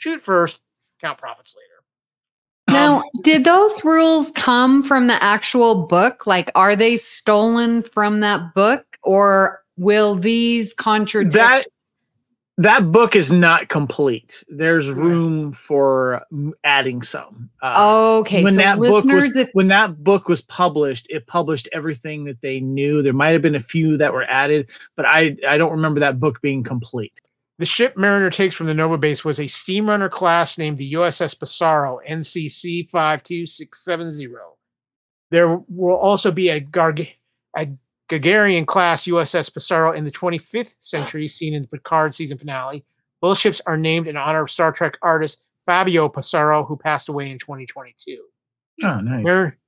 [0.01, 0.59] shoot first,
[0.99, 1.67] count profits later.
[2.67, 6.25] Now, Um, did those rules come from the actual book?
[6.25, 11.33] Like, are they stolen from that book, or will these contradict?
[11.33, 11.65] that
[12.57, 14.43] that book is not complete.
[14.47, 16.23] There's room for
[16.63, 17.49] adding some.
[17.63, 21.67] Uh, okay, when so that book was if when that book was published, it published
[21.73, 23.01] everything that they knew.
[23.01, 26.19] There might have been a few that were added, but I I don't remember that
[26.19, 27.19] book being complete.
[27.61, 31.37] The ship Mariner takes from the Nova base was a Steamrunner class named the USS
[31.37, 34.35] Pissarro, NCC 52670.
[35.29, 37.11] There will also be a, Garg-
[37.55, 37.67] a
[38.09, 42.83] Gagarin class USS Pissarro in the 25th century, seen in the Picard season finale.
[43.21, 47.29] Both ships are named in honor of Star Trek artist Fabio Pissarro, who passed away
[47.29, 48.23] in 2022.
[48.83, 49.23] Oh, ah, nice.
[49.23, 49.59] Mariner,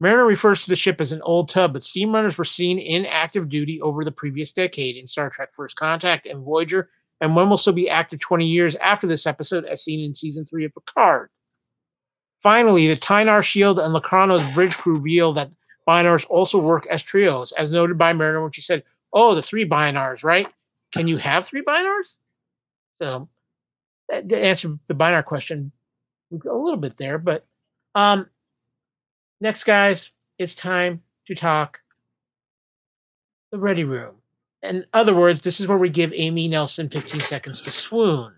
[0.00, 3.48] Mariner refers to the ship as an old tub, but Steamrunners were seen in active
[3.48, 7.56] duty over the previous decade in Star Trek First Contact and Voyager, and one will
[7.56, 11.30] still be active 20 years after this episode, as seen in season three of Picard.
[12.42, 15.50] Finally, the Tynar Shield and Locarno's bridge crew reveal that
[15.88, 19.68] Bynars also work as trios, as noted by Mariner when she said, Oh, the three
[19.68, 20.46] Bynars, right?
[20.92, 22.18] Can you have three Bynars?
[22.98, 23.28] So,
[24.10, 25.72] to answer the Bynar question
[26.32, 27.46] a little bit there, but
[27.94, 28.28] um,
[29.40, 31.80] Next, guys, it's time to talk
[33.52, 34.16] the ready room.
[34.62, 38.32] In other words, this is where we give Amy Nelson 15 seconds to swoon.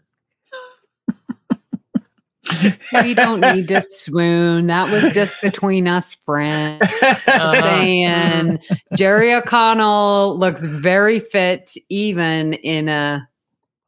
[3.05, 4.67] we don't need to swoon.
[4.67, 6.83] That was just between us friends.
[6.83, 7.61] Uh-huh.
[7.61, 8.59] Saying
[8.97, 13.29] Jerry O'Connell looks very fit, even in a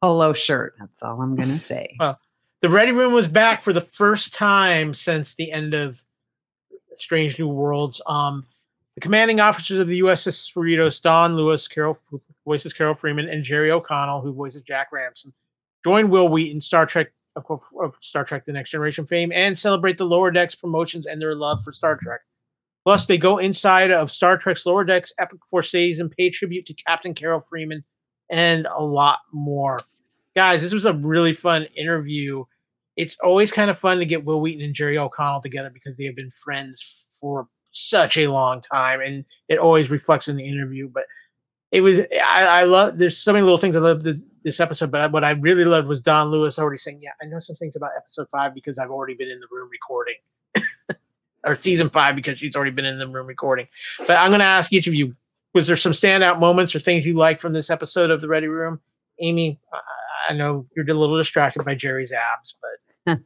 [0.01, 0.75] polo shirt.
[0.79, 1.95] That's all I'm gonna say.
[1.99, 2.19] Well,
[2.61, 6.01] The ready room was back for the first time since the end of
[6.95, 8.01] Strange New Worlds.
[8.07, 8.45] Um,
[8.95, 13.43] the commanding officers of the USS Cerritos, Dawnn Lewis, Carol who voices Carol Freeman, and
[13.43, 15.33] Jerry O'Connell, who voices Jack Ransom,
[15.83, 17.45] join Wil Wheaton, Star Trek of,
[17.81, 21.35] of Star Trek: The Next Generation fame, and celebrate the lower decks promotions and their
[21.35, 22.21] love for Star Trek.
[22.85, 26.73] Plus, they go inside of Star Trek's lower decks epic forces and pay tribute to
[26.73, 27.83] Captain Carol Freeman
[28.29, 29.77] and a lot more.
[30.35, 32.43] Guys, this was a really fun interview.
[32.95, 36.05] It's always kind of fun to get Wil Wheaton and Jerry O'Connell together because they
[36.05, 40.87] have been friends for such a long time, and it always reflects in the interview.
[40.87, 41.03] But
[41.71, 42.97] it was I, I love.
[42.97, 44.05] There's so many little things I love
[44.43, 47.25] this episode, but I, what I really loved was Dawnn Lewis already saying, "Yeah, I
[47.25, 50.15] know some things about episode five because I've already been in the room recording."
[51.45, 53.67] or season five because she's already been in the room recording.
[53.99, 55.15] But I'm going to ask each of you:
[55.53, 58.47] Was there some standout moments or things you liked from this episode of the Ready
[58.47, 58.79] Room?
[59.19, 59.59] Amy,
[60.29, 62.92] I know you're a little distracted by Jerry's abs, but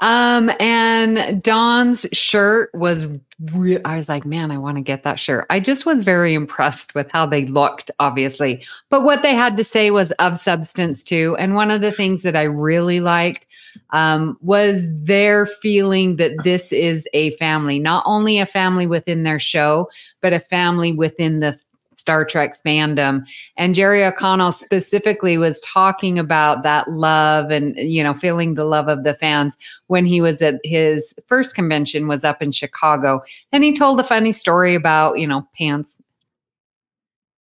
[0.00, 3.08] Um, and Dawnn's shirt was
[3.52, 5.46] re- I was like, man, I want to get that shirt.
[5.50, 8.64] I just was very impressed with how they looked, obviously.
[8.90, 11.36] But what they had to say was of substance too.
[11.38, 13.48] And one of the things that I really liked
[13.90, 19.40] um, was their feeling that this is a family, not only a family within their
[19.40, 19.88] show,
[20.20, 21.58] but a family within the
[21.98, 23.26] Star Trek fandom.
[23.56, 28.88] And Jerry O'Connell specifically was talking about that love and, you know, feeling the love
[28.88, 29.58] of the fans
[29.88, 33.20] when he was at his first convention was up in Chicago.
[33.52, 36.00] And he told a funny story about, you know, pants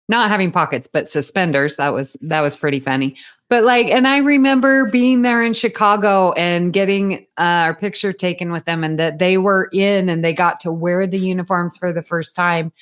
[0.08, 1.76] not having pockets but suspenders.
[1.76, 3.14] That was that was pretty funny.
[3.48, 8.50] But like and I remember being there in Chicago and getting uh, our picture taken
[8.50, 11.92] with them and that they were in and they got to wear the uniforms for
[11.92, 12.72] the first time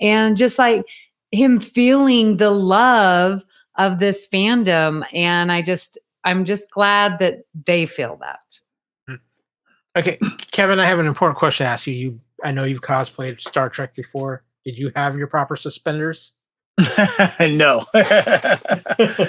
[0.00, 0.86] and just like
[1.32, 3.42] him feeling the love
[3.76, 8.60] of this fandom and i just i'm just glad that they feel that
[9.98, 10.18] okay,
[10.50, 11.94] Kevin, I have an important question to ask you.
[11.94, 14.44] You, I know you've cosplayed Star Trek before.
[14.64, 16.32] Did you have your proper suspenders?
[17.40, 17.84] no.
[17.94, 19.24] yeah.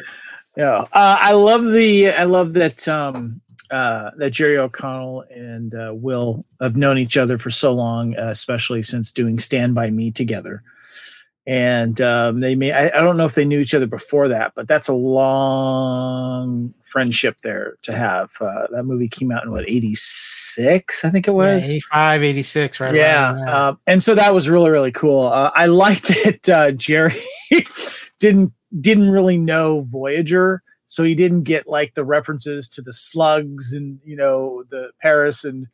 [0.58, 6.46] Uh, I love the I love that um uh that Jerry O'Connell and uh, Wil
[6.62, 10.62] have known each other for so long, uh, especially since doing Stand By Me together.
[11.50, 14.54] And um, they may I, I don't know if they knew each other before that,
[14.54, 18.30] but that's a long friendship there to have.
[18.40, 21.68] Uh, that movie came out in what 86, I think it was.
[21.68, 22.94] Yeah, 85, 86, right?
[22.94, 23.50] Yeah, there.
[23.50, 25.26] um, and so that was really really cool.
[25.26, 27.16] Uh, I liked that uh, Jerry
[28.20, 33.74] didn't didn't really know Voyager, so he didn't get like the references to the slugs
[33.74, 35.66] and you know the Paris and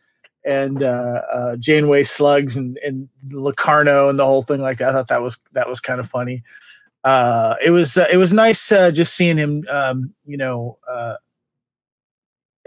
[0.45, 4.89] and uh, uh, Janeway slugs and and Locarno and the whole thing like that.
[4.89, 6.43] I thought that was that was kind of funny.
[7.03, 11.15] Uh, it was uh, it was nice uh, just seeing him, um, you know, uh,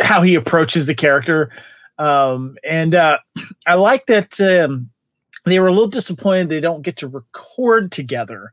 [0.01, 1.51] how he approaches the character,
[1.99, 4.91] um, and I like that um,
[5.45, 8.53] they were a little disappointed they don't get to record together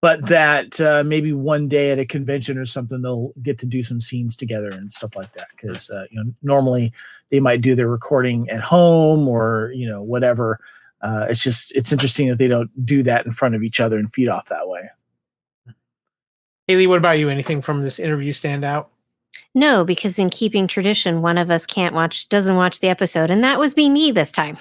[0.00, 3.82] but that uh, maybe one day at a convention or something they'll get to do
[3.82, 6.92] some scenes together and stuff like that because uh, you know normally
[7.30, 10.60] they might do their recording at home or you know whatever
[11.02, 13.98] uh, it's just it's interesting that they don't do that in front of each other
[13.98, 14.88] and feed off that way
[16.70, 17.28] Hayley, what about you?
[17.28, 18.90] Anything from this interview stand out?
[19.56, 23.42] No, because in keeping tradition, one of us can't watch, doesn't watch the episode, and
[23.42, 24.56] that was be me this time.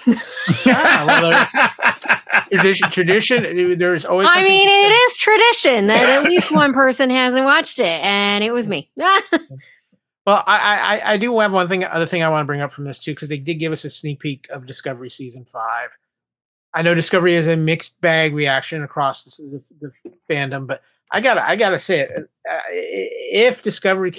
[0.66, 2.18] Ah, well,
[2.52, 3.78] Tradition, tradition.
[3.80, 4.28] There's always.
[4.30, 8.52] I mean, it is tradition that at least one person hasn't watched it, and it
[8.54, 8.92] was me.
[10.28, 12.72] Well, I, I I- do have one thing, other thing I want to bring up
[12.72, 15.90] from this too, because they did give us a sneak peek of Discovery season five.
[16.72, 21.22] I know Discovery is a mixed bag reaction across the, the, the fandom, but I
[21.22, 22.12] gotta I gotta say it.
[22.16, 24.12] Uh, if Discovery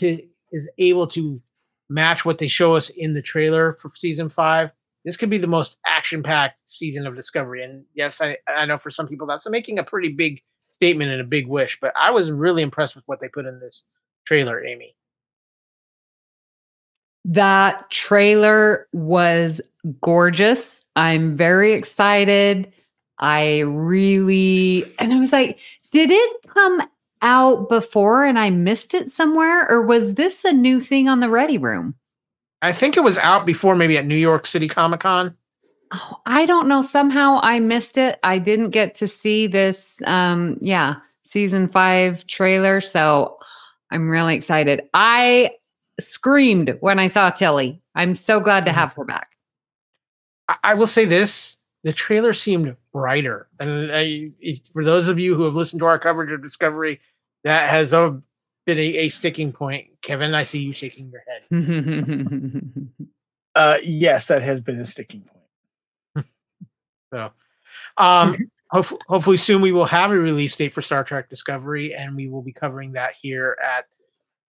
[0.51, 1.41] is able to
[1.89, 4.73] match what they show us in the trailer for season five,
[5.05, 7.65] this could be the most action packed season of Discovery.
[7.65, 11.21] And yes, I I know for some people that's making a pretty big statement and
[11.21, 13.87] a big wish, but I was really impressed with what they put in this
[14.25, 14.95] trailer, Amy.
[17.25, 19.61] That trailer was
[20.01, 20.83] gorgeous.
[20.97, 22.73] I'm very excited.
[23.19, 25.59] I really, and I was like,
[25.93, 26.83] did it come
[27.23, 29.71] out before and I missed it somewhere?
[29.71, 31.95] Or was this a new thing on the Ready Room?
[32.63, 35.37] I think it was out before maybe at New York City Comic Con.
[35.93, 36.83] Oh, I don't know.
[36.83, 38.19] Somehow I missed it.
[38.23, 42.81] I didn't get to see this, um, yeah, season five trailer.
[42.81, 43.39] So
[43.91, 44.83] I'm really excited.
[44.95, 45.51] I
[45.99, 47.83] screamed when I saw Tilly.
[47.95, 49.37] I'm so glad to have her back.
[50.49, 54.31] I, I will say this: the trailer seemed brighter, and I,
[54.73, 57.01] for those of you who have listened to our coverage of Discovery,
[57.43, 58.13] that has uh,
[58.75, 59.89] been a, a sticking point.
[60.03, 63.09] Kevin, I see you shaking your head.
[63.55, 65.23] uh, yes that has been a sticking
[66.15, 66.27] point
[67.13, 67.31] So,
[67.97, 68.37] um,
[68.71, 72.29] hof- hopefully soon we will have a release date for Star Trek Discovery, and we
[72.29, 73.87] will be covering that here at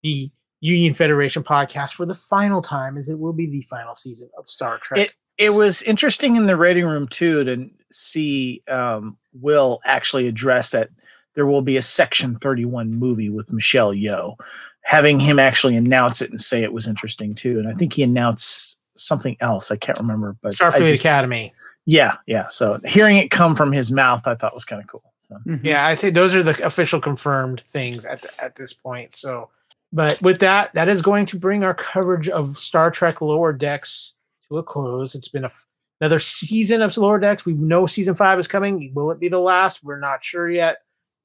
[0.04, 0.30] the
[0.60, 4.48] Union Federation podcast for the final time, as it will be the final season of
[4.48, 5.16] Star Trek.
[5.40, 10.90] it was interesting in the Ready Room too to see um, Wil actually address that
[11.36, 14.36] there will be a Section 31 movie with Michelle Yeoh.
[14.84, 18.02] Having him actually announce it and say it was interesting too, and I think he
[18.04, 19.70] announced something else.
[19.72, 21.54] I can't remember, but I Starfleet just- Academy.
[21.86, 22.48] yeah, yeah.
[22.50, 25.04] So hearing it come from his mouth, I thought was kind of cool.
[25.28, 25.36] So.
[25.48, 25.66] Mm-hmm.
[25.66, 29.16] Yeah, I think those are the official confirmed things at the, at this point.
[29.16, 29.50] So,
[29.94, 34.16] but with that, that is going to bring our coverage of Star Trek Lower Decks
[34.50, 35.14] to a close.
[35.16, 35.66] It's been a f-
[36.02, 37.46] another season of Lower Decks.
[37.46, 38.92] We know season five is coming.
[38.96, 39.84] Will it be the last?
[39.84, 40.80] We're not sure yet.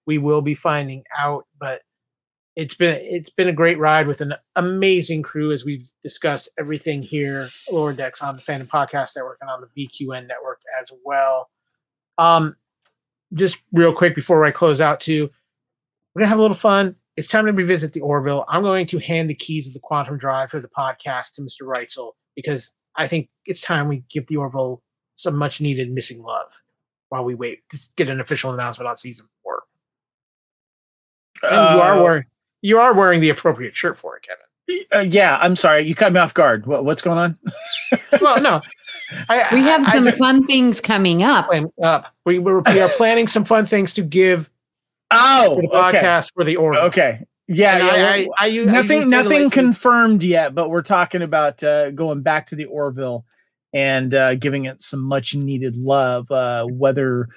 [0.06, 1.46] We will be finding out.
[1.58, 1.82] But
[2.56, 7.02] it's been it's been a great ride with an amazing crew as we've discussed everything
[7.02, 11.50] here Lower Decks on the Fandom Podcast Network and on the BQN Network as well.
[12.16, 12.56] Um,
[13.34, 15.28] just real quick before I close out too,
[16.14, 16.96] we're gonna have a little fun.
[17.16, 18.44] It's time to revisit the Orville.
[18.48, 21.62] I'm going to hand the keys of the Quantum Drive for the podcast to Mr.
[21.62, 24.82] Reitzel because I think it's time we give the Orville
[25.16, 26.52] some much needed missing love
[27.08, 29.26] while we wait to get an official announcement on season
[31.40, 31.50] four.
[31.50, 32.24] And you are Uh, wearing
[32.62, 34.84] you are wearing the appropriate shirt for it, Kevin.
[34.92, 36.66] uh, yeah, I'm sorry, you cut me off guard.
[36.66, 37.38] What, what's going on?
[38.20, 38.60] Well, no,
[39.28, 41.48] I, We have I- some I, fun things coming up.
[41.82, 42.14] up.
[42.24, 44.50] We, we're, we are planning some fun things to give
[45.12, 46.82] Oh, for the okay, podcast for the Orville.
[46.86, 47.92] okay, yeah, And yeah.
[47.92, 51.92] I, I, I, I nothing use nothing titillation- confirmed yet but we're talking about uh,
[51.92, 53.24] going back to the orville
[53.72, 57.28] and uh, giving it some much needed love uh, whether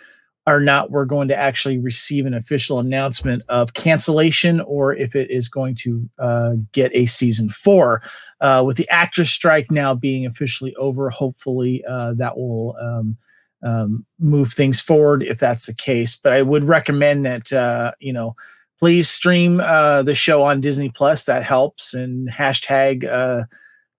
[0.49, 5.29] or not we're going to actually receive an official announcement of cancellation or if it
[5.29, 8.01] is going to uh, get a season four
[8.41, 13.17] uh, with the actors strike now being officially over hopefully uh, that will um,
[13.63, 18.13] um, move things forward if that's the case but i would recommend that uh, you
[18.13, 18.35] know
[18.79, 21.25] please stream uh, the show on Disney Plus.
[21.25, 21.93] That helps.
[21.93, 23.43] And hashtag, uh,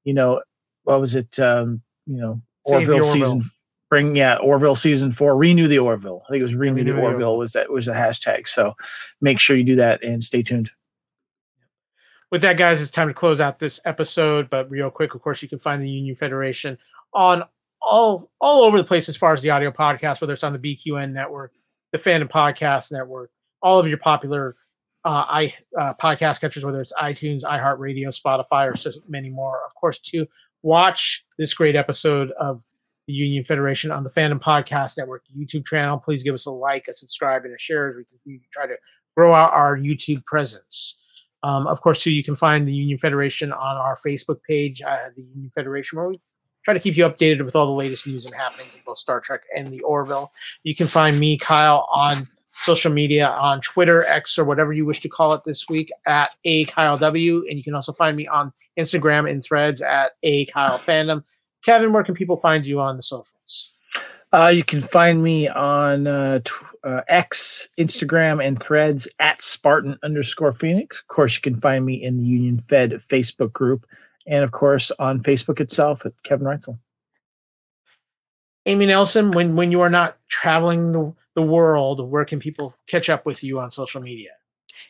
[0.04, 0.42] you know,
[0.84, 1.38] what was it?
[1.38, 3.02] Um, you know, Orville, Orville.
[3.02, 3.42] season.
[3.90, 5.36] Bring yeah, Orville season four.
[5.36, 6.22] Renew the Orville.
[6.26, 7.00] I think it was renew, Renew the.
[7.00, 7.36] Orville.
[7.36, 8.46] Was that was the hashtag?
[8.46, 8.74] So
[9.20, 10.70] make sure you do that and stay tuned.
[12.30, 14.48] with that, guys, it's time to close out this episode.
[14.48, 16.78] But real quick, of course, you can find the Union Federation
[17.12, 17.42] on
[17.82, 20.58] all all over the place as far as the audio podcast, whether it's on the
[20.58, 21.52] BQN network,
[21.92, 23.30] the Fandom Podcast Network,
[23.62, 24.54] all of your popular
[25.04, 29.60] uh, i uh, podcast catchers, whether it's iTunes, iHeartRadio, Spotify, or so many more.
[29.66, 30.26] Of course, to
[30.62, 32.62] watch this great episode of
[33.06, 36.86] the Union Federation on the Fandom Podcast Network YouTube channel, please give us a like,
[36.88, 38.76] a subscribe, and a share as we continue to try to
[39.16, 41.02] grow out our YouTube presence.
[41.42, 45.08] Um, of course, too, you can find the Union Federation on our Facebook page, uh,
[45.16, 46.14] the Union Federation, where we
[46.64, 49.20] try to keep you updated with all the latest news and happenings in both Star
[49.20, 50.30] Trek and the Orville.
[50.62, 55.00] You can find me, Kyle, on social media on Twitter, X, or whatever you wish
[55.00, 57.44] to call it this week at a Kyle W.
[57.48, 61.24] And you can also find me on Instagram and Threads at a Kyle Fandom.
[61.64, 63.78] Kevin, where can people find you on the socials?
[64.32, 69.98] Uh, you can find me on uh, tw- uh, X, Instagram, and Threads at Spartan
[70.02, 71.00] underscore Phoenix.
[71.00, 73.86] Of course, you can find me in the Union Fed Facebook group,
[74.26, 76.78] and of course on Facebook itself at Kevin Reitzel.
[78.66, 83.10] Amy Nelson, when when you are not traveling the, the world, where can people catch
[83.10, 84.30] up with you on social media?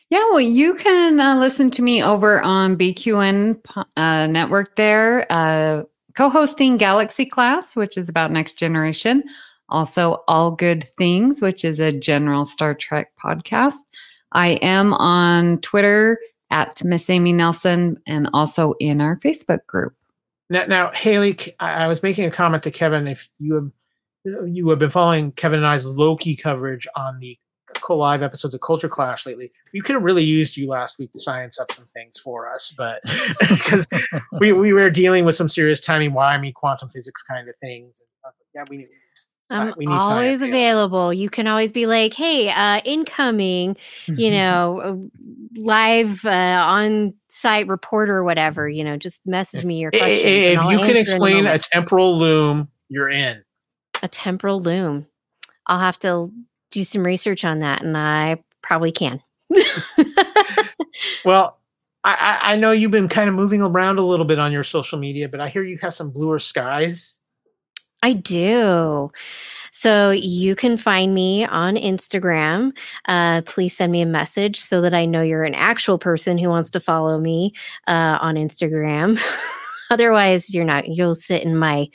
[0.09, 3.61] Yeah, well, you can uh, listen to me over on BQN
[3.97, 5.83] uh, network there, uh,
[6.15, 9.23] co-hosting Galaxy Class, which is about next generation.
[9.69, 13.85] Also, All Good Things, which is a general Star Trek podcast.
[14.33, 16.19] I am on Twitter
[16.49, 19.93] at Miss Amy Nelson and also in our Facebook group.
[20.49, 23.07] Now, now Hayley, I, I was making a comment to Kevin.
[23.07, 23.71] If you have
[24.47, 27.39] you have been following Kevin and I's Loki coverage on the
[27.89, 31.19] live episodes of Culture Clash lately, we could have really used you last week to
[31.19, 33.01] science up some things for us, but
[33.39, 33.87] because
[34.39, 38.01] we, we were dealing with some serious timey wimey quantum physics kind of things.
[38.01, 38.87] And I was like, yeah, we need.
[39.51, 41.13] I'm we need always available.
[41.13, 43.75] You can always be like, "Hey, uh, incoming,"
[44.07, 44.95] you know, uh,
[45.59, 48.69] live uh, on site reporter or whatever.
[48.69, 50.09] You know, just message me your question.
[50.09, 53.43] If you can explain a temporal loom, you're in.
[54.01, 55.05] A temporal loom.
[55.67, 56.31] I'll have to
[56.71, 59.21] do some research on that, and I probably can.
[61.25, 61.59] well,
[62.03, 64.97] I, I know you've been kind of moving around a little bit on your social
[64.97, 67.21] media, but I hear you have some bluer skies.
[68.03, 69.11] I do.
[69.71, 72.75] So you can find me on Instagram.
[73.07, 76.49] Uh, please send me a message so that I know you're an actual person who
[76.49, 77.53] wants to follow me
[77.87, 79.21] uh, on Instagram.
[79.91, 80.87] Otherwise, you're not.
[80.87, 81.87] You'll sit in my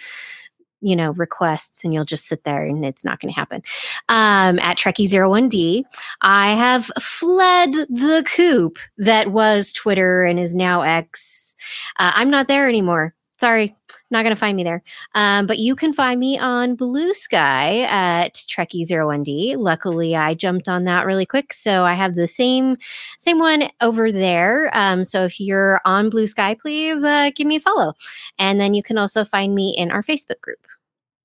[0.80, 3.62] you know requests and you'll just sit there and it's not going to happen.
[4.08, 5.84] Um, at trekkie01d
[6.22, 11.56] i have fled the coop that was twitter and is now x.
[11.98, 13.14] Uh, i'm not there anymore.
[13.38, 13.76] Sorry
[14.10, 14.82] not going to find me there.
[15.14, 20.84] Um, but you can find me on blue sky at trekkie01d luckily i jumped on
[20.84, 22.76] that really quick so i have the same
[23.18, 24.70] same one over there.
[24.72, 27.94] Um, so if you're on blue sky please uh, give me a follow.
[28.38, 30.58] And then you can also find me in our facebook group.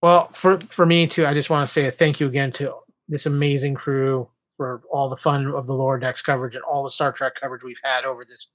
[0.01, 2.73] Well, for for me too, I just want to say a thank you again to
[3.07, 4.27] this amazing crew
[4.57, 7.63] for all the fun of the lower decks coverage and all the Star Trek coverage
[7.63, 8.47] we've had over this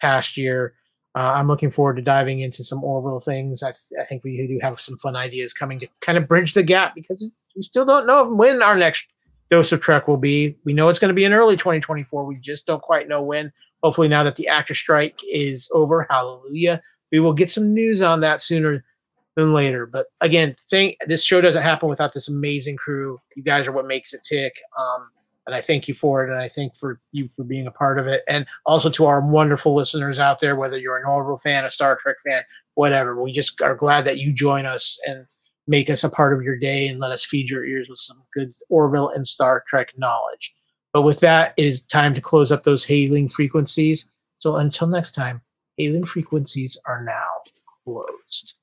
[0.00, 0.74] past year.
[1.14, 3.62] Uh, I'm looking forward to diving into some Orville things.
[3.62, 6.54] I, th- I think we do have some fun ideas coming to kind of bridge
[6.54, 9.08] the gap because we still don't know when our next
[9.50, 10.56] dose of Trek will be.
[10.64, 12.24] We know it's going to be in early 2024.
[12.24, 13.52] We just don't quite know when.
[13.82, 16.80] Hopefully, now that the actor strike is over, hallelujah,
[17.10, 18.84] we will get some news on that sooner
[19.36, 19.86] than later.
[19.86, 23.20] But again, think this show doesn't happen without this amazing crew.
[23.34, 24.60] You guys are what makes it tick.
[24.78, 25.10] Um,
[25.50, 27.98] and I thank you for it, and I thank for you for being a part
[27.98, 31.64] of it, and also to our wonderful listeners out there, whether you're an Orville fan,
[31.64, 32.40] a Star Trek fan,
[32.74, 33.20] whatever.
[33.20, 35.26] We just are glad that you join us and
[35.66, 38.22] make us a part of your day and let us feed your ears with some
[38.32, 40.54] good Orville and Star Trek knowledge.
[40.92, 44.08] But with that, it is time to close up those hailing frequencies.
[44.36, 45.40] So until next time,
[45.76, 47.26] hailing frequencies are now
[47.84, 48.59] closed.